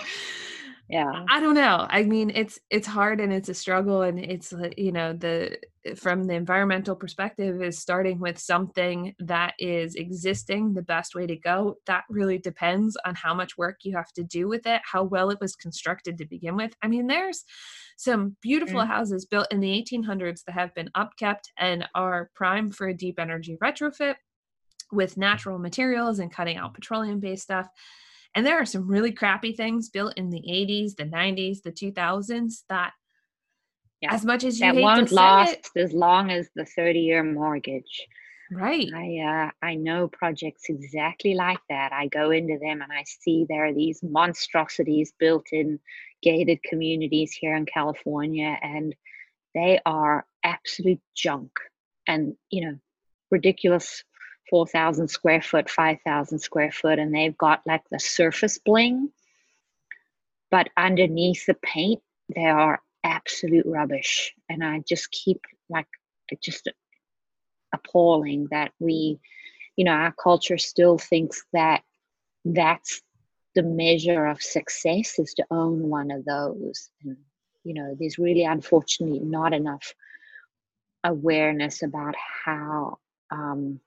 yeah. 0.89 1.29
I 1.31 1.39
don't 1.39 1.53
know. 1.55 1.85
I 1.89 2.03
mean, 2.03 2.31
it's 2.33 2.59
it's 2.71 2.87
hard 2.87 3.19
and 3.19 3.31
it's 3.31 3.49
a 3.49 3.53
struggle, 3.53 4.01
and 4.01 4.19
it's 4.19 4.51
you 4.77 4.91
know 4.91 5.13
the 5.13 5.59
from 5.95 6.23
the 6.25 6.33
environmental 6.33 6.95
perspective 6.95 7.61
is 7.61 7.77
starting 7.79 8.19
with 8.19 8.39
something 8.39 9.15
that 9.19 9.53
is 9.59 9.95
existing. 9.95 10.73
The 10.73 10.81
best 10.81 11.13
way 11.15 11.27
to 11.27 11.35
go. 11.35 11.77
That 11.85 12.05
really 12.09 12.39
depends 12.39 12.97
on 13.05 13.13
how 13.15 13.33
much 13.35 13.57
work 13.57 13.79
you 13.83 13.95
have 13.95 14.11
to 14.13 14.23
do 14.23 14.47
with 14.47 14.65
it, 14.65 14.81
how 14.83 15.03
well 15.03 15.29
it 15.29 15.39
was 15.39 15.55
constructed 15.55 16.17
to 16.17 16.25
begin 16.25 16.55
with. 16.55 16.75
I 16.81 16.87
mean, 16.87 17.07
there's 17.07 17.45
some 17.97 18.35
beautiful 18.41 18.81
Mhm. 18.81 18.85
houses 18.85 19.25
built 19.25 19.47
in 19.51 19.59
the 19.59 19.71
1800s 19.71 20.43
that 20.45 20.53
have 20.53 20.73
been 20.73 20.89
upkept 20.97 21.49
and 21.57 21.87
are 21.93 22.31
prime 22.33 22.71
for 22.71 22.87
a 22.87 22.93
deep 22.97 23.19
energy 23.19 23.57
retrofit 23.61 24.15
with 24.91 25.17
natural 25.17 25.59
materials 25.59 26.19
and 26.19 26.31
cutting 26.31 26.57
out 26.57 26.73
petroleum 26.73 27.19
based 27.19 27.43
stuff. 27.43 27.67
And 28.35 28.45
there 28.45 28.59
are 28.59 28.65
some 28.65 28.87
really 28.87 29.11
crappy 29.11 29.53
things 29.53 29.89
built 29.89 30.13
in 30.17 30.29
the 30.29 30.41
80s, 30.41 30.95
the 30.95 31.05
90s, 31.05 31.61
the 31.63 31.71
2000s 31.71 32.63
that, 32.69 32.93
Yeah, 34.01 34.13
as 34.13 34.25
much 34.25 34.43
as 34.43 34.59
you 34.59 34.67
That 34.67 34.75
hate 34.75 34.83
won't 34.83 35.07
to 35.07 35.13
say 35.13 35.15
last 35.15 35.53
it, 35.53 35.67
as 35.75 35.93
long 35.93 36.31
as 36.31 36.49
the 36.55 36.65
30 36.65 36.99
year 36.99 37.23
mortgage. 37.23 38.07
right? 38.51 38.87
I 38.93 39.17
uh, 39.19 39.51
I 39.65 39.75
know 39.75 40.07
projects 40.07 40.63
exactly 40.69 41.33
like 41.33 41.59
that. 41.69 41.91
I 41.93 42.07
go 42.07 42.31
into 42.31 42.57
them 42.59 42.81
and 42.81 42.91
I 42.91 43.03
see 43.03 43.45
there 43.47 43.65
are 43.65 43.73
these 43.73 44.01
monstrosities 44.03 45.13
built 45.19 45.47
in 45.51 45.79
gated 46.21 46.61
communities 46.63 47.31
here 47.33 47.55
in 47.55 47.65
California, 47.65 48.57
and 48.61 48.95
they 49.53 49.79
are 49.85 50.25
absolute 50.43 51.01
junk. 51.15 51.51
And 52.07 52.35
you 52.49 52.65
know, 52.65 52.77
ridiculous 53.31 54.03
four 54.49 54.67
thousand 54.67 55.07
square 55.09 55.41
foot, 55.41 55.69
five 55.69 55.97
thousand 56.05 56.39
square 56.39 56.71
foot, 56.71 56.99
and 56.99 57.13
they've 57.13 57.37
got 57.37 57.61
like 57.65 57.83
the 57.91 57.99
surface 57.99 58.57
bling, 58.57 59.09
but 60.51 60.69
underneath 60.75 61.45
the 61.45 61.53
paint, 61.53 62.01
they 62.35 62.45
are 62.45 62.81
absolute 63.03 63.65
rubbish. 63.65 64.33
And 64.49 64.63
I 64.63 64.79
just 64.87 65.11
keep 65.11 65.41
like 65.69 65.87
just 66.43 66.67
appalling 67.73 68.47
that 68.51 68.71
we, 68.79 69.19
you 69.75 69.85
know, 69.85 69.91
our 69.91 70.11
culture 70.11 70.57
still 70.57 70.97
thinks 70.97 71.45
that 71.53 71.83
that's 72.45 73.01
the 73.55 73.63
measure 73.63 74.25
of 74.25 74.41
success 74.41 75.19
is 75.19 75.33
to 75.35 75.45
own 75.51 75.89
one 75.89 76.11
of 76.11 76.25
those. 76.25 76.89
And, 77.03 77.17
you 77.63 77.73
know, 77.73 77.95
there's 77.99 78.17
really 78.17 78.43
unfortunately 78.43 79.19
not 79.19 79.53
enough 79.53 79.93
awareness 81.03 81.83
about 81.83 82.15
how 82.15 82.99
um, 83.31 83.79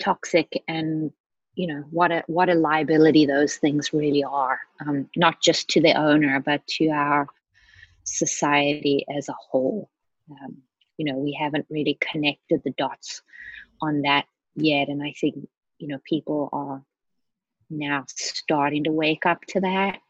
toxic 0.00 0.62
and 0.68 1.12
you 1.54 1.66
know 1.66 1.84
what 1.90 2.10
a 2.10 2.22
what 2.26 2.48
a 2.48 2.54
liability 2.54 3.26
those 3.26 3.56
things 3.56 3.92
really 3.92 4.24
are 4.24 4.60
um, 4.86 5.08
not 5.16 5.40
just 5.40 5.68
to 5.68 5.80
the 5.80 5.94
owner 5.94 6.40
but 6.40 6.66
to 6.66 6.88
our 6.88 7.26
society 8.04 9.04
as 9.16 9.28
a 9.28 9.34
whole. 9.50 9.90
Um, 10.30 10.58
you 10.96 11.04
know 11.04 11.18
we 11.18 11.36
haven't 11.38 11.66
really 11.70 11.98
connected 12.00 12.60
the 12.64 12.74
dots 12.76 13.22
on 13.82 14.02
that 14.02 14.26
yet 14.54 14.88
and 14.88 15.02
i 15.02 15.14
think 15.18 15.34
you 15.78 15.88
know 15.88 15.98
people 16.04 16.48
are 16.52 16.84
now 17.70 18.04
starting 18.08 18.84
to 18.84 18.92
wake 18.92 19.26
up 19.26 19.40
to 19.48 19.60
that. 19.60 20.00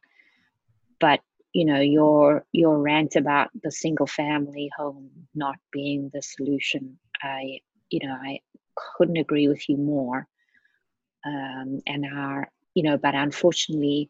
But 0.98 1.20
you 1.52 1.64
know 1.64 1.80
your 1.80 2.44
your 2.52 2.78
rant 2.78 3.16
about 3.16 3.50
the 3.62 3.70
single 3.70 4.06
family 4.06 4.70
home 4.76 5.10
not 5.34 5.56
being 5.72 6.10
the 6.12 6.22
solution 6.22 6.96
i 7.22 7.58
you 7.90 8.06
know 8.06 8.14
i 8.14 8.38
couldn't 8.96 9.16
agree 9.16 9.48
with 9.48 9.68
you 9.68 9.76
more. 9.76 10.26
Um, 11.24 11.80
and 11.86 12.06
our 12.14 12.50
you 12.74 12.82
know 12.82 12.96
but 12.96 13.14
unfortunately 13.14 14.08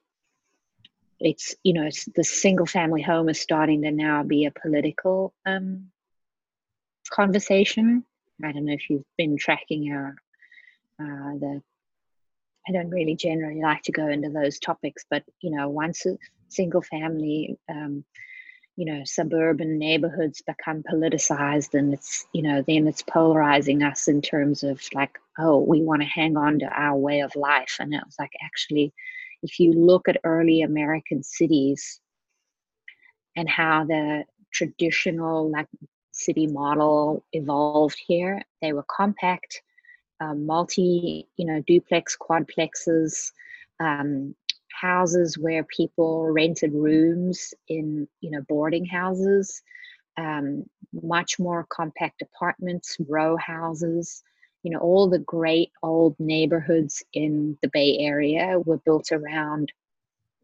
it's 1.18 1.56
you 1.64 1.72
know 1.72 1.86
it's 1.86 2.04
the 2.14 2.22
single 2.22 2.66
family 2.66 3.02
home 3.02 3.28
is 3.28 3.40
starting 3.40 3.82
to 3.82 3.90
now 3.90 4.22
be 4.22 4.44
a 4.44 4.52
political 4.52 5.34
um, 5.44 5.90
conversation. 7.10 8.04
I 8.44 8.52
don't 8.52 8.64
know 8.64 8.74
if 8.74 8.88
you've 8.88 9.04
been 9.18 9.36
tracking 9.36 9.92
our 9.92 10.14
uh, 11.00 11.38
the 11.38 11.62
i 12.68 12.72
don't 12.72 12.90
really 12.90 13.16
generally 13.16 13.60
like 13.62 13.82
to 13.82 13.92
go 13.92 14.08
into 14.08 14.28
those 14.30 14.58
topics 14.58 15.04
but 15.10 15.24
you 15.40 15.50
know 15.50 15.68
once 15.68 16.04
a 16.06 16.16
single 16.48 16.82
family 16.82 17.56
um, 17.70 18.04
you 18.80 18.86
know 18.86 19.02
suburban 19.04 19.78
neighborhoods 19.78 20.40
become 20.40 20.82
politicized 20.82 21.74
and 21.74 21.92
it's 21.92 22.26
you 22.32 22.40
know 22.40 22.64
then 22.66 22.88
it's 22.88 23.02
polarizing 23.02 23.82
us 23.82 24.08
in 24.08 24.22
terms 24.22 24.62
of 24.62 24.82
like 24.94 25.18
oh 25.38 25.58
we 25.58 25.82
want 25.82 26.00
to 26.00 26.08
hang 26.08 26.34
on 26.38 26.58
to 26.58 26.64
our 26.64 26.96
way 26.96 27.20
of 27.20 27.36
life. 27.36 27.76
And 27.78 27.92
it 27.92 28.00
was 28.06 28.16
like 28.18 28.32
actually 28.42 28.94
if 29.42 29.60
you 29.60 29.74
look 29.74 30.08
at 30.08 30.16
early 30.24 30.62
american 30.62 31.22
cities 31.22 32.00
and 33.36 33.50
how 33.50 33.84
the 33.84 34.24
traditional 34.50 35.50
like 35.50 35.68
city 36.12 36.46
model 36.46 37.22
evolved 37.34 38.00
here 38.06 38.40
they 38.62 38.72
were 38.72 38.86
compact 38.88 39.60
um, 40.20 40.46
multi 40.46 41.28
you 41.36 41.44
know 41.44 41.62
duplex 41.66 42.16
quadplexes 42.16 43.32
um, 43.78 44.34
houses 44.80 45.38
where 45.38 45.64
people 45.64 46.30
rented 46.30 46.72
rooms 46.72 47.54
in 47.68 48.08
you 48.20 48.30
know 48.30 48.40
boarding 48.48 48.86
houses 48.86 49.62
um, 50.16 50.64
much 50.92 51.38
more 51.38 51.66
compact 51.68 52.22
apartments 52.22 52.96
row 53.08 53.36
houses. 53.36 54.22
You 54.62 54.72
know 54.72 54.78
all 54.80 55.08
the 55.08 55.18
great 55.18 55.70
old 55.82 56.16
neighborhoods 56.18 57.02
in 57.14 57.56
the 57.62 57.68
bay 57.68 57.98
area 57.98 58.58
were 58.64 58.78
built 58.78 59.10
around 59.12 59.72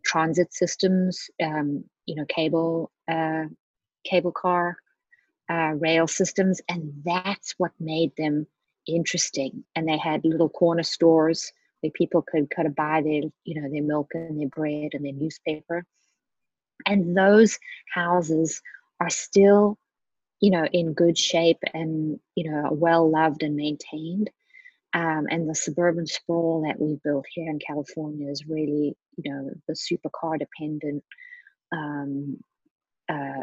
transit 0.05 0.53
systems 0.55 1.29
um, 1.43 1.85
you 2.07 2.15
know 2.15 2.25
cable 2.29 2.91
uh, 3.09 3.45
cable 4.05 4.33
car 4.33 4.77
uh, 5.51 5.73
rail 5.79 6.07
systems 6.07 6.61
and 6.69 6.93
that's 7.05 7.55
what 7.59 7.73
made 7.79 8.13
them 8.17 8.47
interesting. 8.87 9.65
And 9.75 9.89
they 9.89 9.99
had 9.99 10.25
little 10.25 10.49
corner 10.49 10.83
stores 10.83 11.53
people 11.95 12.23
could 12.23 12.51
kind 12.51 12.69
of 12.69 12.75
buy 12.75 13.03
their, 13.03 13.23
you 13.45 13.61
know, 13.61 13.69
their 13.71 13.83
milk 13.83 14.11
and 14.15 14.41
their 14.41 14.49
bread 14.49 14.91
and 14.93 15.05
their 15.05 15.13
newspaper. 15.13 15.85
And 16.85 17.17
those 17.17 17.59
houses 17.93 18.63
are 19.01 19.11
still, 19.11 19.79
you 20.41 20.51
know, 20.51 20.65
in 20.67 20.93
good 20.93 21.19
shape 21.19 21.59
and, 21.75 22.21
you 22.35 22.51
know, 22.51 22.69
well 22.73 23.11
loved 23.11 23.43
and 23.43 23.57
maintained. 23.57 24.31
Um, 24.95 25.27
and 25.31 25.49
the 25.49 25.55
suburban 25.55 26.07
sprawl 26.07 26.63
that 26.67 26.81
we 26.81 26.99
built 27.05 27.27
here 27.31 27.51
in 27.51 27.59
California 27.59 28.31
is 28.31 28.47
really, 28.47 28.97
you 29.17 29.31
know, 29.31 29.51
the 29.69 29.75
supercar 29.75 30.39
dependent 30.39 31.05
um, 31.73 32.39
uh, 33.09 33.43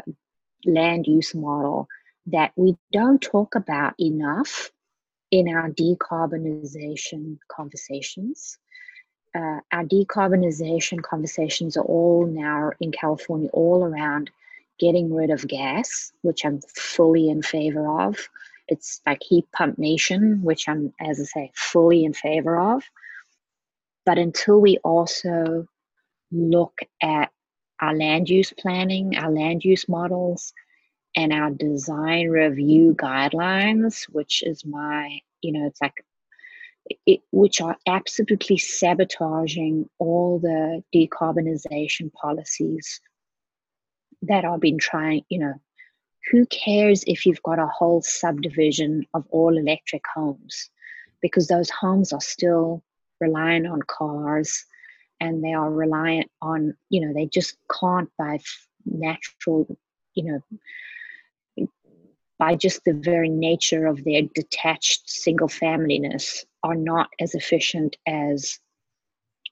land 0.64 1.06
use 1.06 1.34
model 1.34 1.88
that 2.26 2.52
we 2.56 2.76
don't 2.92 3.20
talk 3.20 3.54
about 3.54 3.94
enough 4.00 4.70
in 5.34 5.48
our 5.48 5.68
decarbonization 5.70 7.38
conversations. 7.48 8.58
Uh, 9.34 9.58
our 9.72 9.84
decarbonization 9.84 11.02
conversations 11.02 11.76
are 11.76 11.84
all 11.84 12.24
now 12.26 12.70
in 12.80 12.92
California, 12.92 13.48
all 13.52 13.84
around 13.84 14.30
getting 14.78 15.12
rid 15.12 15.30
of 15.30 15.46
gas, 15.48 16.12
which 16.22 16.44
I'm 16.44 16.60
fully 16.76 17.28
in 17.28 17.42
favor 17.42 18.00
of. 18.00 18.28
It's 18.68 19.00
like 19.06 19.22
heat 19.22 19.46
pump 19.52 19.76
nation, 19.76 20.40
which 20.42 20.68
I'm, 20.68 20.92
as 21.00 21.20
I 21.20 21.24
say, 21.24 21.52
fully 21.54 22.04
in 22.04 22.12
favor 22.14 22.56
of. 22.56 22.84
But 24.06 24.18
until 24.18 24.60
we 24.60 24.78
also 24.84 25.66
look 26.30 26.78
at 27.02 27.32
our 27.80 27.96
land 27.96 28.30
use 28.30 28.52
planning, 28.56 29.16
our 29.16 29.30
land 29.30 29.64
use 29.64 29.88
models, 29.88 30.52
and 31.16 31.32
our 31.32 31.50
design 31.50 32.28
review 32.28 32.94
guidelines, 32.98 34.04
which 34.10 34.42
is 34.42 34.64
my, 34.64 35.20
you 35.42 35.52
know, 35.52 35.66
it's 35.66 35.80
like, 35.80 36.04
it, 37.06 37.20
which 37.32 37.60
are 37.60 37.76
absolutely 37.86 38.58
sabotaging 38.58 39.88
all 39.98 40.38
the 40.38 40.82
decarbonization 40.94 42.12
policies 42.12 43.00
that 44.22 44.44
are 44.44 44.58
been 44.58 44.78
trying, 44.78 45.22
you 45.28 45.38
know, 45.38 45.54
who 46.30 46.46
cares 46.46 47.04
if 47.06 47.26
you've 47.26 47.42
got 47.42 47.58
a 47.58 47.66
whole 47.66 48.02
subdivision 48.02 49.06
of 49.14 49.24
all 49.30 49.56
electric 49.56 50.02
homes? 50.14 50.70
Because 51.20 51.48
those 51.48 51.70
homes 51.70 52.12
are 52.12 52.20
still 52.20 52.82
reliant 53.20 53.66
on 53.66 53.80
cars 53.82 54.64
and 55.20 55.42
they 55.42 55.52
are 55.52 55.70
reliant 55.70 56.30
on, 56.42 56.74
you 56.90 57.06
know, 57.06 57.14
they 57.14 57.26
just 57.26 57.56
can't 57.80 58.10
by 58.18 58.38
natural, 58.84 59.76
you 60.14 60.24
know, 60.24 60.40
by 62.38 62.54
just 62.54 62.84
the 62.84 62.94
very 62.94 63.28
nature 63.28 63.86
of 63.86 64.02
their 64.04 64.22
detached 64.34 65.08
single 65.08 65.48
familyness 65.48 66.44
are 66.62 66.74
not 66.74 67.08
as 67.20 67.34
efficient 67.34 67.96
as 68.06 68.58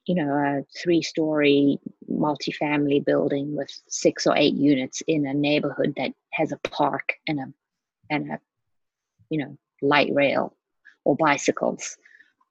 you 0.05 0.15
know 0.15 0.33
a 0.33 0.63
three 0.77 1.01
story 1.01 1.79
multifamily 2.11 3.03
building 3.03 3.55
with 3.55 3.69
six 3.87 4.27
or 4.27 4.35
eight 4.35 4.53
units 4.53 5.01
in 5.07 5.25
a 5.25 5.33
neighborhood 5.33 5.93
that 5.95 6.11
has 6.31 6.51
a 6.51 6.57
park 6.69 7.13
and 7.27 7.39
a 7.39 7.53
and 8.09 8.31
a 8.31 8.39
you 9.29 9.39
know 9.39 9.57
light 9.81 10.13
rail 10.13 10.55
or 11.05 11.15
bicycles. 11.15 11.97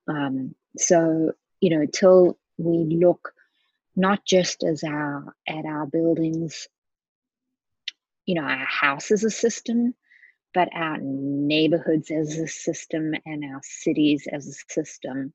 Um, 0.08 0.54
so 0.76 1.32
you 1.60 1.70
know 1.70 1.86
till 1.86 2.38
we 2.58 2.96
look 2.96 3.34
not 3.96 4.24
just 4.24 4.64
as 4.64 4.82
our 4.82 5.34
at 5.46 5.66
our 5.66 5.86
buildings 5.86 6.68
you 8.24 8.34
know 8.34 8.42
our 8.42 8.64
house 8.64 9.10
as 9.10 9.24
a 9.24 9.30
system 9.30 9.94
but 10.54 10.68
our 10.74 10.98
neighborhoods 11.00 12.10
as 12.10 12.36
a 12.36 12.46
system 12.46 13.14
and 13.24 13.44
our 13.44 13.60
cities 13.62 14.26
as 14.30 14.46
a 14.46 14.72
system 14.72 15.32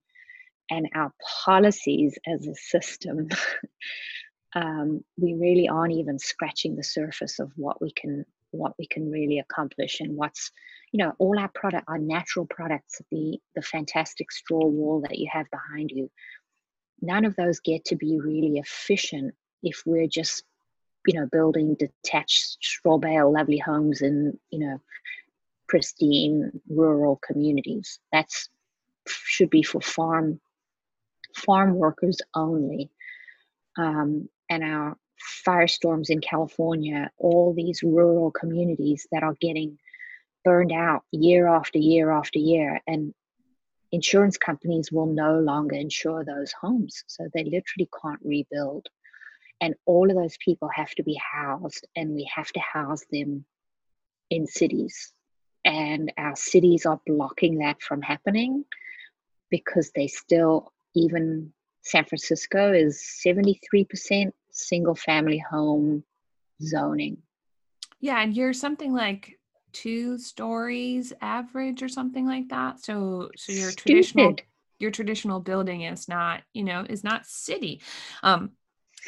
and 0.69 0.89
our 0.95 1.13
policies 1.45 2.17
as 2.27 2.45
a 2.45 2.55
system, 2.55 3.29
um, 4.55 5.03
we 5.17 5.33
really 5.33 5.67
aren't 5.67 5.93
even 5.93 6.19
scratching 6.19 6.75
the 6.75 6.83
surface 6.83 7.39
of 7.39 7.51
what 7.55 7.81
we 7.81 7.91
can 7.91 8.25
what 8.51 8.73
we 8.79 8.87
can 8.87 9.11
really 9.11 9.39
accomplish 9.39 9.99
and 9.99 10.15
what's 10.15 10.51
you 10.93 11.03
know 11.03 11.13
all 11.19 11.37
our 11.37 11.49
product 11.49 11.83
our 11.89 11.97
natural 11.97 12.45
products 12.45 13.01
the 13.11 13.37
the 13.55 13.61
fantastic 13.61 14.31
straw 14.31 14.65
wall 14.65 15.01
that 15.01 15.17
you 15.17 15.27
have 15.31 15.45
behind 15.51 15.91
you. 15.91 16.09
None 17.01 17.25
of 17.25 17.35
those 17.35 17.59
get 17.59 17.85
to 17.85 17.95
be 17.95 18.19
really 18.19 18.57
efficient 18.57 19.35
if 19.63 19.83
we're 19.85 20.07
just 20.07 20.43
you 21.07 21.19
know 21.19 21.27
building 21.31 21.75
detached 21.79 22.57
straw 22.61 22.97
bale 22.97 23.31
lovely 23.31 23.57
homes 23.57 24.01
in 24.01 24.37
you 24.51 24.59
know 24.59 24.79
pristine 25.67 26.51
rural 26.69 27.19
communities. 27.25 27.99
That's 28.11 28.49
should 29.07 29.49
be 29.49 29.63
for 29.63 29.81
farm 29.81 30.39
farm 31.35 31.75
workers 31.75 32.19
only. 32.33 32.89
Um, 33.77 34.27
and 34.49 34.63
our 34.63 34.97
firestorms 35.45 36.09
in 36.09 36.19
California, 36.21 37.11
all 37.17 37.53
these 37.53 37.83
rural 37.83 38.31
communities 38.31 39.07
that 39.11 39.23
are 39.23 39.35
getting 39.39 39.77
burned 40.43 40.71
out 40.71 41.03
year 41.11 41.47
after 41.47 41.77
year 41.77 42.11
after 42.11 42.39
year, 42.39 42.81
and 42.87 43.13
insurance 43.91 44.37
companies 44.37 44.91
will 44.91 45.05
no 45.05 45.39
longer 45.39 45.75
insure 45.75 46.23
those 46.23 46.51
homes, 46.51 47.03
so 47.07 47.27
they 47.33 47.43
literally 47.43 47.89
can't 48.01 48.21
rebuild. 48.23 48.87
And 49.59 49.75
all 49.85 50.09
of 50.09 50.15
those 50.15 50.37
people 50.37 50.69
have 50.73 50.91
to 50.91 51.03
be 51.03 51.15
housed, 51.15 51.87
and 51.95 52.13
we 52.13 52.29
have 52.33 52.51
to 52.51 52.59
house 52.59 53.03
them 53.11 53.45
in 54.29 54.45
cities 54.45 55.13
and 55.67 56.13
our 56.17 56.35
cities 56.35 56.85
are 56.85 56.99
blocking 57.05 57.57
that 57.59 57.81
from 57.81 58.01
happening 58.01 58.63
because 59.49 59.91
they 59.93 60.07
still 60.07 60.71
even 60.95 61.51
San 61.81 62.05
Francisco 62.05 62.73
is 62.73 63.03
73% 63.25 64.31
single 64.49 64.95
family 64.95 65.43
home 65.49 66.03
zoning. 66.61 67.17
Yeah, 67.99 68.21
and 68.21 68.35
you're 68.35 68.53
something 68.53 68.93
like 68.93 69.39
two 69.73 70.17
stories 70.17 71.11
average 71.21 71.83
or 71.83 71.89
something 71.89 72.25
like 72.25 72.49
that. 72.49 72.83
So 72.83 73.29
so 73.35 73.51
your 73.51 73.71
Stupid. 73.71 73.77
traditional 73.77 74.35
your 74.79 74.91
traditional 74.91 75.39
building 75.39 75.81
is 75.81 76.07
not, 76.07 76.43
you 76.53 76.63
know, 76.63 76.85
is 76.89 77.03
not 77.03 77.25
city. 77.25 77.81
Um 78.23 78.51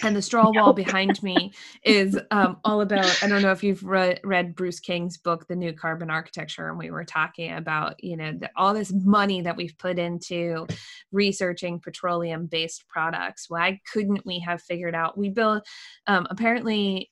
and 0.01 0.15
the 0.15 0.21
straw 0.21 0.51
wall 0.53 0.73
behind 0.85 1.21
me 1.23 1.51
is 1.83 2.17
um, 2.31 2.57
all 2.63 2.81
about 2.81 3.23
i 3.23 3.27
don't 3.27 3.41
know 3.41 3.51
if 3.51 3.63
you've 3.63 3.83
read, 3.83 4.19
read 4.23 4.55
bruce 4.55 4.79
king's 4.79 5.17
book 5.17 5.47
the 5.47 5.55
new 5.55 5.73
carbon 5.73 6.09
architecture 6.09 6.69
and 6.69 6.77
we 6.77 6.91
were 6.91 7.05
talking 7.05 7.53
about 7.53 8.01
you 8.03 8.15
know 8.17 8.31
the, 8.31 8.49
all 8.55 8.73
this 8.73 8.91
money 8.93 9.41
that 9.41 9.57
we've 9.57 9.77
put 9.77 9.99
into 9.99 10.65
researching 11.11 11.79
petroleum 11.79 12.45
based 12.45 12.87
products. 12.87 13.49
Why 13.49 13.79
couldn't 13.91 14.25
we 14.25 14.39
have 14.39 14.61
figured 14.61 14.95
out 14.95 15.17
we 15.17 15.29
build 15.29 15.63
um, 16.07 16.27
apparently 16.29 17.11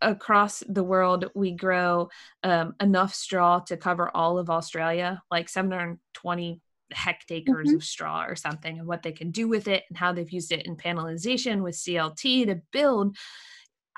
across 0.00 0.62
the 0.68 0.84
world 0.84 1.30
we 1.34 1.52
grow 1.52 2.10
um, 2.42 2.74
enough 2.80 3.14
straw 3.14 3.60
to 3.60 3.76
cover 3.76 4.10
all 4.14 4.38
of 4.38 4.50
australia 4.50 5.22
like 5.30 5.48
720 5.48 6.60
hectares 6.94 7.44
mm-hmm. 7.48 7.76
of 7.76 7.84
straw 7.84 8.24
or 8.24 8.36
something 8.36 8.78
and 8.78 8.86
what 8.86 9.02
they 9.02 9.12
can 9.12 9.30
do 9.30 9.48
with 9.48 9.68
it 9.68 9.84
and 9.88 9.98
how 9.98 10.12
they've 10.12 10.30
used 10.30 10.52
it 10.52 10.66
in 10.66 10.76
panelization 10.76 11.62
with 11.62 11.74
clt 11.74 12.46
to 12.46 12.60
build 12.72 13.16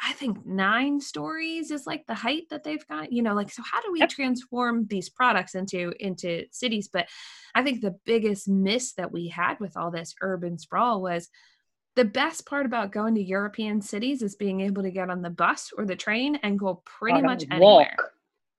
I 0.02 0.12
think 0.12 0.44
nine 0.44 1.00
stories 1.00 1.70
is 1.70 1.86
like 1.86 2.06
the 2.06 2.14
height 2.14 2.50
that 2.50 2.64
they've 2.64 2.86
got. 2.86 3.12
You 3.12 3.22
know, 3.22 3.34
like 3.34 3.50
so 3.50 3.62
how 3.62 3.80
do 3.80 3.90
we 3.92 4.06
transform 4.06 4.86
these 4.88 5.08
products 5.08 5.54
into 5.54 5.92
into 5.98 6.44
cities? 6.50 6.88
But 6.92 7.08
I 7.54 7.62
think 7.62 7.80
the 7.80 7.96
biggest 8.04 8.48
miss 8.48 8.92
that 8.94 9.10
we 9.10 9.28
had 9.28 9.58
with 9.58 9.76
all 9.76 9.90
this 9.90 10.14
urban 10.20 10.58
sprawl 10.58 11.00
was 11.00 11.28
the 11.94 12.04
best 12.04 12.44
part 12.44 12.66
about 12.66 12.92
going 12.92 13.14
to 13.14 13.22
European 13.22 13.80
cities 13.80 14.20
is 14.20 14.36
being 14.36 14.60
able 14.60 14.82
to 14.82 14.90
get 14.90 15.08
on 15.08 15.22
the 15.22 15.30
bus 15.30 15.72
or 15.76 15.86
the 15.86 15.96
train 15.96 16.36
and 16.42 16.58
go 16.58 16.82
pretty 16.84 17.22
much 17.22 17.44
anywhere. 17.50 17.96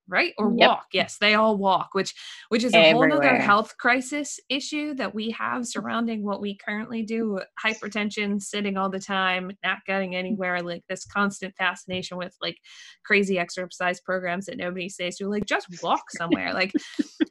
Right 0.08 0.32
or 0.38 0.52
yep. 0.56 0.68
walk. 0.68 0.86
Yes, 0.92 1.18
they 1.20 1.34
all 1.34 1.56
walk, 1.58 1.90
which 1.92 2.14
which 2.48 2.64
is 2.64 2.74
a 2.74 2.78
Everywhere. 2.78 3.10
whole 3.10 3.18
other 3.18 3.36
health 3.36 3.76
crisis 3.78 4.40
issue 4.48 4.94
that 4.94 5.14
we 5.14 5.30
have 5.32 5.66
surrounding 5.66 6.24
what 6.24 6.40
we 6.40 6.56
currently 6.56 7.02
do. 7.02 7.38
Hypertension, 7.62 8.40
sitting 8.40 8.76
all 8.76 8.88
the 8.88 8.98
time, 8.98 9.50
not 9.62 9.78
getting 9.86 10.12
mm. 10.12 10.16
anywhere, 10.16 10.62
like 10.62 10.82
this 10.88 11.04
constant 11.04 11.54
fascination 11.56 12.16
with 12.16 12.34
like 12.40 12.56
crazy 13.04 13.38
exercise 13.38 14.00
programs 14.00 14.46
that 14.46 14.56
nobody 14.56 14.88
says 14.88 15.16
to 15.16 15.28
like 15.28 15.44
just 15.44 15.66
walk 15.82 16.10
somewhere. 16.10 16.54
like 16.54 16.72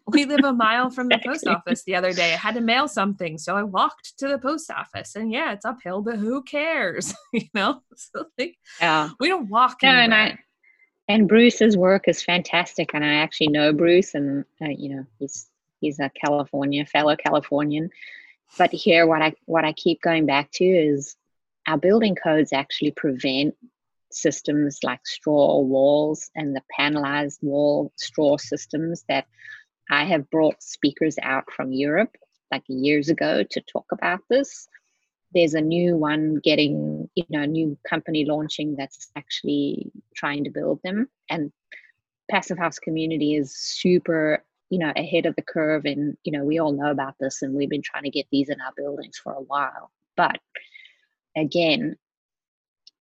we 0.07 0.25
live 0.25 0.43
a 0.43 0.53
mile 0.53 0.89
from 0.89 1.07
the 1.09 1.19
post 1.25 1.47
office 1.47 1.83
the 1.83 1.95
other 1.95 2.13
day. 2.13 2.33
I 2.33 2.37
had 2.37 2.55
to 2.55 2.61
mail 2.61 2.87
something, 2.87 3.37
so 3.37 3.55
I 3.55 3.63
walked 3.63 4.17
to 4.19 4.27
the 4.27 4.37
post 4.37 4.71
office. 4.71 5.15
And 5.15 5.31
yeah, 5.31 5.53
it's 5.53 5.65
uphill, 5.65 6.01
but 6.01 6.17
who 6.17 6.43
cares? 6.43 7.13
you 7.33 7.47
know? 7.53 7.81
So 7.95 8.25
like 8.37 8.55
yeah. 8.79 9.09
we 9.19 9.27
don't 9.27 9.49
walk. 9.49 9.77
Yeah, 9.81 10.01
and 10.01 10.13
I 10.13 10.37
and 11.07 11.27
Bruce's 11.27 11.77
work 11.77 12.07
is 12.07 12.21
fantastic. 12.23 12.91
And 12.93 13.03
I 13.03 13.15
actually 13.15 13.47
know 13.47 13.73
Bruce, 13.73 14.13
and 14.13 14.45
uh, 14.61 14.69
you 14.69 14.95
know, 14.95 15.05
he's 15.19 15.47
he's 15.79 15.99
a 15.99 16.09
California 16.09 16.85
fellow 16.85 17.15
Californian. 17.15 17.89
But 18.57 18.71
here, 18.71 19.05
what 19.07 19.21
I 19.21 19.33
what 19.45 19.65
I 19.65 19.73
keep 19.73 20.01
going 20.01 20.25
back 20.25 20.51
to 20.53 20.65
is 20.65 21.15
our 21.67 21.77
building 21.77 22.15
codes 22.15 22.53
actually 22.53 22.91
prevent 22.91 23.55
systems 24.09 24.79
like 24.83 25.05
straw 25.05 25.59
walls 25.59 26.29
and 26.35 26.55
the 26.55 26.61
panelized 26.79 27.43
wall 27.43 27.91
straw 27.97 28.37
systems 28.37 29.03
that 29.09 29.25
I 29.91 30.05
have 30.05 30.29
brought 30.29 30.63
speakers 30.63 31.17
out 31.21 31.51
from 31.51 31.73
Europe 31.73 32.15
like 32.51 32.63
years 32.67 33.09
ago 33.09 33.43
to 33.43 33.61
talk 33.61 33.85
about 33.91 34.21
this. 34.29 34.67
There's 35.37 35.53
a 35.53 35.61
new 35.61 35.95
one 35.95 36.39
getting, 36.43 37.07
you 37.13 37.23
know, 37.29 37.43
a 37.43 37.47
new 37.47 37.77
company 37.87 38.25
launching 38.25 38.75
that's 38.75 39.11
actually 39.15 39.91
trying 40.15 40.43
to 40.45 40.49
build 40.49 40.79
them. 40.83 41.07
And 41.29 41.51
Passive 42.31 42.57
House 42.57 42.79
Community 42.79 43.35
is 43.35 43.55
super, 43.55 44.43
you 44.71 44.79
know, 44.79 44.91
ahead 44.95 45.27
of 45.27 45.35
the 45.35 45.43
curve. 45.43 45.85
And, 45.85 46.17
you 46.23 46.31
know, 46.31 46.43
we 46.43 46.57
all 46.57 46.71
know 46.71 46.89
about 46.89 47.13
this 47.19 47.43
and 47.43 47.53
we've 47.53 47.69
been 47.69 47.83
trying 47.83 48.05
to 48.05 48.09
get 48.09 48.25
these 48.31 48.49
in 48.49 48.59
our 48.61 48.73
buildings 48.75 49.19
for 49.23 49.33
a 49.33 49.41
while. 49.41 49.91
But 50.15 50.39
again, 51.35 51.97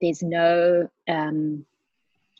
there's 0.01 0.21
no 0.21 0.89
um, 1.07 1.65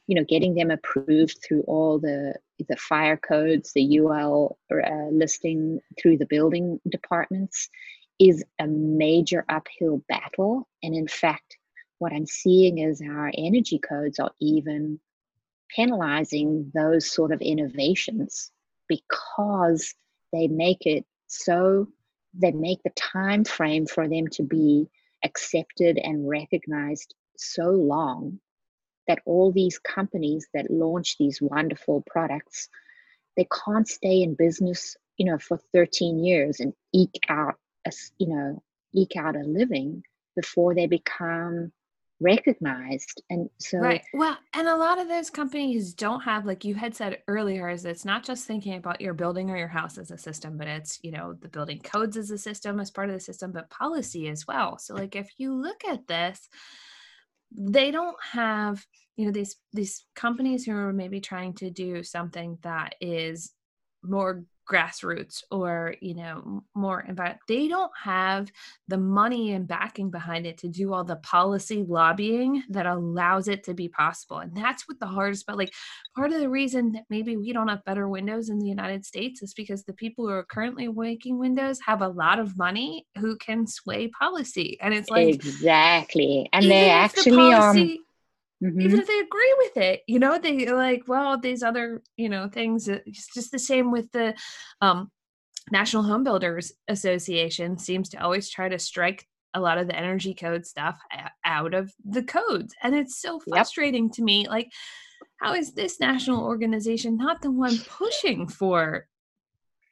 you 0.08 0.16
know 0.16 0.26
getting 0.28 0.56
them 0.56 0.72
approved 0.72 1.40
through 1.42 1.62
all 1.62 2.00
the 2.00 2.36
the 2.70 2.76
fire 2.78 3.18
codes 3.18 3.74
the 3.74 4.00
ul 4.00 4.58
uh, 4.72 5.10
listing 5.12 5.80
through 6.00 6.18
the 6.18 6.26
building 6.26 6.80
departments 6.90 7.70
is 8.20 8.44
a 8.60 8.68
major 8.68 9.46
uphill 9.50 10.02
battle. 10.08 10.68
And 10.84 10.96
in 10.96 11.08
fact 11.08 11.58
what 12.00 12.14
i'm 12.14 12.26
seeing 12.26 12.78
is 12.78 13.02
our 13.02 13.32
energy 13.38 13.80
codes 13.80 14.20
are 14.20 14.32
even 14.40 15.00
penalizing 15.76 16.72
those 16.74 17.10
sort 17.10 17.32
of 17.32 17.42
innovations 17.42 18.52
because 18.88 19.94
they 20.32 20.48
make 20.48 20.86
it 20.86 21.06
so 21.28 21.88
they 22.34 22.52
make 22.52 22.82
the 22.84 22.92
time 22.92 23.44
frame 23.44 23.86
for 23.86 24.08
them 24.08 24.28
to 24.28 24.44
be 24.44 24.88
accepted 25.24 25.98
and 25.98 26.30
recognized 26.30 27.16
so 27.38 27.70
long 27.70 28.40
that 29.08 29.20
all 29.26 29.52
these 29.52 29.80
companies 29.80 30.48
that 30.54 30.70
launch 30.70 31.18
these 31.18 31.42
wonderful 31.42 32.04
products 32.06 32.70
they 33.38 33.48
can't 33.66 33.88
stay 33.88 34.22
in 34.22 34.36
business 34.36 34.96
you 35.18 35.26
know 35.26 35.38
for 35.38 35.58
13 35.74 36.24
years 36.24 36.60
and 36.60 36.74
eke 36.94 37.20
out 37.30 37.56
a 37.86 37.92
you 38.18 38.28
know 38.28 38.64
eke 38.94 39.16
out 39.18 39.36
a 39.36 39.42
living 39.42 40.04
before 40.36 40.76
they 40.76 40.88
become 40.88 41.72
recognized. 42.22 43.22
And 43.30 43.50
so 43.60 43.80
right. 43.80 44.02
Well 44.14 44.38
and 44.54 44.68
a 44.68 44.76
lot 44.76 45.00
of 45.00 45.08
those 45.08 45.30
companies 45.30 45.94
don't 45.94 46.22
have 46.22 46.46
like 46.46 46.64
you 46.64 46.76
had 46.76 46.96
said 46.96 47.20
earlier 47.28 47.70
is 47.70 47.86
it's 47.86 48.06
not 48.06 48.24
just 48.24 48.46
thinking 48.46 48.76
about 48.76 49.02
your 49.02 49.14
building 49.14 49.50
or 49.50 49.58
your 49.58 49.68
house 49.68 49.98
as 49.98 50.12
a 50.12 50.18
system 50.18 50.58
but 50.58 50.68
it's 50.68 51.00
you 51.04 51.12
know 51.12 51.34
the 51.34 51.50
building 51.50 51.80
codes 51.80 52.16
as 52.16 52.32
a 52.32 52.38
system 52.38 52.80
as 52.80 52.92
part 52.92 53.10
of 53.10 53.16
the 53.16 53.20
system 53.20 53.52
but 53.52 53.70
policy 53.70 54.28
as 54.30 54.48
well. 54.48 54.78
So 54.78 54.96
like 54.96 55.16
if 55.16 55.30
you 55.38 55.54
look 55.54 55.84
at 55.86 56.08
this 56.08 56.48
they 57.52 57.92
don't 57.92 58.18
have 58.22 58.86
you 59.18 59.26
know 59.26 59.32
these 59.32 59.58
these 59.74 60.06
companies 60.16 60.66
who 60.66 60.74
are 60.74 60.94
maybe 60.94 61.20
trying 61.20 61.54
to 61.56 61.70
do 61.70 62.04
something 62.04 62.58
that 62.62 62.96
is 63.02 63.52
more 64.04 64.44
grassroots 64.70 65.44
or 65.52 65.96
you 66.02 66.16
know 66.16 66.64
more 66.74 67.02
environment 67.02 67.40
they 67.48 67.68
don't 67.68 67.92
have 68.02 68.52
the 68.88 68.98
money 68.98 69.54
and 69.54 69.68
backing 69.68 70.10
behind 70.10 70.46
it 70.46 70.58
to 70.58 70.68
do 70.68 70.94
all 70.94 71.04
the 71.04 71.16
policy 71.18 71.86
lobbying 71.88 72.64
that 72.70 72.86
allows 72.86 73.48
it 73.48 73.64
to 73.64 73.74
be 73.74 73.88
possible 73.88 74.40
and 74.40 74.56
that's 74.56 74.88
what 74.88 75.00
the 75.00 75.06
hardest 75.06 75.46
but 75.46 75.58
like 75.58 75.72
part 76.16 76.32
of 76.32 76.40
the 76.40 76.50
reason 76.50 76.92
that 76.92 77.04
maybe 77.10 77.38
we 77.38 77.54
don't 77.54 77.68
have 77.68 77.84
better 77.86 78.10
windows 78.10 78.50
in 78.50 78.58
the 78.58 78.66
united 78.68 79.06
states 79.06 79.42
is 79.42 79.54
because 79.54 79.84
the 79.84 79.94
people 79.94 80.26
who 80.26 80.32
are 80.32 80.44
currently 80.44 80.88
making 80.88 81.38
windows 81.38 81.80
have 81.86 82.02
a 82.02 82.08
lot 82.08 82.40
of 82.40 82.58
money 82.58 83.06
who 83.20 83.38
can 83.38 83.68
sway 83.68 84.08
policy 84.08 84.78
and 84.82 84.94
it's 84.94 85.10
like 85.10 85.36
exactly 85.36 86.50
and 86.54 86.66
they 86.66 86.90
actually 86.90 87.32
the 87.32 87.38
um, 87.38 87.52
policy, 87.52 88.05
Mm-hmm. 88.66 88.82
even 88.82 89.00
if 89.00 89.08
they 89.08 89.20
agree 89.20 89.56
with 89.60 89.78
it 89.78 90.02
you 90.08 90.18
know 90.18 90.40
they 90.40 90.66
like 90.72 91.04
well 91.08 91.38
these 91.38 91.62
other 91.62 92.02
you 92.18 92.30
know 92.30 92.50
things 92.50 92.88
it's 92.88 93.32
just 93.32 93.52
the 93.52 93.60
same 93.60 93.92
with 93.92 94.12
the 94.12 94.34
um 94.82 95.12
national 95.72 96.02
home 96.02 96.24
builders 96.24 96.72
association 96.88 97.78
seems 97.78 98.10
to 98.10 98.24
always 98.24 98.50
try 98.50 98.68
to 98.68 98.80
strike 98.80 99.28
a 99.54 99.60
lot 99.60 99.78
of 99.78 99.88
the 99.88 99.96
energy 99.96 100.34
code 100.34 100.66
stuff 100.66 101.00
out 101.44 101.76
of 101.76 101.94
the 102.06 102.24
codes 102.24 102.74
and 102.82 102.96
it's 102.96 103.22
so 103.22 103.40
frustrating 103.40 104.06
yep. 104.06 104.14
to 104.14 104.24
me 104.24 104.48
like 104.48 104.72
how 105.38 105.54
is 105.54 105.74
this 105.74 106.00
national 106.00 106.44
organization 106.44 107.18
not 107.18 107.44
the 107.44 107.52
one 107.52 107.78
pushing 107.88 108.48
for 108.48 109.08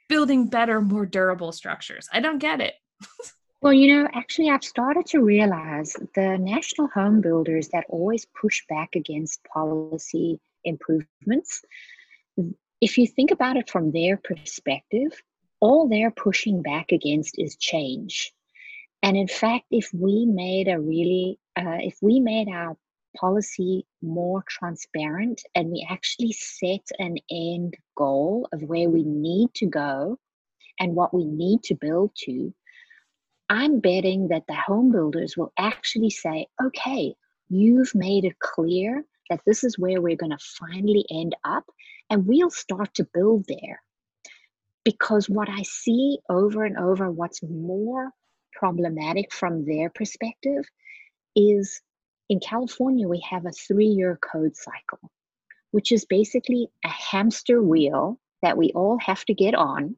building 0.09 0.47
better 0.47 0.81
more 0.81 1.05
durable 1.05 1.51
structures 1.51 2.09
i 2.11 2.19
don't 2.19 2.39
get 2.39 2.59
it 2.59 2.73
Well, 3.63 3.71
you 3.71 3.95
know, 3.95 4.09
actually, 4.13 4.49
I've 4.49 4.61
started 4.61 5.05
to 5.05 5.21
realize 5.21 5.95
the 6.15 6.37
national 6.37 6.87
home 6.87 7.21
builders 7.21 7.69
that 7.69 7.85
always 7.87 8.25
push 8.25 8.61
back 8.67 8.89
against 8.93 9.41
policy 9.45 10.41
improvements. 10.65 11.63
If 12.81 12.97
you 12.97 13.07
think 13.07 13.31
about 13.31 13.55
it 13.55 13.69
from 13.69 13.93
their 13.93 14.17
perspective, 14.17 15.13
all 15.61 15.87
they're 15.87 16.11
pushing 16.11 16.61
back 16.61 16.91
against 16.91 17.39
is 17.39 17.55
change. 17.55 18.33
And 19.01 19.15
in 19.15 19.29
fact, 19.29 19.63
if 19.71 19.89
we 19.93 20.25
made 20.25 20.67
a 20.67 20.77
really, 20.77 21.39
uh, 21.55 21.79
if 21.79 21.97
we 22.01 22.19
made 22.19 22.49
our 22.49 22.75
policy 23.15 23.85
more 24.01 24.43
transparent 24.45 25.41
and 25.55 25.71
we 25.71 25.87
actually 25.89 26.33
set 26.33 26.85
an 26.99 27.15
end 27.31 27.77
goal 27.95 28.49
of 28.51 28.61
where 28.63 28.89
we 28.89 29.05
need 29.05 29.53
to 29.53 29.67
go 29.67 30.19
and 30.81 30.95
what 30.95 31.13
we 31.13 31.23
need 31.23 31.63
to 31.63 31.75
build 31.75 32.11
to, 32.25 32.53
I'm 33.49 33.79
betting 33.79 34.29
that 34.29 34.43
the 34.47 34.55
home 34.55 34.91
builders 34.91 35.35
will 35.37 35.51
actually 35.57 36.09
say, 36.09 36.47
okay, 36.63 37.15
you've 37.49 37.93
made 37.93 38.25
it 38.25 38.39
clear 38.39 39.05
that 39.29 39.41
this 39.45 39.63
is 39.63 39.77
where 39.77 40.01
we're 40.01 40.15
going 40.15 40.31
to 40.31 40.45
finally 40.59 41.05
end 41.11 41.35
up, 41.43 41.65
and 42.09 42.25
we'll 42.25 42.49
start 42.49 42.93
to 42.95 43.07
build 43.13 43.45
there. 43.47 43.81
Because 44.83 45.29
what 45.29 45.49
I 45.49 45.63
see 45.63 46.19
over 46.29 46.65
and 46.65 46.77
over, 46.77 47.09
what's 47.09 47.41
more 47.43 48.11
problematic 48.53 49.33
from 49.33 49.65
their 49.65 49.89
perspective 49.89 50.65
is 51.35 51.81
in 52.29 52.39
California, 52.39 53.07
we 53.07 53.23
have 53.29 53.45
a 53.45 53.51
three 53.51 53.87
year 53.87 54.19
code 54.21 54.55
cycle, 54.55 55.11
which 55.71 55.91
is 55.91 56.05
basically 56.05 56.67
a 56.83 56.89
hamster 56.89 57.61
wheel 57.61 58.19
that 58.41 58.57
we 58.57 58.71
all 58.71 58.97
have 58.99 59.23
to 59.25 59.33
get 59.33 59.55
on 59.55 59.95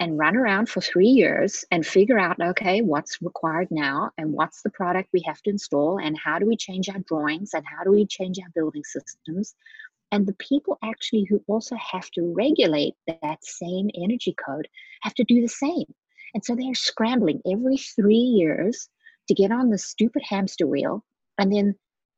and 0.00 0.18
run 0.18 0.36
around 0.36 0.68
for 0.68 0.80
three 0.80 1.08
years 1.08 1.64
and 1.70 1.86
figure 1.86 2.18
out 2.18 2.40
okay 2.40 2.80
what's 2.82 3.20
required 3.22 3.68
now 3.70 4.10
and 4.18 4.32
what's 4.32 4.62
the 4.62 4.70
product 4.70 5.08
we 5.12 5.22
have 5.26 5.40
to 5.42 5.50
install 5.50 5.98
and 5.98 6.16
how 6.18 6.38
do 6.38 6.46
we 6.46 6.56
change 6.56 6.88
our 6.88 7.00
drawings 7.06 7.50
and 7.54 7.64
how 7.66 7.84
do 7.84 7.90
we 7.90 8.06
change 8.06 8.38
our 8.38 8.50
building 8.54 8.84
systems. 8.84 9.54
And 10.10 10.26
the 10.26 10.34
people 10.34 10.78
actually 10.82 11.26
who 11.28 11.42
also 11.48 11.76
have 11.76 12.10
to 12.12 12.32
regulate 12.34 12.94
that 13.06 13.44
same 13.44 13.90
energy 13.94 14.34
code 14.46 14.68
have 15.02 15.14
to 15.14 15.24
do 15.24 15.40
the 15.40 15.48
same. 15.48 15.84
And 16.34 16.44
so 16.44 16.54
they're 16.54 16.74
scrambling 16.74 17.40
every 17.50 17.76
three 17.76 18.14
years 18.14 18.88
to 19.28 19.34
get 19.34 19.52
on 19.52 19.70
the 19.70 19.78
stupid 19.78 20.22
hamster 20.26 20.66
wheel. 20.66 21.04
And 21.38 21.52
then 21.52 21.74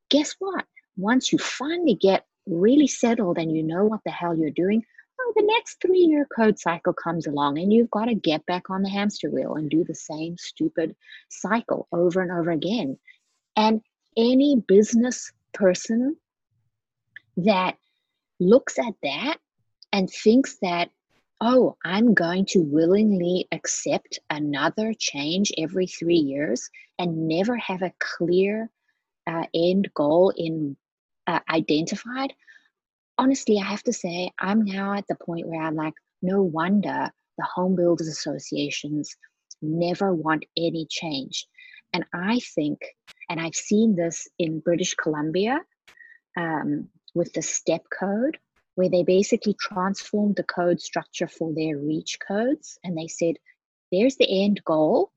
guess 0.09 0.37
what? 0.39 0.65
Once 0.97 1.33
you 1.33 1.39
finally 1.39 1.95
get 1.95 2.25
really 2.47 2.87
settled 2.87 3.39
and 3.39 3.55
you 3.55 3.63
know 3.63 3.85
what 3.85 4.01
the 4.05 4.11
hell 4.11 4.37
you're 4.37 4.51
doing 4.51 4.83
the 5.37 5.43
next 5.43 5.81
three 5.81 6.01
year 6.01 6.27
code 6.35 6.59
cycle 6.59 6.93
comes 6.93 7.27
along 7.27 7.59
and 7.59 7.73
you've 7.73 7.91
got 7.91 8.07
to 8.07 8.14
get 8.14 8.45
back 8.47 8.71
on 8.71 8.83
the 8.83 8.91
hamster 8.91 9.31
wheel 9.31 9.55
and 9.55 9.71
do 9.71 9.85
the 9.85 9.95
same 9.95 10.37
stupid 10.39 10.95
cycle 11.29 11.89
over 11.93 12.21
and 12.21 12.33
over 12.33 12.51
again. 12.51 12.99
And 13.57 13.81
any 14.16 14.57
business 14.66 15.33
person 15.53 16.16
that 17.37 17.77
looks 18.39 18.79
at 18.79 18.95
that 19.03 19.39
and 19.93 20.11
thinks 20.11 20.59
that, 20.62 20.91
oh, 21.41 21.77
I'm 21.85 22.14
going 22.14 22.47
to 22.47 22.61
willingly 22.61 23.47
accept 23.53 24.18
another 24.29 24.95
change 24.99 25.53
every 25.57 25.87
three 25.87 26.16
years 26.16 26.68
and 26.99 27.29
never 27.29 27.57
have 27.57 27.83
a 27.83 27.93
clear 27.99 28.71
uh, 29.27 29.45
end 29.55 29.91
goal 29.95 30.33
in 30.37 30.77
uh, 31.27 31.41
identified, 31.49 32.33
honestly, 33.21 33.59
I 33.59 33.64
have 33.64 33.83
to 33.83 33.93
say, 33.93 34.33
I'm 34.39 34.64
now 34.64 34.95
at 34.95 35.07
the 35.07 35.14
point 35.14 35.47
where 35.47 35.61
I'm 35.61 35.77
like, 35.77 35.93
no 36.23 36.41
wonder 36.41 37.11
the 37.37 37.45
home 37.45 37.77
builders 37.77 38.09
associations 38.09 39.14
never 39.61 40.14
want 40.14 40.47
any 40.57 40.87
change. 40.89 41.47
And 41.93 42.05
I 42.14 42.41
think, 42.55 42.79
and 43.29 43.39
I've 43.39 43.55
seen 43.55 43.95
this 43.95 44.27
in 44.39 44.61
British 44.61 44.95
Columbia 44.95 45.61
um, 46.39 46.89
with 47.14 47.31
the 47.35 47.43
STEP 47.43 47.85
code, 47.91 48.39
where 48.77 48.89
they 48.89 49.03
basically 49.03 49.55
transformed 49.61 50.37
the 50.37 50.43
code 50.43 50.81
structure 50.81 51.29
for 51.29 51.53
their 51.53 51.77
REACH 51.77 52.18
codes. 52.27 52.79
And 52.85 52.97
they 52.97 53.09
said, 53.09 53.35
there's 53.93 54.16
the 54.16 54.45
end 54.45 54.62
goal. 54.64 55.12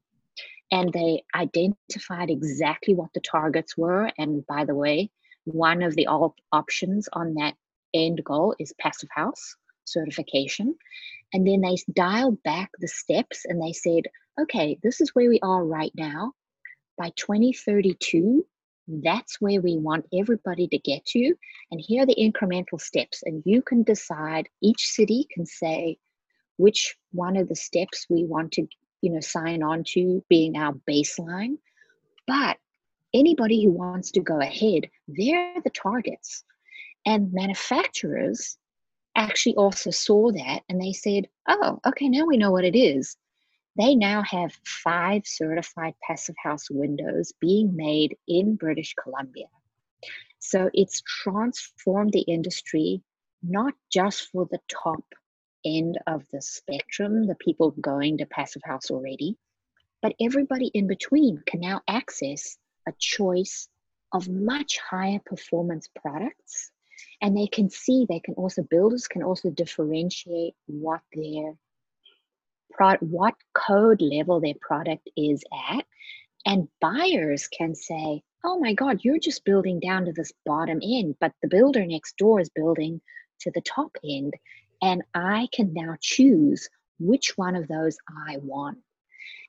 And 0.71 0.91
they 0.91 1.23
identified 1.33 2.29
exactly 2.29 2.95
what 2.95 3.13
the 3.13 3.21
targets 3.21 3.77
were. 3.77 4.11
And 4.17 4.45
by 4.45 4.65
the 4.65 4.75
way, 4.75 5.09
one 5.45 5.83
of 5.83 5.95
the 5.95 6.07
op- 6.07 6.39
options 6.51 7.07
on 7.13 7.35
that 7.35 7.53
end 7.93 8.23
goal 8.23 8.55
is 8.59 8.73
passive 8.79 9.09
house 9.11 9.55
certification. 9.85 10.75
And 11.33 11.47
then 11.47 11.61
they 11.61 11.75
dialed 11.93 12.41
back 12.43 12.71
the 12.79 12.87
steps 12.87 13.45
and 13.45 13.61
they 13.61 13.73
said, 13.73 14.03
okay, 14.39 14.77
this 14.83 15.01
is 15.01 15.09
where 15.13 15.29
we 15.29 15.39
are 15.41 15.65
right 15.65 15.91
now. 15.95 16.33
By 16.97 17.11
2032, 17.15 18.45
that's 18.87 19.39
where 19.39 19.61
we 19.61 19.77
want 19.77 20.05
everybody 20.13 20.67
to 20.67 20.77
get 20.77 21.05
to. 21.07 21.33
And 21.71 21.81
here 21.81 22.03
are 22.03 22.05
the 22.05 22.15
incremental 22.15 22.79
steps. 22.79 23.23
And 23.23 23.41
you 23.45 23.61
can 23.61 23.83
decide, 23.83 24.49
each 24.61 24.87
city 24.87 25.27
can 25.33 25.45
say 25.45 25.97
which 26.57 26.95
one 27.11 27.37
of 27.37 27.49
the 27.49 27.55
steps 27.55 28.05
we 28.09 28.25
want 28.25 28.51
to, 28.53 28.67
you 29.01 29.11
know, 29.11 29.21
sign 29.21 29.63
on 29.63 29.83
to 29.89 30.23
being 30.29 30.55
our 30.55 30.73
baseline. 30.89 31.57
But 32.27 32.57
anybody 33.13 33.63
who 33.63 33.71
wants 33.71 34.11
to 34.11 34.19
go 34.19 34.39
ahead, 34.39 34.89
they're 35.07 35.61
the 35.63 35.71
targets. 35.71 36.43
And 37.05 37.33
manufacturers 37.33 38.57
actually 39.15 39.55
also 39.55 39.91
saw 39.91 40.31
that 40.31 40.61
and 40.69 40.81
they 40.81 40.93
said, 40.93 41.27
oh, 41.47 41.79
okay, 41.85 42.09
now 42.09 42.25
we 42.25 42.37
know 42.37 42.51
what 42.51 42.65
it 42.65 42.75
is. 42.75 43.15
They 43.77 43.95
now 43.95 44.21
have 44.23 44.57
five 44.65 45.23
certified 45.25 45.95
passive 46.07 46.35
house 46.41 46.69
windows 46.69 47.33
being 47.39 47.75
made 47.75 48.15
in 48.27 48.55
British 48.55 48.93
Columbia. 49.01 49.47
So 50.39 50.69
it's 50.73 51.01
transformed 51.01 52.11
the 52.11 52.21
industry, 52.21 53.01
not 53.41 53.73
just 53.91 54.29
for 54.31 54.47
the 54.51 54.59
top 54.69 55.03
end 55.65 55.97
of 56.07 56.23
the 56.31 56.41
spectrum, 56.41 57.25
the 57.25 57.35
people 57.35 57.71
going 57.71 58.17
to 58.17 58.25
passive 58.25 58.61
house 58.63 58.91
already, 58.91 59.37
but 60.01 60.13
everybody 60.19 60.67
in 60.73 60.87
between 60.87 61.41
can 61.45 61.61
now 61.61 61.81
access 61.87 62.57
a 62.87 62.93
choice 62.99 63.69
of 64.11 64.27
much 64.29 64.77
higher 64.77 65.19
performance 65.25 65.89
products 65.95 66.71
and 67.21 67.35
they 67.35 67.47
can 67.47 67.69
see 67.69 68.05
they 68.07 68.19
can 68.19 68.33
also 68.35 68.63
builders 68.63 69.07
can 69.07 69.23
also 69.23 69.49
differentiate 69.49 70.53
what 70.67 71.01
their 71.13 71.53
pro- 72.71 72.97
what 72.97 73.35
code 73.53 74.01
level 74.01 74.39
their 74.39 74.55
product 74.61 75.09
is 75.15 75.43
at. 75.69 75.85
And 76.45 76.67
buyers 76.81 77.47
can 77.47 77.75
say 77.75 78.23
oh 78.43 78.59
my 78.59 78.73
god 78.73 78.99
you're 79.03 79.19
just 79.19 79.45
building 79.45 79.79
down 79.79 80.05
to 80.05 80.11
this 80.11 80.31
bottom 80.45 80.79
end 80.83 81.15
but 81.19 81.31
the 81.41 81.47
builder 81.47 81.85
next 81.85 82.17
door 82.17 82.39
is 82.39 82.49
building 82.49 82.99
to 83.39 83.51
the 83.51 83.61
top 83.61 83.95
end 84.03 84.33
and 84.81 85.01
i 85.13 85.47
can 85.53 85.73
now 85.73 85.95
choose 86.01 86.69
which 86.99 87.37
one 87.37 87.55
of 87.55 87.67
those 87.67 87.97
i 88.27 88.37
want. 88.37 88.77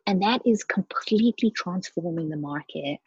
And 0.07 0.22
that 0.22 0.42
is 0.46 0.64
completely 0.64 1.50
transforming 1.50 2.28
the 2.28 2.36
market. 2.36 2.98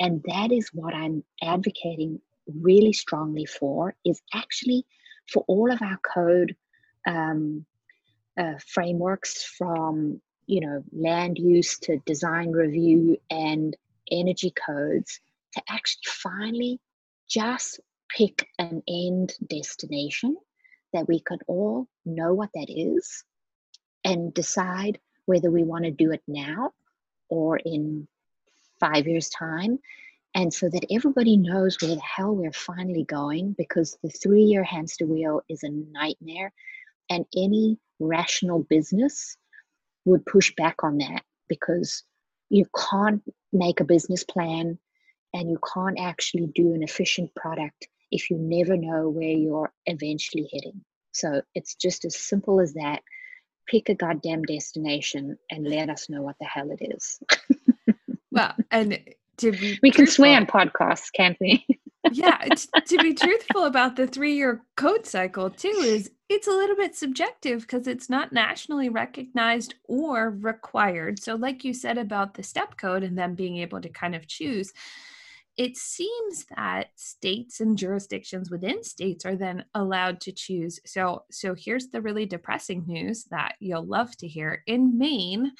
And 0.00 0.22
that 0.26 0.52
is 0.52 0.70
what 0.72 0.94
i'm 0.94 1.24
advocating 1.42 2.20
really 2.46 2.92
strongly 2.92 3.44
for 3.44 3.94
is 4.04 4.20
actually 4.34 4.84
for 5.30 5.44
all 5.46 5.70
of 5.70 5.80
our 5.82 5.98
code 5.98 6.56
um, 7.06 7.64
uh, 8.38 8.54
frameworks 8.66 9.44
from 9.44 10.20
you 10.46 10.60
know 10.60 10.82
land 10.92 11.38
use 11.38 11.78
to 11.78 11.98
design 12.06 12.50
review 12.50 13.16
and 13.30 13.76
energy 14.10 14.52
codes 14.66 15.20
to 15.54 15.62
actually 15.68 16.02
finally 16.06 16.80
just 17.28 17.80
pick 18.08 18.46
an 18.58 18.82
end 18.88 19.34
destination 19.48 20.36
that 20.92 21.08
we 21.08 21.20
can 21.20 21.38
all 21.46 21.86
know 22.04 22.34
what 22.34 22.50
that 22.54 22.68
is 22.68 23.24
and 24.04 24.34
decide 24.34 24.98
whether 25.26 25.50
we 25.50 25.62
want 25.62 25.84
to 25.84 25.90
do 25.90 26.10
it 26.10 26.22
now 26.26 26.70
or 27.28 27.56
in 27.58 28.06
five 28.80 29.06
years 29.06 29.28
time 29.30 29.78
and 30.34 30.52
so 30.52 30.68
that 30.68 30.86
everybody 30.90 31.36
knows 31.36 31.76
where 31.80 31.94
the 31.94 32.00
hell 32.00 32.34
we're 32.34 32.52
finally 32.52 33.04
going 33.04 33.54
because 33.58 33.98
the 34.02 34.10
three 34.10 34.42
year 34.42 34.64
hamster 34.64 35.06
wheel 35.06 35.42
is 35.48 35.62
a 35.62 35.68
nightmare 35.68 36.52
and 37.10 37.26
any 37.36 37.78
rational 38.00 38.62
business 38.62 39.36
would 40.04 40.24
push 40.24 40.52
back 40.56 40.82
on 40.82 40.98
that 40.98 41.22
because 41.48 42.02
you 42.48 42.66
can't 42.90 43.22
make 43.52 43.80
a 43.80 43.84
business 43.84 44.24
plan 44.24 44.78
and 45.34 45.50
you 45.50 45.58
can't 45.74 45.98
actually 45.98 46.46
do 46.54 46.74
an 46.74 46.82
efficient 46.82 47.34
product 47.34 47.88
if 48.10 48.30
you 48.30 48.36
never 48.38 48.76
know 48.76 49.08
where 49.08 49.32
you're 49.32 49.72
eventually 49.86 50.48
heading. 50.52 50.84
So 51.12 51.42
it's 51.54 51.74
just 51.74 52.04
as 52.04 52.16
simple 52.16 52.60
as 52.60 52.74
that. 52.74 53.02
Pick 53.66 53.88
a 53.88 53.94
goddamn 53.94 54.42
destination 54.42 55.38
and 55.50 55.66
let 55.66 55.88
us 55.88 56.10
know 56.10 56.20
what 56.22 56.36
the 56.40 56.46
hell 56.46 56.70
it 56.70 56.84
is. 56.94 57.20
well, 58.30 58.54
and 58.70 58.98
to 59.38 59.52
be 59.52 59.78
we 59.82 59.90
can 59.90 60.06
swear 60.06 60.36
on 60.36 60.46
podcasts, 60.46 61.12
can't 61.12 61.36
we? 61.40 61.66
yeah, 62.12 62.38
to 62.86 62.98
be 62.98 63.14
truthful 63.14 63.64
about 63.64 63.96
the 63.96 64.06
three-year 64.06 64.62
code 64.76 65.06
cycle 65.06 65.50
too 65.50 65.68
is 65.68 66.10
it's 66.28 66.48
a 66.48 66.52
little 66.52 66.76
bit 66.76 66.96
subjective 66.96 67.62
because 67.62 67.86
it's 67.86 68.08
not 68.08 68.32
nationally 68.32 68.88
recognized 68.88 69.74
or 69.84 70.30
required. 70.30 71.18
So, 71.18 71.34
like 71.34 71.64
you 71.64 71.74
said 71.74 71.98
about 71.98 72.34
the 72.34 72.42
step 72.42 72.76
code 72.76 73.02
and 73.02 73.16
them 73.16 73.34
being 73.34 73.58
able 73.58 73.80
to 73.80 73.88
kind 73.88 74.14
of 74.14 74.26
choose, 74.26 74.72
it 75.56 75.76
seems 75.76 76.46
that 76.56 76.88
states 76.96 77.60
and 77.60 77.76
jurisdictions 77.76 78.50
within 78.50 78.82
states 78.82 79.26
are 79.26 79.36
then 79.36 79.64
allowed 79.74 80.20
to 80.22 80.32
choose. 80.32 80.80
So, 80.86 81.24
so 81.30 81.54
here's 81.54 81.88
the 81.88 82.00
really 82.00 82.24
depressing 82.24 82.84
news 82.86 83.24
that 83.30 83.56
you'll 83.60 83.86
love 83.86 84.16
to 84.18 84.28
hear. 84.28 84.62
In 84.66 84.98
Maine, 84.98 85.52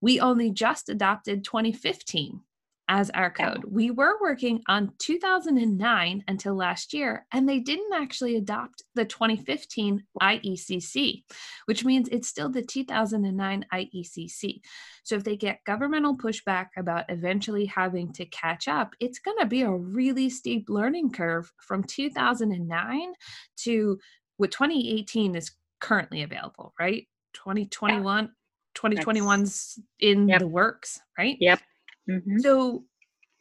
we 0.00 0.20
only 0.20 0.50
just 0.50 0.90
adopted 0.90 1.44
2015 1.44 2.40
as 2.88 3.10
our 3.10 3.30
code. 3.30 3.64
We 3.64 3.90
were 3.90 4.20
working 4.20 4.60
on 4.68 4.92
2009 4.98 6.24
until 6.28 6.54
last 6.54 6.92
year, 6.92 7.26
and 7.32 7.48
they 7.48 7.60
didn't 7.60 7.92
actually 7.94 8.36
adopt 8.36 8.82
the 8.94 9.04
2015 9.04 10.02
IECC, 10.20 11.24
which 11.66 11.84
means 11.84 12.08
it's 12.08 12.28
still 12.28 12.50
the 12.50 12.62
2009 12.62 13.66
IECC. 13.72 14.60
So 15.04 15.14
if 15.16 15.24
they 15.24 15.36
get 15.36 15.64
governmental 15.64 16.16
pushback 16.16 16.66
about 16.76 17.04
eventually 17.08 17.66
having 17.66 18.12
to 18.14 18.26
catch 18.26 18.68
up, 18.68 18.94
it's 19.00 19.20
going 19.20 19.38
to 19.38 19.46
be 19.46 19.62
a 19.62 19.70
really 19.70 20.28
steep 20.28 20.68
learning 20.68 21.12
curve 21.12 21.50
from 21.60 21.84
2009 21.84 23.12
to 23.58 23.98
what 24.36 24.50
2018 24.50 25.34
is 25.36 25.52
currently 25.80 26.22
available, 26.22 26.74
right? 26.78 27.06
2021. 27.34 28.30
2021's 28.74 29.78
in 30.00 30.28
Yep. 30.28 30.40
the 30.40 30.46
works, 30.46 31.00
right? 31.18 31.36
Yep. 31.40 31.60
Mhm. 32.08 32.40
So 32.40 32.84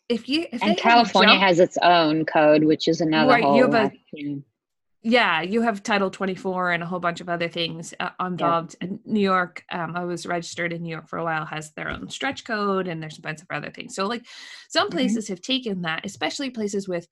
if 0.09 0.27
you 0.29 0.45
if 0.51 0.61
And 0.63 0.77
California 0.77 1.33
jumped- 1.35 1.45
has 1.47 1.59
its 1.59 1.77
own 1.81 2.25
code, 2.25 2.63
which 2.63 2.87
is 2.87 3.01
another 3.01 3.31
Right, 3.31 3.41
you 3.43 3.47
whole. 3.47 3.61
have 3.61 3.73
a- 3.73 3.83
like, 3.83 3.99
you 4.13 4.29
know, 4.29 4.43
yeah 5.03 5.41
you 5.41 5.61
have 5.63 5.81
title 5.81 6.11
24 6.11 6.73
and 6.73 6.83
a 6.83 6.85
whole 6.85 6.99
bunch 6.99 7.21
of 7.21 7.27
other 7.29 7.47
things 7.47 7.91
uh, 7.99 8.11
involved 8.23 8.75
and 8.81 8.99
new 9.03 9.19
york 9.19 9.63
um, 9.71 9.95
i 9.95 10.03
was 10.05 10.27
registered 10.27 10.71
in 10.71 10.83
new 10.83 10.91
york 10.91 11.07
for 11.09 11.17
a 11.17 11.23
while 11.23 11.43
has 11.43 11.71
their 11.73 11.89
own 11.89 12.07
stretch 12.07 12.45
code 12.45 12.87
and 12.87 13.01
there's 13.01 13.17
a 13.17 13.21
bunch 13.21 13.41
of 13.41 13.47
other 13.49 13.71
things 13.71 13.95
so 13.95 14.05
like 14.05 14.23
some 14.69 14.89
Mhm. 14.89 14.91
places 14.91 15.27
have 15.27 15.41
taken 15.41 15.81
that 15.81 16.05
especially 16.05 16.51
places 16.51 16.87
with 16.87 17.07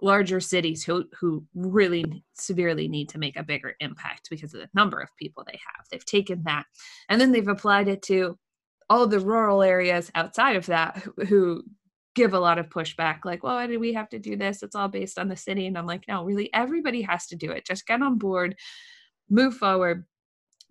larger 0.00 0.38
cities 0.38 0.84
who 0.84 1.08
who 1.18 1.44
really 1.56 2.22
severely 2.34 2.86
need 2.86 3.08
to 3.08 3.18
make 3.18 3.34
a 3.36 3.42
bigger 3.42 3.74
impact 3.80 4.28
because 4.30 4.54
of 4.54 4.60
the 4.60 4.70
number 4.72 5.00
of 5.00 5.08
people 5.16 5.42
they 5.44 5.58
have 5.74 5.84
they've 5.90 6.06
taken 6.06 6.44
that 6.44 6.66
and 7.08 7.20
then 7.20 7.32
they've 7.32 7.48
applied 7.48 7.88
it 7.88 8.00
to 8.02 8.38
all 8.90 9.06
the 9.06 9.20
rural 9.20 9.62
areas 9.62 10.10
outside 10.14 10.56
of 10.56 10.66
that 10.66 10.98
who, 10.98 11.24
who 11.26 11.64
give 12.14 12.32
a 12.34 12.38
lot 12.40 12.58
of 12.58 12.68
pushback 12.68 13.24
like 13.24 13.42
well 13.42 13.56
why 13.56 13.66
do 13.66 13.80
we 13.80 13.92
have 13.94 14.08
to 14.08 14.18
do 14.18 14.36
this? 14.36 14.62
It's 14.62 14.76
all 14.76 14.88
based 14.88 15.18
on 15.18 15.28
the 15.28 15.36
city. 15.36 15.66
And 15.66 15.76
i'm 15.76 15.86
like 15.86 16.04
no 16.08 16.24
really 16.24 16.52
everybody 16.54 17.02
has 17.02 17.26
to 17.28 17.36
do 17.36 17.50
it. 17.50 17.66
Just 17.66 17.86
get 17.86 18.02
on 18.02 18.18
board 18.18 18.56
move 19.30 19.54
forward. 19.56 20.04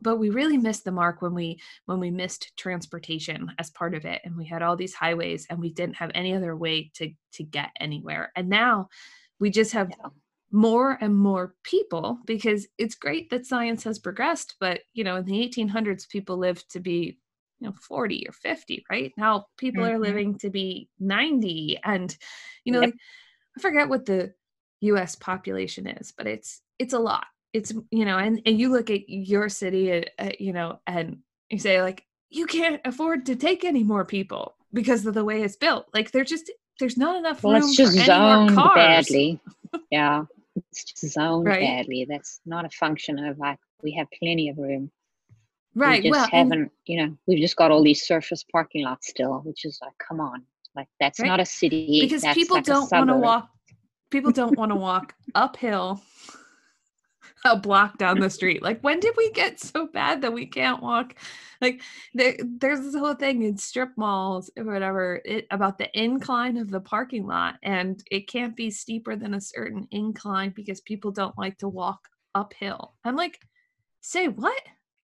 But 0.01 0.17
we 0.17 0.29
really 0.29 0.57
missed 0.57 0.83
the 0.83 0.91
mark 0.91 1.21
when 1.21 1.33
we 1.33 1.59
when 1.85 1.99
we 1.99 2.11
missed 2.11 2.51
transportation 2.57 3.51
as 3.57 3.69
part 3.69 3.93
of 3.95 4.05
it 4.05 4.21
and 4.23 4.35
we 4.35 4.45
had 4.45 4.61
all 4.61 4.75
these 4.75 4.93
highways 4.93 5.47
and 5.49 5.59
we 5.59 5.71
didn't 5.71 5.95
have 5.95 6.11
any 6.13 6.33
other 6.33 6.55
way 6.55 6.91
to 6.95 7.11
to 7.33 7.43
get 7.43 7.71
anywhere. 7.79 8.31
And 8.35 8.49
now 8.49 8.89
we 9.39 9.49
just 9.49 9.73
have 9.73 9.89
Yeah. 9.89 10.09
more 10.51 10.97
and 11.01 11.15
more 11.17 11.55
people 11.63 12.19
because 12.25 12.67
it's 12.77 12.95
great 12.95 13.29
that 13.31 13.45
science 13.45 13.83
has 13.83 13.97
progressed 13.97 14.55
but 14.59 14.81
you 14.93 15.03
know 15.03 15.15
in 15.15 15.25
the 15.25 15.41
1800s 15.49 16.07
people 16.07 16.37
lived 16.37 16.71
to 16.71 16.79
be 16.79 17.17
you 17.63 17.69
know 17.69 17.75
40 17.87 18.25
or 18.27 18.33
50 18.33 18.85
right 18.89 19.13
now 19.17 19.45
people 19.57 19.85
are 19.85 19.97
Mhm. 19.97 20.01
living 20.01 20.37
to 20.39 20.49
be 20.49 20.89
90 20.99 21.79
and 21.83 22.15
you 22.65 22.73
know 22.73 22.81
Yep. 22.81 22.89
like 22.89 22.95
i 23.57 23.61
forget 23.61 23.87
what 23.89 24.05
the 24.05 24.33
us 24.81 25.15
population 25.15 25.87
is 25.87 26.11
but 26.11 26.27
it's 26.27 26.61
it's 26.77 26.93
a 26.93 26.99
lot 26.99 27.25
it's 27.53 27.71
you 27.89 28.03
know 28.03 28.17
and, 28.17 28.41
and 28.45 28.59
you 28.59 28.69
look 28.69 28.89
at 28.89 29.07
your 29.07 29.47
city 29.47 29.93
uh, 29.93 30.01
uh, 30.19 30.31
you 30.39 30.51
know 30.51 30.79
and 30.87 31.19
you 31.49 31.57
say 31.57 31.81
like 31.81 32.05
you 32.29 32.45
can't 32.47 32.81
afford 32.83 33.25
to 33.27 33.35
take 33.35 33.63
any 33.63 33.83
more 33.83 34.03
people 34.03 34.55
because 34.73 35.05
of 35.05 35.13
the 35.13 35.23
way 35.23 35.41
it's 35.41 35.55
built 35.55 35.85
like 35.93 36.11
there's 36.11 36.29
just 36.29 36.51
there's 36.79 36.97
not 36.97 37.15
enough 37.15 37.43
Well, 37.43 37.53
room 37.53 37.63
it's 37.63 37.75
just 37.77 37.95
for 37.95 38.11
any 38.11 38.19
more 38.19 38.47
cars 38.47 39.07
badly. 39.07 39.39
Yeah, 39.91 40.25
it's 40.55 40.83
just 40.83 41.13
zoned 41.13 41.45
Right. 41.45 41.59
badly. 41.61 42.05
That's 42.09 42.41
not 42.45 42.65
a 42.65 42.69
function 42.69 43.19
of 43.19 43.37
like 43.37 43.59
we 43.83 43.91
have 43.93 44.07
plenty 44.19 44.49
of 44.49 44.57
room. 44.57 44.91
Right 45.75 46.03
We 46.03 46.09
just 46.09 46.19
well 46.19 46.27
haven't, 46.31 46.71
you 46.85 46.97
know, 47.05 47.17
we've 47.27 47.39
just 47.41 47.55
got 47.55 47.71
all 47.71 47.83
these 47.83 48.05
surface 48.05 48.43
parking 48.51 48.83
lots 48.85 49.07
still, 49.09 49.41
which 49.43 49.65
is 49.65 49.79
like, 49.81 49.93
come 49.97 50.19
on, 50.19 50.43
like 50.75 50.87
that's 50.99 51.19
Right. 51.19 51.27
not 51.27 51.39
a 51.39 51.45
city. 51.45 51.99
because 52.01 52.23
people 52.33 52.57
like 52.57 52.65
don't 52.65 52.91
want 52.91 53.09
to 53.09 53.15
walk 53.17 53.49
people 54.09 54.31
don't 54.31 54.57
want 54.57 54.71
to 54.71 54.75
walk 54.75 55.15
uphill 55.33 56.01
a 57.45 57.57
block 57.57 57.97
down 57.97 58.19
the 58.19 58.29
street 58.29 58.61
like 58.61 58.79
when 58.81 58.99
did 58.99 59.13
we 59.17 59.31
get 59.31 59.59
so 59.59 59.87
bad 59.87 60.21
that 60.21 60.31
we 60.31 60.45
can't 60.45 60.81
walk 60.83 61.15
like 61.61 61.81
there, 62.13 62.35
there's 62.59 62.81
this 62.81 62.95
whole 62.95 63.15
thing 63.15 63.43
in 63.43 63.57
strip 63.57 63.89
malls 63.97 64.51
or 64.57 64.65
whatever 64.65 65.19
it, 65.25 65.47
about 65.51 65.77
the 65.77 65.89
incline 65.99 66.57
of 66.57 66.69
the 66.69 66.79
parking 66.79 67.25
lot 67.25 67.55
and 67.63 68.03
it 68.11 68.27
can't 68.27 68.55
be 68.55 68.69
steeper 68.69 69.15
than 69.15 69.33
a 69.33 69.41
certain 69.41 69.87
incline 69.91 70.51
because 70.55 70.81
people 70.81 71.11
don't 71.11 71.37
like 71.37 71.57
to 71.57 71.67
walk 71.67 72.07
uphill 72.35 72.93
i'm 73.03 73.15
like 73.15 73.39
say 74.01 74.27
what 74.27 74.61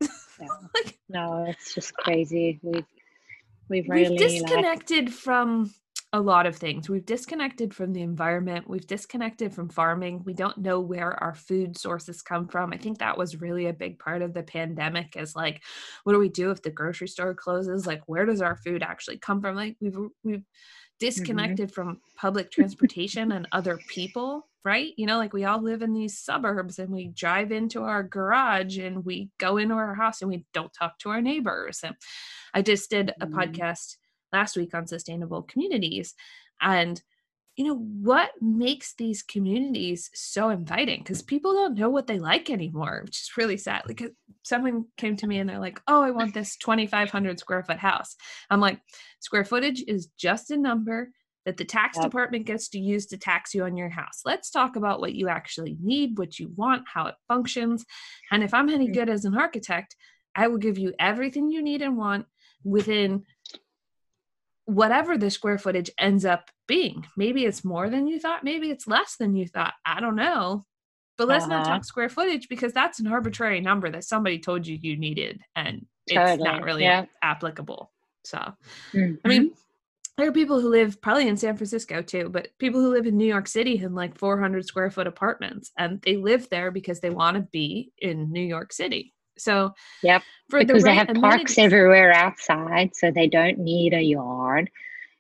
Yeah. 0.02 0.08
like 0.76 1.00
No, 1.10 1.46
it's 1.48 1.74
just 1.74 1.94
crazy. 1.94 2.60
We've 2.62 2.74
we've 2.74 2.86
we've 3.70 3.90
really 3.90 4.18
like 4.18 4.20
disconnected 4.20 5.14
from 5.14 5.72
a 6.16 6.20
lot 6.22 6.46
of 6.46 6.56
things. 6.56 6.90
We've 6.90 7.06
disconnected 7.06 7.74
from 7.74 7.92
the 7.92 8.02
environment. 8.02 8.70
We've 8.70 8.88
disconnected 8.88 9.54
from 9.54 9.68
farming. 9.68 10.22
We 10.24 10.34
don't 10.34 10.58
know 10.58 10.80
where 10.80 11.22
our 11.22 11.36
food 11.36 11.78
sources 11.78 12.22
come 12.22 12.48
from. 12.48 12.72
I 12.72 12.78
think 12.78 13.00
that 13.00 13.18
was 13.18 13.42
really 13.42 13.66
a 13.66 13.74
big 13.74 14.00
part 14.00 14.22
of 14.22 14.34
the 14.34 14.44
pandemic 14.44 15.18
is 15.18 15.36
like, 15.36 15.62
what 16.04 16.14
do 16.14 16.20
we 16.20 16.30
do 16.30 16.52
if 16.52 16.62
the 16.62 16.70
grocery 16.70 17.10
store 17.10 17.34
closes? 17.34 17.86
Like, 17.86 18.02
where 18.08 18.26
does 18.26 18.42
our 18.42 18.56
food 18.56 18.82
actually 18.82 19.18
come 19.18 19.42
from? 19.42 19.58
Like, 19.58 19.76
we've 19.82 19.98
we've 20.24 20.38
mm-hmm. 20.38 20.42
disconnected 21.00 21.74
from 21.74 22.00
public 22.16 22.50
transportation 22.50 23.34
and 23.34 23.46
other 23.52 23.78
people, 23.90 24.48
right? 24.66 24.94
You 24.98 25.06
know, 25.06 25.18
like 25.18 25.32
we 25.32 25.46
all 25.46 25.62
live 25.62 25.84
in 25.84 25.94
these 25.94 26.18
suburbs 26.18 26.80
and 26.80 26.90
we 26.90 27.08
drive 27.08 27.52
into 27.52 27.84
our 27.84 28.04
garage 28.04 28.80
and 28.80 29.06
we 29.06 29.30
go 29.38 29.58
into 29.58 29.76
our 29.76 29.94
house 29.94 30.22
and 30.22 30.30
we 30.32 30.44
don't 30.54 30.74
talk 30.74 30.98
to 31.00 31.10
our 31.10 31.22
neighbors. 31.22 31.82
And 31.84 31.96
I 32.54 32.64
just 32.64 32.90
did 32.90 33.14
a 33.22 33.28
Mhm. 33.28 33.34
podcast 33.34 33.98
last 34.34 34.58
week 34.58 34.74
on 34.74 34.88
sustainable 34.88 35.44
communities 35.44 36.16
and 36.60 37.02
you 37.56 37.64
know 37.66 37.76
what 37.78 38.32
makes 38.42 38.96
these 38.96 39.24
communities 39.24 40.10
so 40.14 40.50
inviting 40.50 41.00
because 41.00 41.22
people 41.22 41.54
don't 41.54 41.78
know 41.78 41.90
what 41.90 42.06
they 42.06 42.20
like 42.20 42.50
anymore 42.50 43.02
which 43.06 43.22
is 43.22 43.38
really 43.38 43.56
sad 43.56 43.84
like 43.88 44.02
uh, 44.02 44.10
someone 44.44 44.86
came 44.98 45.16
to 45.16 45.26
me 45.28 45.38
and 45.40 45.50
they're 45.50 45.60
like 45.60 45.82
oh 45.88 46.02
i 46.02 46.12
want 46.12 46.34
this 46.34 46.58
2500 46.58 47.40
square 47.40 47.64
foot 47.64 47.78
house 47.78 48.18
i'm 48.50 48.60
like 48.60 48.82
square 49.20 49.46
footage 49.46 49.82
is 49.88 50.08
just 50.18 50.52
a 50.52 50.58
number 50.58 51.12
that 51.46 51.58
the 51.58 51.66
tax 51.66 51.98
Yep. 51.98 52.04
department 52.06 52.46
gets 52.46 52.70
to 52.70 52.80
use 52.80 53.06
to 53.08 53.18
tax 53.18 53.54
you 53.54 53.64
on 53.64 53.78
your 53.78 53.90
house 53.90 54.22
let's 54.26 54.50
talk 54.50 54.76
about 54.76 55.00
what 55.00 55.14
you 55.14 55.30
actually 55.30 55.78
need 55.82 56.18
what 56.18 56.40
you 56.40 56.52
want 56.56 56.84
how 56.94 57.08
it 57.08 57.16
functions 57.28 57.86
and 58.32 58.44
if 58.44 58.54
i'm 58.54 58.70
any 58.70 58.88
Mm. 58.90 58.94
good 58.94 59.10
as 59.10 59.26
an 59.26 59.38
architect 59.38 59.96
i 60.36 60.48
will 60.48 60.58
give 60.58 60.78
you 60.78 60.94
everything 61.00 61.50
you 61.52 61.62
need 61.62 61.82
and 61.82 61.98
want 61.98 62.26
within 62.64 63.24
whatever 64.66 65.18
the 65.18 65.30
square 65.30 65.60
footage 65.60 65.92
ends 66.00 66.26
up 66.26 66.50
being. 66.68 67.06
Maybe 67.16 67.46
it's 67.46 67.64
more 67.64 67.88
than 67.88 68.08
you 68.08 68.20
thought, 68.20 68.44
maybe 68.44 68.72
it's 68.72 68.88
less 68.88 69.16
than 69.16 69.36
you 69.36 69.48
thought. 69.48 69.76
I 69.86 70.00
don't 70.00 70.16
know. 70.16 70.64
But 71.18 71.28
let's 71.28 71.46
not 71.48 71.62
Uh-huh. 71.62 71.76
talk 71.76 71.86
square 71.86 72.10
footage 72.10 72.50
because 72.50 72.74
that's 72.74 73.00
an 73.00 73.06
arbitrary 73.08 73.62
number 73.62 73.92
that 73.92 74.04
somebody 74.06 74.40
told 74.40 74.66
you 74.66 74.76
you 74.82 74.98
needed 74.98 75.40
and 75.56 75.86
it's 76.08 76.40
not 76.42 76.64
really 76.64 76.84
yeah. 76.84 77.06
applicable. 77.22 77.92
So, 78.24 78.40
I 78.40 78.56
Mhm. 78.96 79.20
mean, 79.28 79.54
there 80.18 80.28
are 80.28 80.32
people 80.32 80.60
who 80.60 80.70
live 80.70 81.02
probably 81.02 81.28
in 81.28 81.38
San 81.38 81.58
Francisco 81.58 82.02
too, 82.02 82.30
but 82.30 82.50
people 82.58 82.82
who 82.82 82.90
live 82.90 83.06
in 83.06 83.18
New 83.18 83.26
York 83.26 83.48
City 83.48 83.78
in 83.78 83.94
like 83.96 84.18
400 84.18 84.66
square 84.66 84.90
foot 84.90 85.08
apartments 85.08 85.72
and 85.78 86.02
they 86.02 86.16
live 86.16 86.50
there 86.50 86.72
because 86.72 87.02
they 87.02 87.10
want 87.10 87.36
to 87.36 87.42
be 87.42 87.92
in 88.00 88.32
New 88.32 88.42
York 88.42 88.72
City. 88.72 89.14
So, 89.38 89.74
Yep, 90.04 90.24
for 90.50 90.60
because 90.60 90.84
the 90.84 90.90
they 90.90 90.96
have 90.96 91.10
parks 91.20 91.58
everywhere 91.58 92.14
outside, 92.14 92.96
so 92.96 93.12
they 93.12 93.28
don't 93.28 93.58
need 93.58 93.94
a 93.94 94.02
yard, 94.02 94.70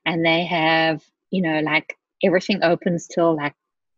and 0.06 0.26
they 0.26 0.46
have 0.46 1.04
you 1.32 1.41
know 1.41 1.60
like 1.60 1.98
everything 2.24 2.64
opens 2.64 3.08
till 3.08 3.36
like 3.36 3.54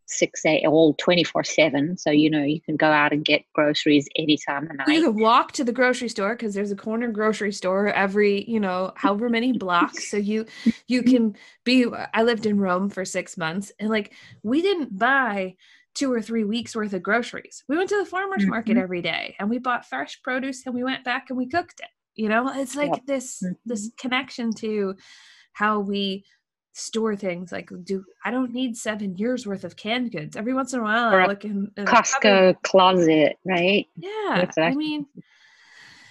six 0.07 0.45
a 0.45 0.65
all 0.65 0.93
twenty 0.95 1.23
four 1.23 1.43
seven. 1.43 1.97
So 1.97 2.11
you 2.11 2.29
know 2.29 2.43
you 2.43 2.61
can 2.61 2.75
go 2.77 2.87
out 2.87 3.13
and 3.13 3.23
get 3.25 3.43
groceries 3.53 4.07
anytime 4.15 4.69
of 4.71 4.77
You 4.85 5.01
can 5.03 5.15
walk 5.19 5.51
to 5.53 5.63
the 5.65 5.73
grocery 5.73 6.07
store 6.07 6.33
because 6.35 6.53
there's 6.53 6.71
a 6.71 6.75
corner 6.75 7.11
grocery 7.11 7.51
store 7.51 7.87
every, 7.89 8.49
you 8.49 8.59
know, 8.59 8.93
however 8.95 9.29
many 9.29 9.51
blocks. 9.51 10.05
So 10.09 10.17
you 10.17 10.45
you 10.87 11.03
can 11.03 11.35
be 11.65 11.85
I 12.13 12.23
lived 12.23 12.45
in 12.45 12.57
Rome 12.59 12.89
for 12.89 13.03
6 13.03 13.37
months 13.37 13.71
and 13.79 13.89
like 13.89 14.13
we 14.43 14.61
didn't 14.61 14.97
buy 14.97 15.55
2 15.93 16.11
or 16.11 16.21
3 16.21 16.43
weeks 16.45 16.75
worth 16.75 16.93
of 16.93 17.03
groceries. 17.03 17.63
We 17.67 17.75
went 17.77 17.89
to 17.89 17.97
the 17.97 18.05
farmers 18.05 18.47
market 18.47 18.77
Mhm. 18.77 18.81
every 18.81 19.01
day 19.01 19.35
and 19.39 19.49
we 19.49 19.57
bought 19.57 19.85
fresh 19.85 20.21
produce 20.21 20.65
and 20.65 20.73
we 20.73 20.83
went 20.83 21.03
back 21.03 21.25
and 21.29 21.37
we 21.37 21.47
cooked 21.49 21.81
it. 21.81 21.89
You 22.15 22.29
know, 22.29 22.47
it's 22.49 22.75
like 22.75 22.93
Yep. 22.93 23.05
this 23.07 23.51
this 23.65 23.91
connection 23.99 24.53
to 24.55 24.95
how 25.53 25.79
we 25.79 26.25
store 26.77 27.15
things 27.15 27.51
like 27.51 27.69
do 27.83 28.05
I 28.23 28.29
don't 28.31 28.53
need 28.53 28.77
7 28.77 29.17
years 29.17 29.47
worth 29.47 29.63
of 29.63 29.75
canned 29.75 30.11
goods. 30.11 30.35
Every 30.35 30.53
once 30.53 30.73
in 30.73 30.79
a 30.79 30.83
while 30.83 31.13
Or 31.13 31.21
I 31.21 31.25
look 31.27 31.43
in, 31.43 31.71
Costco 31.75 32.21
cupboard. 32.21 32.61
closet, 32.63 33.37
right? 33.45 33.87
Yeah. 33.95 34.45
I 34.57 34.73
mean, 34.75 35.05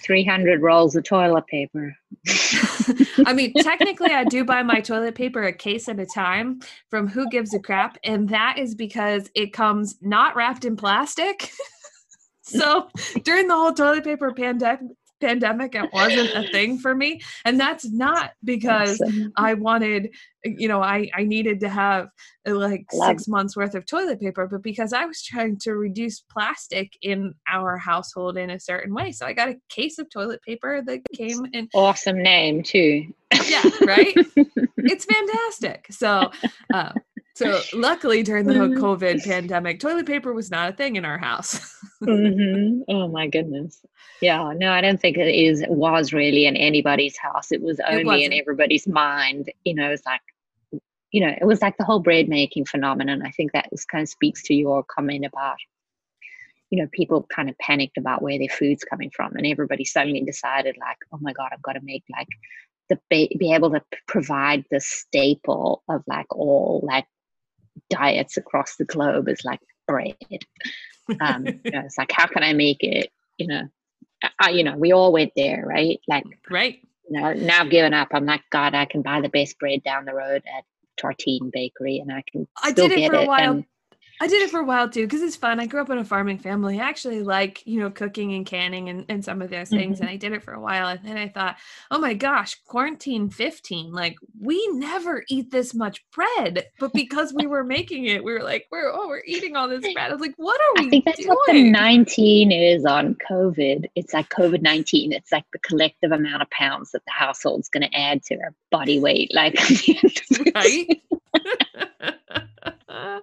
Three 0.02 0.24
hundred 0.24 0.62
rolls 0.62 0.94
of 0.94 1.02
toilet 1.02 1.46
paper. 1.48 1.96
I 3.26 3.32
mean, 3.32 3.52
technically, 3.54 4.10
I 4.12 4.22
do 4.22 4.44
buy 4.44 4.62
my 4.62 4.80
toilet 4.80 5.16
paper 5.16 5.42
a 5.42 5.52
case 5.52 5.88
at 5.88 5.98
a 5.98 6.06
time 6.06 6.60
from 6.90 7.08
Who 7.08 7.28
Gives 7.28 7.52
a 7.54 7.58
Crap, 7.58 7.98
and 8.04 8.28
that 8.28 8.56
is 8.58 8.76
because 8.76 9.28
it 9.34 9.52
comes 9.52 9.96
not 10.00 10.36
wrapped 10.36 10.64
in 10.64 10.76
plastic. 10.76 11.50
so 12.42 12.88
during 13.24 13.48
the 13.48 13.54
whole 13.54 13.72
toilet 13.72 14.04
paper 14.04 14.32
pandemic, 14.32 14.80
pandemic, 15.20 15.74
it 15.74 15.92
wasn't 15.92 16.30
a 16.36 16.48
thing 16.52 16.78
for 16.78 16.94
me, 16.94 17.20
and 17.44 17.58
that's 17.58 17.90
not 17.90 18.30
because 18.44 19.00
Awesome. 19.00 19.32
I 19.36 19.54
wanted, 19.54 20.10
you 20.56 20.68
know, 20.68 20.82
I 20.82 21.08
I 21.14 21.24
needed 21.24 21.60
to 21.60 21.68
have 21.68 22.08
uh, 22.48 22.54
like 22.54 22.86
Love- 22.92 23.08
six 23.08 23.28
months 23.28 23.56
worth 23.56 23.74
of 23.74 23.86
toilet 23.86 24.20
paper, 24.20 24.46
but 24.46 24.62
because 24.62 24.92
I 24.92 25.04
was 25.04 25.22
trying 25.22 25.58
to 25.60 25.74
reduce 25.74 26.20
plastic 26.20 26.92
in 27.02 27.34
our 27.50 27.76
household 27.76 28.36
in 28.36 28.50
a 28.50 28.60
certain 28.60 28.94
way, 28.94 29.12
so 29.12 29.26
I 29.26 29.32
got 29.32 29.48
a 29.48 29.56
case 29.68 29.98
of 29.98 30.10
toilet 30.10 30.42
paper 30.42 30.82
that 30.86 31.00
came 31.14 31.46
in 31.52 31.68
awesome 31.74 32.22
name 32.22 32.62
too. 32.62 33.12
yeah, 33.48 33.62
right? 33.82 34.14
it's 34.76 35.04
fantastic. 35.04 35.86
So, 35.90 36.30
uh, 36.72 36.92
So 37.34 37.60
luckily 37.74 38.22
during 38.22 38.46
the 38.46 38.54
whole 38.54 38.68
COVID 38.68 39.22
pandemic, 39.24 39.78
toilet 39.78 40.06
paper 40.06 40.32
was 40.32 40.50
not 40.50 40.70
a 40.70 40.72
thing 40.72 40.96
in 40.96 41.04
our 41.04 41.18
house. 41.18 41.58
mm-hmm. 42.02 42.80
Oh 42.88 43.08
my 43.08 43.26
goodness. 43.26 43.82
Yeah, 44.22 44.54
no, 44.56 44.72
I 44.72 44.80
don't 44.80 44.98
think 44.98 45.18
it 45.18 45.34
is 45.34 45.62
was 45.68 46.14
really 46.14 46.46
in 46.46 46.56
anybody's 46.56 47.18
house. 47.18 47.52
It 47.52 47.60
was 47.60 47.78
only 47.86 48.24
it 48.24 48.32
in 48.32 48.40
everybody's 48.40 48.86
mind. 48.86 49.52
You 49.64 49.74
know, 49.74 49.90
it's 49.90 50.06
like 50.06 50.22
you 51.16 51.26
know, 51.26 51.34
it 51.40 51.46
was 51.46 51.62
like 51.62 51.78
the 51.78 51.84
whole 51.84 52.00
bread 52.00 52.28
making 52.28 52.66
phenomenon. 52.66 53.22
I 53.24 53.30
think 53.30 53.52
that 53.52 53.68
was 53.70 53.86
kind 53.86 54.02
of 54.02 54.08
speaks 54.10 54.42
to 54.42 54.54
your 54.54 54.84
comment 54.84 55.24
about, 55.24 55.56
you 56.68 56.78
know, 56.78 56.90
people 56.92 57.26
kind 57.34 57.48
of 57.48 57.56
panicked 57.56 57.96
about 57.96 58.20
where 58.20 58.38
their 58.38 58.50
food's 58.50 58.84
coming 58.84 59.10
from, 59.16 59.34
and 59.34 59.46
everybody 59.46 59.86
suddenly 59.86 60.20
decided, 60.20 60.76
like, 60.78 60.98
oh 61.14 61.18
my 61.22 61.32
god, 61.32 61.48
I've 61.54 61.62
got 61.62 61.72
to 61.72 61.80
make 61.82 62.04
like 62.14 62.28
the 62.90 62.98
be 63.10 63.54
able 63.54 63.70
to 63.70 63.80
provide 64.06 64.66
the 64.70 64.78
staple 64.78 65.82
of 65.88 66.02
like 66.06 66.26
all 66.36 66.84
like 66.86 67.06
diets 67.88 68.36
across 68.36 68.76
the 68.76 68.84
globe 68.84 69.30
is 69.30 69.42
like 69.42 69.60
bread. 69.88 70.16
Um, 71.18 71.46
you 71.64 71.70
know, 71.70 71.80
it's 71.86 71.96
like 71.96 72.12
how 72.12 72.26
can 72.26 72.42
I 72.42 72.52
make 72.52 72.84
it? 72.84 73.10
You 73.38 73.46
know, 73.46 73.62
I, 74.38 74.50
you 74.50 74.64
know, 74.64 74.76
we 74.76 74.92
all 74.92 75.14
went 75.14 75.32
there, 75.34 75.64
right? 75.66 75.98
Like, 76.06 76.24
right. 76.50 76.78
You 77.08 77.22
know, 77.22 77.32
now 77.32 77.62
I've 77.62 77.70
given 77.70 77.94
up. 77.94 78.08
I'm 78.12 78.26
like, 78.26 78.42
God, 78.50 78.74
I 78.74 78.84
can 78.84 79.00
buy 79.00 79.22
the 79.22 79.30
best 79.30 79.58
bread 79.58 79.82
down 79.82 80.04
the 80.04 80.14
road 80.14 80.42
at 80.46 80.64
Tartine 80.96 81.50
Bakery, 81.52 81.98
and 81.98 82.12
I 82.12 82.22
can. 82.30 82.46
I 82.62 82.72
did 82.72 82.92
it 82.92 83.10
for 83.10 83.16
a 83.16 83.24
while. 83.24 83.64
I 84.20 84.28
did 84.28 84.42
it 84.42 84.50
for 84.50 84.60
a 84.60 84.64
while 84.64 84.88
too 84.88 85.06
because 85.06 85.22
it's 85.22 85.36
fun. 85.36 85.60
I 85.60 85.66
grew 85.66 85.80
up 85.80 85.90
in 85.90 85.98
a 85.98 86.04
farming 86.04 86.38
family. 86.38 86.80
I 86.80 86.88
actually 86.88 87.22
like, 87.22 87.66
you 87.66 87.80
know, 87.80 87.90
cooking 87.90 88.34
and 88.34 88.46
canning 88.46 88.88
and, 88.88 89.04
and 89.08 89.24
some 89.24 89.42
of 89.42 89.50
those 89.50 89.68
things. 89.68 89.96
Mm-hmm. 89.96 90.02
And 90.02 90.10
I 90.10 90.16
did 90.16 90.32
it 90.32 90.42
for 90.42 90.54
a 90.54 90.60
while. 90.60 90.88
And 90.88 91.00
then 91.04 91.18
I 91.18 91.28
thought, 91.28 91.56
oh 91.90 91.98
my 91.98 92.14
gosh, 92.14 92.54
quarantine 92.66 93.28
15, 93.28 93.92
like 93.92 94.16
we 94.40 94.66
never 94.72 95.24
eat 95.28 95.50
this 95.50 95.74
much 95.74 96.04
bread. 96.12 96.66
But 96.78 96.92
because 96.94 97.34
we 97.34 97.46
were 97.46 97.64
making 97.64 98.06
it, 98.06 98.24
we 98.24 98.32
were 98.32 98.42
like, 98.42 98.66
we're 98.70 98.90
oh, 98.90 99.08
we're 99.08 99.22
eating 99.26 99.56
all 99.56 99.68
this 99.68 99.92
bread. 99.92 100.10
I 100.10 100.12
was 100.12 100.20
like, 100.20 100.34
what 100.36 100.60
are 100.60 100.82
we 100.82 100.86
I 100.86 100.90
think 100.90 101.04
that's 101.04 101.18
doing? 101.18 101.28
what 101.28 101.52
the 101.52 101.70
19 101.70 102.52
is 102.52 102.84
on 102.84 103.16
COVID. 103.30 103.86
It's 103.96 104.14
like 104.14 104.28
COVID 104.30 104.62
19. 104.62 105.12
It's 105.12 105.32
like 105.32 105.44
the 105.52 105.58
collective 105.58 106.12
amount 106.12 106.42
of 106.42 106.50
pounds 106.50 106.92
that 106.92 107.04
the 107.04 107.12
household's 107.12 107.68
gonna 107.68 107.90
add 107.92 108.22
to 108.24 108.36
our 108.36 108.54
body 108.70 108.98
weight. 108.98 109.34
Like 109.34 109.58
right. 110.54 111.02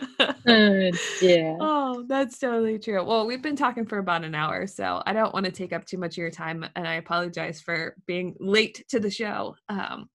yeah. 1.20 1.56
Oh, 1.60 2.04
that's 2.08 2.38
totally 2.38 2.78
true. 2.78 3.04
Well, 3.04 3.26
we've 3.26 3.42
been 3.42 3.56
talking 3.56 3.86
for 3.86 3.98
about 3.98 4.24
an 4.24 4.34
hour, 4.34 4.66
so 4.66 5.02
I 5.06 5.12
don't 5.12 5.34
want 5.34 5.46
to 5.46 5.52
take 5.52 5.72
up 5.72 5.84
too 5.84 5.98
much 5.98 6.14
of 6.14 6.18
your 6.18 6.30
time, 6.30 6.64
and 6.76 6.86
I 6.86 6.94
apologize 6.94 7.60
for 7.60 7.94
being 8.06 8.36
late 8.40 8.84
to 8.88 9.00
the 9.00 9.10
show. 9.10 9.56
Um, 9.68 10.08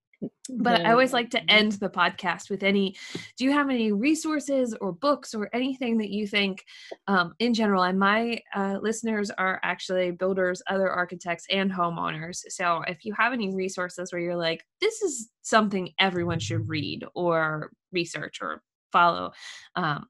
but 0.50 0.86
I 0.86 0.92
always 0.92 1.14
like 1.14 1.30
to 1.32 1.52
end 1.52 1.74
the 1.74 1.90
podcast 1.90 2.50
with 2.50 2.64
any. 2.64 2.96
Do 3.38 3.44
you 3.44 3.52
have 3.52 3.70
any 3.70 3.92
resources 3.92 4.76
or 4.80 4.92
books 4.92 5.34
or 5.34 5.50
anything 5.54 5.98
that 5.98 6.10
you 6.10 6.28
think, 6.28 6.64
um, 7.08 7.34
in 7.40 7.54
general? 7.54 7.84
And 7.84 8.00
my 8.00 8.40
uh, 8.56 8.78
listeners 8.82 9.30
are 9.32 9.60
actually 9.64 10.12
builders, 10.12 10.62
other 10.68 10.90
architects, 10.90 11.46
and 11.52 11.72
homeowners. 11.72 12.44
So 12.50 12.84
if 12.88 13.06
you 13.06 13.14
have 13.14 13.34
any 13.34 13.54
resources 13.54 14.12
where 14.12 14.22
you're 14.22 14.36
like, 14.36 14.64
this 14.82 15.02
is 15.02 15.30
something 15.42 15.92
everyone 16.00 16.40
should 16.40 16.68
read 16.68 17.06
or 17.14 17.72
research 17.92 18.40
or 18.42 18.62
follow. 18.96 19.32
Um, 19.76 20.08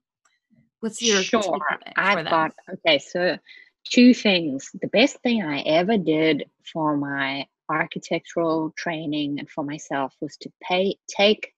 what's 0.80 1.02
your 1.02 1.22
sure? 1.22 1.58
I've 1.96 2.24
got 2.24 2.52
okay. 2.74 2.98
So 2.98 3.38
two 3.90 4.14
things. 4.14 4.70
The 4.80 4.88
best 4.88 5.16
thing 5.22 5.42
I 5.42 5.60
ever 5.60 5.96
did 5.96 6.44
for 6.72 6.96
my 6.96 7.46
architectural 7.68 8.72
training 8.76 9.38
and 9.38 9.50
for 9.50 9.64
myself 9.64 10.14
was 10.20 10.36
to 10.36 10.52
pay 10.62 10.96
take 11.08 11.52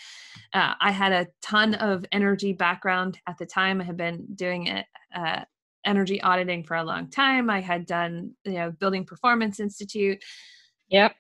uh, 0.54 0.74
I 0.82 0.92
had 0.92 1.12
a 1.12 1.28
ton 1.42 1.76
of 1.76 2.06
energy 2.12 2.54
background 2.54 3.20
at 3.28 3.38
the 3.38 3.46
time. 3.46 3.80
I 3.80 3.86
had 3.86 3.98
been 3.98 4.26
doing 4.36 4.68
it. 4.68 4.86
Uh, 5.16 5.44
energy 5.84 6.22
auditing 6.22 6.64
for 6.64 6.78
a 6.78 6.84
long 6.84 7.10
time. 7.10 7.50
I 7.50 7.60
had 7.60 7.88
done, 7.88 8.36
you 8.46 8.54
know, 8.54 8.72
Building 8.72 9.04
Performance 9.04 9.60
Institute. 9.60 10.24
Yep. 10.90 11.16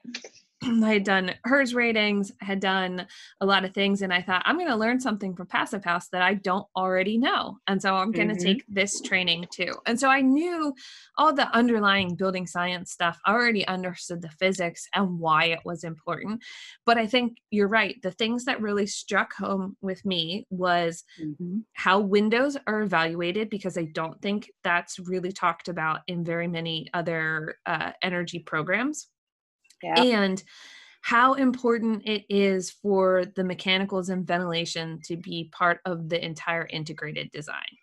I 0.63 0.93
had 0.93 1.03
done 1.03 1.33
HERS 1.43 1.73
ratings, 1.73 2.31
had 2.39 2.59
done 2.59 3.07
a 3.39 3.45
lot 3.45 3.65
of 3.65 3.73
things, 3.73 4.03
and 4.03 4.13
I 4.13 4.21
thought 4.21 4.43
I'm 4.45 4.57
going 4.57 4.69
to 4.69 4.75
learn 4.75 4.99
something 4.99 5.35
from 5.35 5.47
Passive 5.47 5.83
House 5.83 6.07
that 6.09 6.21
I 6.21 6.35
don't 6.35 6.67
already 6.75 7.17
know. 7.17 7.57
And 7.67 7.81
so 7.81 7.95
I'm 7.95 8.11
going 8.11 8.27
to 8.27 8.35
mm-hmm. 8.35 8.43
take 8.43 8.65
this 8.67 9.01
training 9.01 9.47
too. 9.51 9.73
And 9.87 9.99
so 9.99 10.07
I 10.07 10.21
knew 10.21 10.73
all 11.17 11.33
the 11.33 11.47
underlying 11.55 12.15
building 12.15 12.45
science 12.45 12.91
stuff, 12.91 13.19
I 13.25 13.33
already 13.33 13.67
understood 13.67 14.21
the 14.21 14.29
physics 14.29 14.87
and 14.93 15.19
why 15.19 15.45
it 15.45 15.59
was 15.65 15.83
important. 15.83 16.41
But 16.85 16.97
I 16.97 17.07
think 17.07 17.37
you're 17.49 17.67
right. 17.67 18.01
The 18.03 18.11
things 18.11 18.45
that 18.45 18.61
really 18.61 18.85
struck 18.85 19.33
home 19.33 19.77
with 19.81 20.05
me 20.05 20.45
was 20.49 21.03
mm-hmm. 21.19 21.59
how 21.73 21.99
windows 21.99 22.55
are 22.67 22.81
evaluated, 22.81 23.49
because 23.49 23.77
I 23.77 23.85
don't 23.85 24.21
think 24.21 24.51
that's 24.63 24.99
really 24.99 25.31
talked 25.31 25.69
about 25.69 26.01
in 26.07 26.23
very 26.23 26.47
many 26.47 26.87
other 26.93 27.57
uh, 27.65 27.91
energy 28.01 28.39
programs 28.39 29.07
yeah. 29.83 30.01
and 30.01 30.43
how 31.01 31.33
important 31.33 32.03
it 32.05 32.23
is 32.29 32.69
for 32.69 33.25
the 33.35 33.43
mechanicals 33.43 34.09
and 34.09 34.25
ventilation 34.25 34.99
to 35.03 35.17
be 35.17 35.49
part 35.51 35.79
of 35.85 36.09
the 36.09 36.23
entire 36.23 36.67
integrated 36.67 37.31
design 37.31 37.77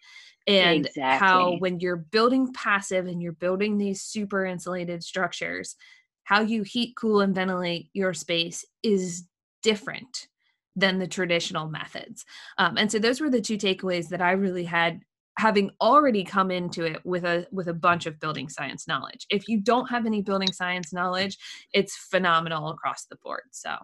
and 0.47 0.87
exactly. 0.87 1.27
how 1.27 1.57
when 1.59 1.79
you're 1.81 1.97
building 1.97 2.53
passive 2.53 3.07
and 3.07 3.21
you're 3.21 3.33
building 3.33 3.77
these 3.77 4.01
super 4.01 4.47
insulated 4.47 5.03
structures 5.03 5.77
how 6.25 6.41
you 6.41 6.63
heat 6.63 6.95
cool 6.97 7.21
and 7.21 7.35
ventilate 7.35 7.89
your 7.93 8.15
space 8.15 8.65
is 8.83 9.25
different 9.63 10.29
than 10.77 10.99
the 10.99 11.09
traditional 11.09 11.69
methods 11.69 12.25
um, 12.57 12.79
and 12.79 12.91
so 12.91 12.99
those 12.99 13.21
were 13.21 13.31
the 13.31 13.41
two 13.41 13.59
takeaways 13.59 14.09
that 14.09 14.23
i 14.23 14.31
really 14.33 14.65
had 14.65 15.03
having 15.39 15.71
already 15.81 16.25
come 16.25 16.51
into 16.51 16.85
it 16.85 17.01
with 17.07 17.25
a 17.25 17.47
with 17.53 17.69
a 17.69 17.75
bunch 17.75 18.07
of 18.07 18.19
building 18.21 18.49
science 18.49 18.89
knowledge. 18.89 19.27
If 19.31 19.49
you 19.49 19.61
don't 19.61 19.87
have 19.89 20.05
any 20.05 20.21
building 20.21 20.53
science 20.53 20.93
knowledge, 20.93 21.39
it's 21.73 21.97
phenomenal 21.97 22.71
across 22.71 23.07
the 23.07 23.17
board. 23.17 23.45
So 23.53 23.77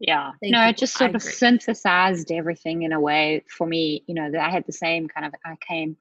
yeah 0.00 0.30
no 0.42 0.62
you. 0.62 0.70
it 0.70 0.76
just 0.76 0.94
sort 0.96 1.10
I 1.10 1.14
of 1.14 1.22
agree. 1.22 1.32
synthesized 1.32 2.30
everything 2.30 2.82
in 2.82 2.92
a 2.92 3.00
way 3.00 3.44
for 3.48 3.66
me 3.66 4.04
you 4.06 4.14
know 4.14 4.30
that 4.30 4.40
i 4.40 4.50
had 4.50 4.64
the 4.66 4.72
same 4.72 5.08
kind 5.08 5.26
of 5.26 5.34
i 5.44 5.56
came 5.66 5.96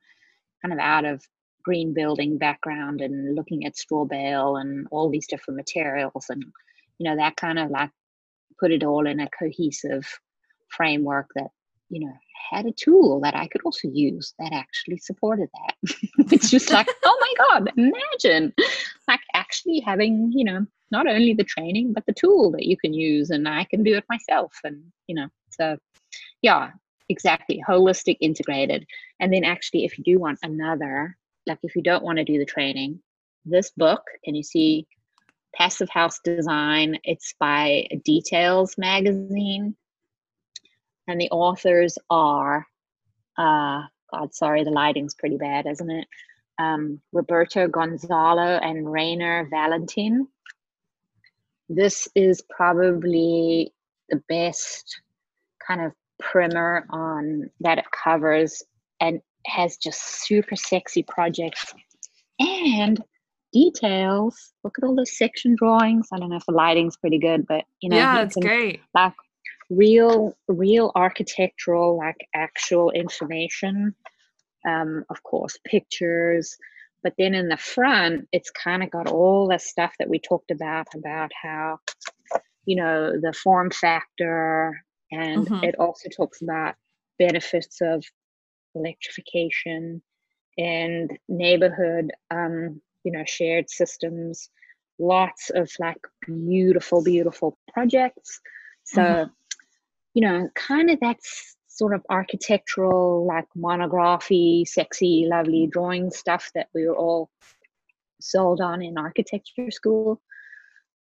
kind 0.62 0.74
of 0.74 0.80
out 0.80 1.06
of 1.06 1.24
green 1.64 1.94
building 1.94 2.38
background 2.38 3.02
and 3.02 3.36
looking 3.36 3.66
at 3.66 3.76
straw 3.76 4.06
bale 4.06 4.58
and 4.58 4.88
all 4.92 5.10
these 5.10 5.28
different 5.28 5.58
materials 5.58 6.28
and 6.30 6.44
you 7.00 7.10
know 7.10 7.16
that 7.16 7.36
kind 7.36 7.60
of 7.60 7.70
like 7.70 7.90
put 8.60 8.72
it 8.72 8.84
all 8.84 9.08
in 9.08 9.20
a 9.20 9.30
cohesive 9.30 10.06
framework 10.70 11.28
that 11.36 11.50
you 11.90 12.06
know 12.06 12.14
had 12.50 12.66
a 12.66 12.72
tool 12.72 13.20
that 13.22 13.36
I 13.36 13.48
could 13.48 13.62
also 13.64 13.88
use 13.90 14.34
that 14.40 14.54
actually 14.54 14.98
supported 14.98 15.50
that. 15.54 15.96
it's 16.32 16.50
just 16.50 16.72
like, 16.72 16.88
oh 17.04 17.18
my 17.20 17.46
God, 17.46 17.72
imagine 17.78 18.54
like 19.08 19.20
actually 19.34 19.80
having, 19.80 20.32
you 20.34 20.44
know, 20.44 20.66
not 20.92 21.08
only 21.08 21.34
the 21.34 21.44
training, 21.44 21.94
but 21.94 22.06
the 22.06 22.14
tool 22.14 22.52
that 22.52 22.66
you 22.66 22.78
can 22.78 22.94
use 22.94 23.30
and 23.30 23.48
I 23.48 23.66
can 23.66 23.84
do 23.84 23.96
it 23.96 24.06
myself. 24.10 24.54
And, 24.64 24.84
you 25.08 25.16
know, 25.16 25.28
so 25.50 25.78
yeah, 26.42 26.72
exactly. 27.10 27.62
Holistic, 27.68 28.18
integrated. 28.22 28.86
And 29.20 29.34
then 29.34 29.44
actually, 29.44 29.86
if 29.86 29.98
you 29.98 30.04
do 30.04 30.20
want 30.20 30.40
another, 30.44 31.18
like 31.46 31.60
if 31.64 31.76
you 31.76 31.84
don't 31.84 32.04
want 32.04 32.18
to 32.18 32.24
do 32.24 32.38
the 32.38 32.46
training, 32.46 33.00
this 33.46 33.72
book, 33.72 34.04
can 34.24 34.36
you 34.36 34.44
see 34.44 34.88
Passive 35.56 35.90
House 35.90 36.20
Design? 36.24 36.98
It's 37.04 37.34
by 37.40 37.88
Details 38.04 38.78
Magazine 38.78 39.76
and 41.08 41.20
the 41.20 41.30
authors 41.30 41.98
are 42.10 42.66
uh, 43.38 43.84
God, 44.12 44.34
sorry, 44.34 44.64
the 44.64 44.72
lighting's 44.72 45.14
pretty 45.16 45.38
bad, 45.38 45.68
isn't 45.68 45.90
it? 45.90 46.08
Um, 46.60 47.02
Roberto 47.12 47.68
Gonzalo 47.68 48.58
and 48.58 48.92
Rainer 48.92 49.48
Vallentin. 49.52 50.28
This 51.70 52.08
is 52.16 52.42
probably 52.50 53.74
the 54.10 54.22
best 54.30 55.02
kind 55.66 55.82
of 55.82 55.92
primer 56.20 56.88
on 56.90 57.50
that 57.60 57.78
it 57.78 57.86
covers 57.92 58.64
and 59.02 59.22
has 59.46 59.78
just 59.78 60.24
super 60.26 60.56
sexy 60.56 61.04
projects 61.04 61.74
and 62.40 63.04
details. 63.54 64.54
Look 64.64 64.78
at 64.78 64.86
all 64.86 64.96
those 64.96 65.18
section 65.18 65.56
drawings. 65.58 66.08
I 66.12 66.20
don't 66.20 66.30
know 66.30 66.38
if 66.38 66.46
the 66.46 66.54
lighting's 66.54 66.98
pretty 66.98 67.20
good, 67.20 67.46
but 67.46 67.66
you 67.82 67.90
know, 67.90 67.98
yeah, 67.98 68.24
it's 68.24 68.38
great. 68.38 68.82
Like 68.96 69.14
real 69.70 70.34
real 70.48 70.92
architectural 70.96 71.98
like 71.98 72.28
actual 72.34 72.92
information 72.92 73.94
um, 74.68 75.06
of 75.10 75.22
course 75.24 75.58
pictures. 75.66 76.58
But 77.04 77.14
then 77.18 77.34
in 77.34 77.48
the 77.48 77.58
front 77.58 78.28
it's 78.32 78.52
kind 78.52 78.84
of 78.84 78.92
got 78.92 79.08
all 79.08 79.48
the 79.48 79.60
stuff 79.60 79.94
that 80.00 80.10
we 80.10 80.20
talked 80.20 80.52
about 80.52 80.88
about 80.96 81.32
how 81.42 81.80
you 82.66 82.76
know 82.76 83.14
the 83.20 83.34
form 83.34 83.72
factor 83.72 84.84
and 85.12 85.48
mm-hmm. 85.48 85.64
it 85.64 85.76
also 85.80 86.10
talks 86.10 86.42
about 86.42 86.76
benefits 87.20 87.80
of 87.82 88.04
electrification 88.76 90.02
and 90.58 91.18
neighborhood 91.30 92.12
um, 92.32 92.82
you 93.04 93.12
know 93.12 93.24
shared 93.26 93.70
systems. 93.70 94.50
Lots 95.00 95.52
of 95.52 95.70
like 95.78 96.00
beautiful 96.26 97.04
beautiful 97.04 97.58
projects. 97.74 98.40
So 98.86 99.02
mm-hmm 99.02 99.34
you 100.18 100.22
know, 100.22 100.50
kind 100.56 100.90
of 100.90 101.00
that's 101.00 101.56
sort 101.68 101.94
of 101.94 102.02
architectural, 102.10 103.28
like 103.28 103.46
monography, 103.56 104.66
sexy, 104.66 105.28
lovely 105.30 105.70
drawing 105.72 106.10
stuff 106.10 106.50
that 106.56 106.70
we 106.74 106.88
were 106.88 106.96
all 106.96 107.30
sold 108.20 108.60
on 108.60 108.82
in 108.82 108.98
architecture 108.98 109.70
school. 109.70 110.20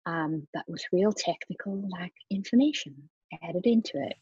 Um, 0.06 0.48
but 0.53 0.65
with 0.68 0.84
real 0.94 1.11
technical, 1.11 1.89
like 1.89 2.14
information 2.30 3.10
added 3.41 3.65
into 3.65 3.94
it. 3.95 4.18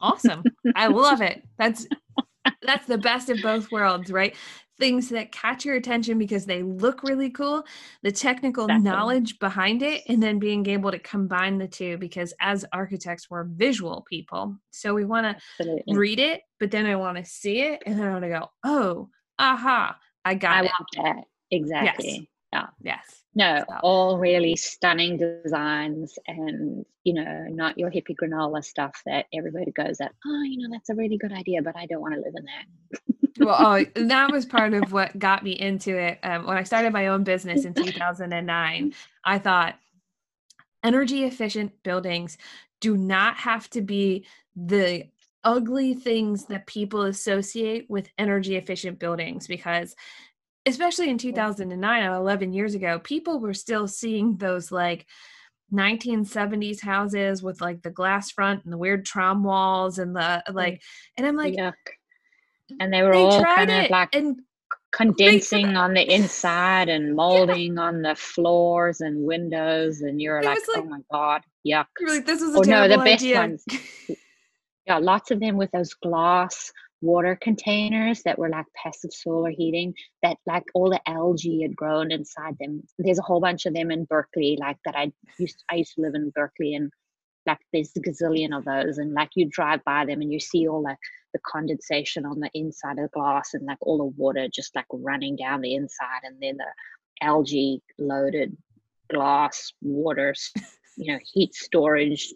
Awesome. 0.00 0.42
I 0.74 0.88
love 0.88 1.20
it. 1.20 1.44
That's 1.56 1.86
that's 2.62 2.86
the 2.86 2.98
best 2.98 3.30
of 3.30 3.40
both 3.42 3.70
worlds, 3.70 4.10
right? 4.10 4.34
Things 4.82 5.10
that 5.10 5.30
catch 5.30 5.64
your 5.64 5.76
attention 5.76 6.18
because 6.18 6.44
they 6.44 6.64
look 6.64 7.04
really 7.04 7.30
cool, 7.30 7.64
the 8.02 8.10
technical 8.10 8.66
knowledge 8.66 9.38
behind 9.38 9.80
it, 9.80 10.02
and 10.08 10.20
then 10.20 10.40
being 10.40 10.66
able 10.66 10.90
to 10.90 10.98
combine 10.98 11.56
the 11.56 11.68
two 11.68 11.96
because 11.98 12.34
as 12.40 12.64
architects, 12.72 13.30
we're 13.30 13.44
visual 13.44 14.04
people. 14.10 14.56
So 14.72 14.92
we 14.92 15.04
want 15.04 15.38
to 15.60 15.82
read 15.86 16.18
it, 16.18 16.40
but 16.58 16.72
then 16.72 16.86
I 16.86 16.96
want 16.96 17.16
to 17.16 17.24
see 17.24 17.60
it, 17.60 17.84
and 17.86 17.96
then 17.96 18.08
I 18.08 18.10
want 18.10 18.24
to 18.24 18.28
go, 18.28 18.50
oh, 18.64 19.08
aha, 19.38 19.96
I 20.24 20.34
got 20.34 20.64
I 20.64 20.64
it. 20.64 20.72
Want 20.76 21.16
that. 21.16 21.24
Exactly. 21.52 22.08
Yes. 22.08 22.26
Yeah. 22.52 22.66
Yes. 22.82 23.22
No, 23.34 23.64
so. 23.66 23.76
all 23.84 24.18
really 24.18 24.56
stunning 24.56 25.16
designs 25.16 26.18
and, 26.26 26.84
you 27.04 27.14
know, 27.14 27.46
not 27.48 27.78
your 27.78 27.90
hippie 27.90 28.16
granola 28.20 28.62
stuff 28.64 29.00
that 29.06 29.26
everybody 29.32 29.70
goes 29.70 30.00
at, 30.00 30.12
oh, 30.26 30.42
you 30.42 30.58
know, 30.58 30.74
that's 30.74 30.90
a 30.90 30.94
really 30.94 31.16
good 31.16 31.32
idea, 31.32 31.62
but 31.62 31.76
I 31.76 31.86
don't 31.86 32.02
want 32.02 32.14
to 32.14 32.20
live 32.20 32.34
in 32.36 32.44
that. 32.44 33.11
Well, 33.44 33.56
oh, 33.58 33.84
that 33.94 34.30
was 34.30 34.46
part 34.46 34.74
of 34.74 34.92
what 34.92 35.18
got 35.18 35.42
me 35.42 35.52
into 35.52 35.96
it. 35.96 36.18
Um, 36.22 36.46
when 36.46 36.56
I 36.56 36.62
started 36.62 36.92
my 36.92 37.08
own 37.08 37.24
business 37.24 37.64
in 37.64 37.74
2009, 37.74 38.94
I 39.24 39.38
thought 39.38 39.74
energy 40.82 41.24
efficient 41.24 41.72
buildings 41.82 42.38
do 42.80 42.96
not 42.96 43.36
have 43.36 43.70
to 43.70 43.80
be 43.80 44.26
the 44.56 45.04
ugly 45.44 45.94
things 45.94 46.46
that 46.46 46.66
people 46.66 47.02
associate 47.02 47.86
with 47.88 48.08
energy 48.18 48.56
efficient 48.56 48.98
buildings 48.98 49.46
because 49.46 49.96
especially 50.66 51.10
in 51.10 51.18
2009 51.18 52.12
11 52.12 52.52
years 52.52 52.74
ago 52.74 53.00
people 53.00 53.40
were 53.40 53.54
still 53.54 53.88
seeing 53.88 54.36
those 54.36 54.70
like 54.70 55.06
1970s 55.72 56.80
houses 56.80 57.42
with 57.42 57.60
like 57.60 57.82
the 57.82 57.90
glass 57.90 58.30
front 58.30 58.62
and 58.62 58.72
the 58.72 58.78
weird 58.78 59.04
Trombe 59.04 59.42
walls 59.42 59.98
and 59.98 60.14
the 60.14 60.44
like 60.52 60.80
and 61.16 61.26
i'm 61.26 61.36
like 61.36 61.54
Yuck. 61.54 61.72
And 62.80 62.92
they 62.92 63.02
were 63.02 63.12
they 63.12 63.18
all 63.18 63.42
kind 63.42 63.70
of 63.70 63.90
like 63.90 64.14
condensing 64.92 65.76
on 65.76 65.94
the 65.94 66.02
inside 66.14 66.88
and 66.88 67.16
molding 67.16 67.74
yeah. 67.74 67.82
on 67.82 68.02
the 68.02 68.14
floors 68.14 69.00
and 69.00 69.24
windows 69.24 70.02
and 70.02 70.20
you're 70.20 70.42
like, 70.42 70.58
like, 70.68 70.78
oh 70.78 70.84
my 70.84 71.00
god 71.10 71.42
yuck 71.66 71.86
like 72.06 72.26
this 72.26 72.42
is 72.42 72.54
a 72.54 72.58
oh, 72.58 72.62
no 72.62 72.88
the 72.88 72.98
best 72.98 73.22
idea. 73.24 73.38
ones 73.38 73.64
yeah 74.86 74.98
lots 74.98 75.30
of 75.30 75.40
them 75.40 75.56
with 75.56 75.70
those 75.72 75.94
glass 75.94 76.70
water 77.00 77.36
containers 77.40 78.22
that 78.22 78.38
were 78.38 78.48
like 78.48 78.66
passive 78.80 79.12
solar 79.12 79.50
heating 79.50 79.92
that 80.22 80.36
like 80.46 80.62
all 80.74 80.88
the 80.88 81.00
algae 81.08 81.62
had 81.62 81.74
grown 81.74 82.12
inside 82.12 82.54
them 82.60 82.80
there's 82.98 83.18
a 83.18 83.22
whole 83.22 83.40
bunch 83.40 83.66
of 83.66 83.74
them 83.74 83.90
in 83.90 84.04
berkeley 84.04 84.56
like 84.60 84.76
that 84.84 84.94
i 84.94 85.10
used 85.38 85.64
i 85.70 85.76
used 85.76 85.94
to 85.94 86.02
live 86.02 86.14
in 86.14 86.30
berkeley 86.34 86.74
and 86.74 86.92
like 87.44 87.58
there's 87.72 87.90
a 87.96 88.00
gazillion 88.00 88.56
of 88.56 88.64
those 88.64 88.98
and 88.98 89.14
like 89.14 89.30
you 89.34 89.48
drive 89.50 89.82
by 89.84 90.04
them 90.04 90.20
and 90.20 90.32
you 90.32 90.38
see 90.38 90.68
all 90.68 90.82
the 90.82 90.96
the 91.32 91.40
condensation 91.46 92.24
on 92.24 92.40
the 92.40 92.50
inside 92.54 92.98
of 92.98 93.04
the 93.04 93.08
glass 93.08 93.54
and 93.54 93.66
like 93.66 93.78
all 93.80 93.98
the 93.98 94.04
water 94.04 94.48
just 94.52 94.74
like 94.74 94.86
running 94.92 95.36
down 95.36 95.60
the 95.60 95.74
inside 95.74 96.20
and 96.24 96.36
then 96.40 96.56
the 96.56 96.66
algae 97.22 97.82
loaded 97.98 98.56
glass 99.12 99.72
water 99.80 100.34
you 100.96 101.12
know 101.12 101.18
heat 101.32 101.54
storage 101.54 102.32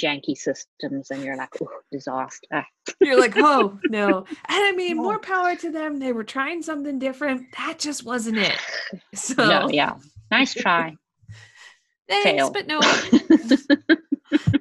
janky 0.00 0.36
systems 0.36 1.10
and 1.10 1.22
you're 1.22 1.36
like, 1.36 1.50
oh, 1.60 1.68
disaster. 1.90 2.66
you're 3.00 3.18
like, 3.18 3.36
oh, 3.36 3.78
no. 3.88 4.18
And 4.48 4.64
I 4.64 4.72
mean, 4.72 4.96
more 4.96 5.18
power 5.18 5.56
to 5.56 5.70
them. 5.70 5.98
They 5.98 6.12
were 6.12 6.24
trying 6.24 6.62
something 6.62 6.98
different. 6.98 7.46
That 7.56 7.78
just 7.78 8.04
wasn't 8.04 8.38
it. 8.38 8.58
So, 9.14 9.34
no, 9.46 9.68
yeah. 9.70 9.94
Nice 10.30 10.54
try. 10.54 10.96
Thanks, 12.08 12.30
Fail. 12.30 12.50
but 12.50 12.66
no. 12.66 12.80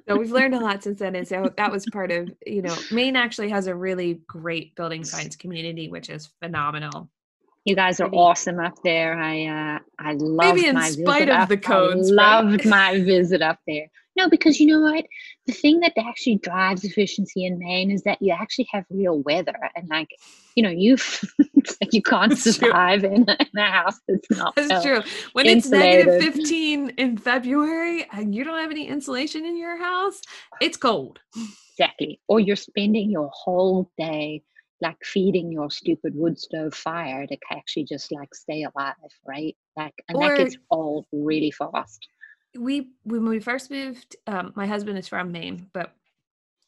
No, 0.07 0.17
we've 0.17 0.31
learned 0.31 0.55
a 0.55 0.59
lot 0.59 0.83
since 0.83 0.99
then. 0.99 1.15
And 1.15 1.27
so 1.27 1.51
that 1.57 1.71
was 1.71 1.85
part 1.91 2.11
of, 2.11 2.29
you 2.45 2.61
know, 2.61 2.75
Maine 2.91 3.15
actually 3.15 3.49
has 3.49 3.67
a 3.67 3.75
really 3.75 4.21
great 4.27 4.75
building 4.75 5.03
science 5.03 5.35
community, 5.35 5.89
which 5.89 6.09
is 6.09 6.29
phenomenal. 6.41 7.09
You 7.65 7.75
guys 7.75 7.99
are 7.99 8.09
awesome 8.13 8.59
up 8.59 8.75
there. 8.83 9.19
I 9.19 9.45
uh 9.47 9.79
I 9.97 10.13
love 10.13 10.55
Maybe 10.55 10.67
in 10.67 10.79
spite 10.81 11.29
of 11.29 11.35
up. 11.35 11.49
the 11.49 11.57
codes. 11.57 12.11
I 12.11 12.13
loved 12.13 12.65
right? 12.65 12.65
my 12.65 12.99
visit 12.99 13.41
up 13.41 13.59
there. 13.67 13.87
No, 14.17 14.29
because 14.29 14.59
you 14.59 14.67
know 14.67 14.79
what? 14.79 15.05
The 15.45 15.51
thing 15.51 15.81
that 15.81 15.93
actually 15.97 16.37
drives 16.37 16.85
efficiency 16.85 17.45
in 17.45 17.59
Maine 17.59 17.91
is 17.91 18.03
that 18.03 18.21
you 18.21 18.31
actually 18.31 18.67
have 18.71 18.85
real 18.89 19.19
weather, 19.21 19.55
and 19.75 19.89
like, 19.89 20.09
you 20.55 20.63
know, 20.63 20.69
you 20.69 20.97
like 21.81 21.91
you 21.93 22.01
can't 22.01 22.37
survive 22.37 23.03
in, 23.03 23.25
in, 23.27 23.57
a 23.57 23.71
house 23.71 23.99
that's 24.07 24.31
not. 24.31 24.55
That's 24.55 24.83
true. 24.83 25.01
When 25.33 25.45
insulated. 25.47 26.07
it's 26.07 26.07
negative 26.07 26.33
fifteen 26.33 26.89
in 26.91 27.17
February 27.17 28.07
and 28.11 28.33
you 28.33 28.43
don't 28.45 28.59
have 28.59 28.71
any 28.71 28.87
insulation 28.87 29.45
in 29.45 29.57
your 29.57 29.77
house, 29.77 30.21
it's 30.61 30.77
cold. 30.77 31.19
Exactly. 31.77 32.21
Or 32.29 32.39
you're 32.39 32.55
spending 32.55 33.11
your 33.11 33.29
whole 33.33 33.91
day 33.97 34.43
like 34.81 34.97
feeding 35.03 35.51
your 35.51 35.69
stupid 35.69 36.13
wood 36.15 36.37
stove 36.37 36.73
fire 36.73 37.25
to 37.25 37.37
actually 37.51 37.85
just 37.85 38.11
like 38.11 38.33
stay 38.35 38.63
alive, 38.63 38.93
right? 39.25 39.55
Like, 39.77 39.93
and 40.07 40.17
or, 40.17 40.29
that 40.29 40.37
gets 40.37 40.57
old 40.69 41.05
really 41.11 41.51
fast 41.51 42.07
we 42.57 42.91
when 43.03 43.27
we 43.27 43.40
first 43.40 43.69
moved 43.69 44.15
um, 44.27 44.53
my 44.56 44.65
husband 44.65 44.98
is 44.98 45.07
from 45.07 45.32
maine 45.32 45.68
but 45.73 45.94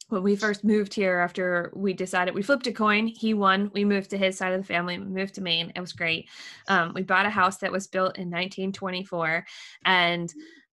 when 0.10 0.24
we 0.24 0.36
first 0.36 0.64
moved 0.64 0.94
here 0.94 1.20
after 1.20 1.72
we 1.76 1.94
decided 1.94 2.34
we 2.34 2.42
flipped 2.42 2.68
a 2.68 2.72
coin 2.72 3.08
he 3.08 3.34
won 3.34 3.72
we 3.74 3.84
moved 3.84 4.10
to 4.10 4.18
his 4.18 4.38
side 4.38 4.54
of 4.54 4.62
the 4.62 4.68
family 4.68 4.98
we 4.98 5.06
moved 5.06 5.36
to 5.36 5.42
maine 5.42 5.72
it 5.76 5.82
was 5.82 5.94
great 5.94 6.28
um, 6.68 6.94
we 6.94 7.04
bought 7.04 7.26
a 7.26 7.30
house 7.30 7.58
that 7.58 7.72
was 7.72 7.88
built 7.88 8.18
in 8.18 8.30
1924 8.30 9.46
and 9.86 10.34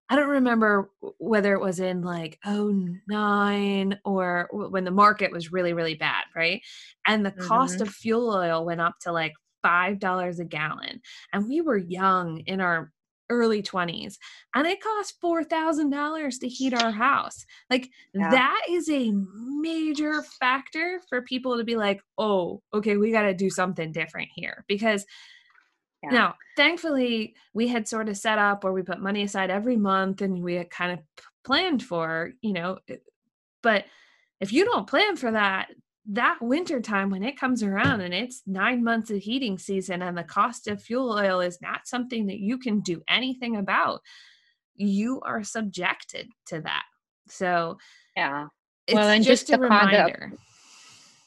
i 0.09 0.17
don't 0.17 0.29
remember 0.29 0.91
whether 1.19 1.55
it 1.55 1.61
was 1.61 1.81
in 1.81 2.03
like 2.03 2.39
09 2.47 3.99
or 4.05 4.49
when 4.53 4.85
the 4.85 4.91
market 4.91 5.33
was 5.33 5.53
really 5.53 5.73
really 5.73 5.95
bad 5.95 6.25
right 6.37 6.63
and 7.07 7.25
the 7.25 7.31
mm-hmm. 7.31 7.49
cost 7.49 7.81
of 7.81 7.89
fuel 7.89 8.31
oil 8.31 8.65
went 8.65 8.81
up 8.81 8.95
to 9.01 9.13
like 9.13 9.33
$5 9.65 10.39
a 10.39 10.45
gallon. 10.45 11.01
And 11.33 11.49
we 11.49 11.61
were 11.61 11.77
young 11.77 12.41
in 12.41 12.61
our 12.61 12.93
early 13.33 13.63
20s 13.63 14.17
and 14.55 14.67
it 14.67 14.83
cost 14.83 15.21
$4,000 15.23 16.41
to 16.41 16.49
heat 16.49 16.75
our 16.75 16.91
house. 16.91 17.45
Like 17.71 17.91
yeah. 18.15 18.31
that 18.31 18.61
is 18.69 18.89
a 18.89 19.13
major 19.13 20.23
factor 20.23 21.01
for 21.09 21.23
people 21.23 21.57
to 21.57 21.65
be 21.65 21.77
like, 21.77 22.01
"Oh, 22.19 22.63
okay, 22.75 22.97
we 22.97 23.13
got 23.13 23.23
to 23.23 23.35
do 23.35 23.51
something 23.51 23.93
different 23.93 24.29
here." 24.35 24.65
Because 24.69 25.07
yeah. 26.03 26.11
now, 26.11 26.35
thankfully, 26.57 27.35
we 27.55 27.69
had 27.69 27.89
sort 27.89 28.09
of 28.09 28.17
set 28.17 28.39
up 28.39 28.65
where 28.65 28.73
we 28.73 28.83
put 28.83 29.01
money 29.01 29.23
aside 29.23 29.51
every 29.51 29.77
month 29.77 30.21
and 30.21 30.43
we 30.43 30.55
had 30.55 30.71
kind 30.71 30.93
of 30.93 30.99
planned 31.45 31.83
for, 31.83 32.33
you 32.41 32.53
know, 32.53 32.79
but 33.63 33.85
if 34.41 34.53
you 34.53 34.65
don't 34.65 34.89
plan 34.89 35.17
for 35.17 35.31
that, 35.31 35.69
that 36.11 36.39
winter 36.41 36.81
time 36.81 37.11
when 37.11 37.23
it 37.23 37.39
comes 37.39 37.63
around 37.63 38.01
and 38.01 38.13
it's 38.13 38.43
nine 38.47 38.83
months 38.83 39.11
of 39.11 39.19
heating 39.19 39.57
season 39.57 40.03
and 40.03 40.19
the 40.19 40.25
cost 40.25 40.67
of 40.67 40.83
fuel 40.83 41.13
oil 41.13 41.41
is 41.41 41.61
not 41.63 41.87
something 41.87 42.27
that 42.27 42.41
you 42.41 42.59
can 42.59 42.81
do 42.81 43.03
anything 43.09 43.57
about 43.57 44.01
you 44.75 45.21
are 45.21 45.45
subjected 45.45 46.29
to 46.47 46.61
that. 46.61 46.85
So 47.29 47.79
yeah. 48.17 48.49
Well 48.93 49.09
and 49.09 49.25
just, 49.25 49.47
just 49.47 49.59
a 49.59 49.63
reminder. 49.63 50.33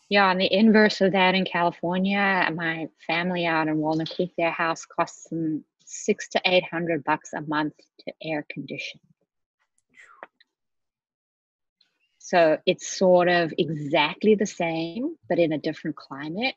Yeah 0.10 0.26
on 0.30 0.38
the 0.38 0.54
inverse 0.54 1.02
of 1.02 1.14
that 1.14 1.34
in 1.34 1.46
california 1.46 2.48
my 2.54 2.88
family 3.08 3.48
out 3.48 3.68
in 3.68 3.78
walnut 3.78 4.14
creek 4.16 4.32
their 4.38 4.52
house 4.52 4.86
costs 4.86 5.28
them 5.30 5.66
six 5.84 6.30
to 6.30 6.42
eight 6.46 6.64
hundred 6.70 7.04
bucks 7.04 7.34
a 7.34 7.42
month 7.42 7.74
to 8.02 8.14
air 8.22 8.46
condition 8.52 9.00
So 12.26 12.58
it's 12.66 12.88
sort 12.88 13.30
of 13.30 13.54
exactly 13.56 14.34
the 14.34 14.48
same, 14.48 15.16
but 15.30 15.38
in 15.38 15.54
a 15.54 15.60
different 15.60 15.96
climate, 15.96 16.56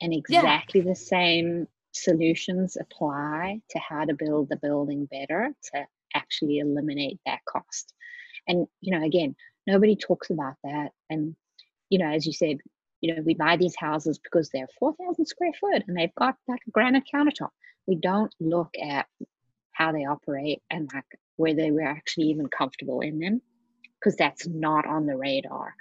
and 0.00 0.14
exactly 0.14 0.80
yeah. 0.80 0.86
the 0.86 0.96
same 0.96 1.68
solutions 1.92 2.78
apply 2.80 3.60
to 3.72 3.78
how 3.78 4.06
to 4.06 4.14
build 4.14 4.48
the 4.48 4.56
building 4.56 5.04
better 5.04 5.54
to 5.74 5.86
actually 6.14 6.60
eliminate 6.60 7.20
that 7.26 7.40
cost. 7.46 7.92
And, 8.48 8.68
you 8.80 8.98
know, 8.98 9.04
again, 9.04 9.36
nobody 9.66 9.96
talks 9.96 10.30
about 10.30 10.54
that. 10.64 10.92
And, 11.10 11.36
you 11.90 11.98
know, 11.98 12.10
as 12.10 12.24
you 12.24 12.32
said, 12.32 12.56
you 13.02 13.14
know, 13.14 13.20
we 13.20 13.34
buy 13.34 13.58
these 13.58 13.76
houses 13.76 14.18
because 14.18 14.48
they're 14.48 14.66
4,000 14.78 15.26
square 15.26 15.52
foot 15.60 15.82
and 15.86 15.94
they've 15.94 16.14
got 16.14 16.38
like 16.48 16.62
a 16.66 16.70
granite 16.70 17.04
countertop. 17.14 17.50
We 17.86 17.96
don't 17.96 18.34
look 18.40 18.70
at 18.82 19.04
how 19.72 19.92
they 19.92 20.06
operate 20.06 20.62
and 20.70 20.88
like 20.94 21.20
whether 21.36 21.70
we're 21.70 21.86
actually 21.86 22.28
even 22.28 22.46
comfortable 22.46 23.02
in 23.02 23.18
them 23.18 23.42
because 24.00 24.16
that's 24.16 24.46
not 24.46 24.86
on 24.86 25.06
the 25.06 25.16
radar. 25.16 25.74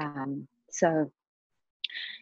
Um, 0.00 0.48
so, 0.70 1.10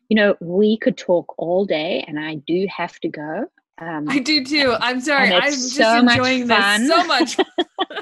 you 0.09 0.17
know, 0.17 0.37
we 0.41 0.77
could 0.79 0.97
talk 0.97 1.35
all 1.39 1.65
day, 1.65 2.05
and 2.07 2.19
I 2.19 2.37
do 2.37 2.67
have 2.75 2.99
to 3.01 3.09
go. 3.09 3.47
Um, 3.79 4.09
I 4.09 4.19
do 4.19 4.45
too. 4.45 4.75
I'm 4.79 5.01
sorry. 5.01 5.33
I'm 5.33 5.51
just 5.51 5.75
so 5.75 5.99
enjoying 5.99 6.47
this 6.47 6.89
so 6.89 7.05
much. 7.05 7.37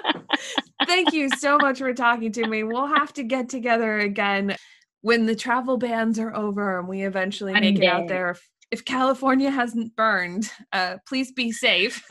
Thank 0.87 1.13
you 1.13 1.29
so 1.39 1.59
much 1.59 1.79
for 1.79 1.93
talking 1.95 2.33
to 2.33 2.47
me. 2.47 2.65
We'll 2.65 2.87
have 2.87 3.13
to 3.15 3.23
get 3.23 3.49
together 3.49 3.99
again 3.99 4.57
when 5.03 5.27
the 5.27 5.37
travel 5.37 5.77
bans 5.77 6.19
are 6.19 6.35
over 6.35 6.79
and 6.79 6.89
we 6.89 7.03
eventually 7.03 7.53
One 7.53 7.63
make 7.63 7.77
day. 7.77 7.87
it 7.87 7.89
out 7.89 8.09
there. 8.09 8.31
If, 8.31 8.49
if 8.71 8.85
California 8.85 9.51
hasn't 9.51 9.95
burned, 9.97 10.51
uh, 10.73 10.97
please 11.07 11.33
be 11.33 11.53
safe. 11.53 12.05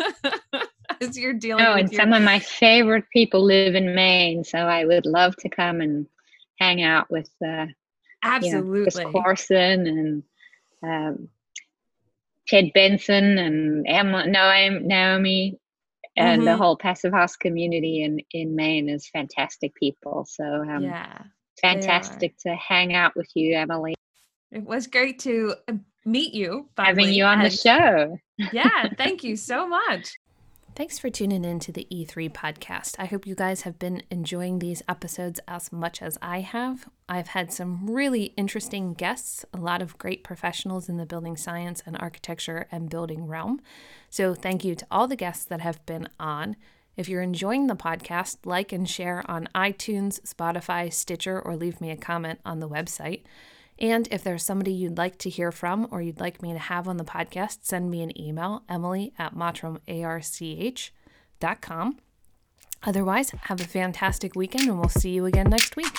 as 1.02 1.18
you're 1.18 1.34
dealing 1.34 1.66
oh, 1.66 1.74
and 1.74 1.92
your... 1.92 2.02
some 2.02 2.14
of 2.14 2.24
my 2.24 2.40
favorite 2.40 3.06
people 3.12 3.44
live 3.44 3.76
in 3.76 3.96
Maine, 3.96 4.44
so 4.44 4.58
I 4.58 4.86
would 4.86 5.06
love 5.06 5.36
to 5.38 5.50
come 5.50 5.82
and 5.82 6.08
hang 6.60 6.84
out 6.84 7.10
with 7.10 7.30
uh, 7.46 7.68
absolutely 8.24 8.80
you 8.80 8.86
know, 8.86 8.92
Chris 8.92 9.12
Corson 9.12 9.88
and 9.88 10.24
um, 10.84 11.30
Tedd 12.52 12.74
Benson 12.74 13.38
and 13.38 13.86
Emma, 13.88 14.26
Naomi 14.26 15.60
and 16.20 16.42
mm-hmm. 16.42 16.46
the 16.46 16.58
whole 16.58 16.76
passive 16.76 17.14
house 17.14 17.36
community 17.36 18.04
in 18.04 18.20
in 18.32 18.56
Maine 18.56 18.90
is 18.90 19.08
fantastic 19.10 19.74
people. 19.76 20.26
So 20.30 20.44
um, 20.44 20.84
yeah, 20.84 21.24
fantastic 21.62 22.38
to 22.40 22.56
hang 22.56 22.94
out 22.94 23.16
with 23.16 23.30
you, 23.36 23.56
Emily. 23.56 23.96
It 24.52 24.64
was 24.64 24.88
great 24.88 25.20
to 25.20 25.56
uh, 25.68 25.74
meet 26.06 26.34
you. 26.34 26.70
Finally. 26.76 27.04
Having 27.04 27.16
you 27.16 27.24
on 27.24 27.42
and 27.42 27.52
the 27.52 27.56
show. 27.56 28.18
yeah, 28.52 28.90
thank 28.98 29.24
you 29.24 29.36
so 29.36 29.68
much. 29.68 30.12
Thanks 30.80 30.98
for 30.98 31.10
tuning 31.10 31.44
in 31.44 31.60
to 31.60 31.74
the 31.74 31.86
E3 31.92 32.32
podcast. 32.32 32.96
I 32.98 33.04
hope 33.04 33.28
you 33.28 33.36
guys 33.36 33.64
have 33.64 33.78
been 33.80 34.02
enjoying 34.10 34.60
these 34.60 34.82
episodes 34.88 35.42
as 35.46 35.74
much 35.74 36.02
as 36.02 36.18
I 36.22 36.40
have. 36.40 36.88
I've 37.10 37.28
had 37.28 37.52
some 37.52 37.90
really 37.90 38.32
interesting 38.38 38.94
guests, 38.94 39.44
a 39.54 39.58
lot 39.58 39.82
of 39.82 39.98
great 39.98 40.24
professionals 40.24 40.88
in 40.88 40.96
the 40.96 41.06
building 41.06 41.36
science 41.36 41.84
and 41.86 41.98
architecture 42.00 42.66
and 42.72 42.90
building 42.90 43.28
realm. 43.28 43.60
So, 44.10 44.34
thank 44.34 44.64
you 44.64 44.74
to 44.74 44.88
all 44.90 45.06
the 45.06 45.18
guests 45.18 45.44
that 45.44 45.60
have 45.60 45.86
been 45.86 46.08
on. 46.18 46.56
If 46.96 47.10
you're 47.10 47.22
enjoying 47.22 47.68
the 47.68 47.76
podcast, 47.76 48.38
like 48.46 48.72
and 48.72 48.90
share 48.90 49.30
on 49.30 49.50
iTunes, 49.54 50.22
Spotify, 50.22 50.94
Stitcher, 50.94 51.42
or 51.42 51.58
leave 51.58 51.82
me 51.82 51.92
a 51.92 51.98
comment 51.98 52.40
on 52.46 52.62
the 52.62 52.70
website. 52.70 53.24
And 53.80 54.08
if 54.12 54.24
there's 54.24 54.44
somebody 54.44 54.72
you'd 54.72 54.98
like 54.98 55.18
to 55.20 55.30
hear 55.30 55.52
from 55.52 55.88
or 55.90 56.02
you'd 56.02 56.20
like 56.20 56.42
me 56.42 56.54
to 56.54 56.60
have 56.60 56.88
on 56.88 56.98
the 56.98 57.06
podcast, 57.06 57.60
send 57.62 57.90
me 57.90 58.04
an 58.04 58.20
email, 58.20 58.64
emily 58.68 59.14
at 59.18 59.34
mottramarch.com. 59.34 61.98
Otherwise, 62.82 63.32
have 63.32 63.60
a 63.60 63.66
fantastic 63.66 64.36
weekend 64.36 64.68
and 64.68 64.80
we'll 64.80 64.90
see 64.90 65.12
you 65.12 65.26
again 65.26 65.50
next 65.50 65.76
week. 65.76 65.94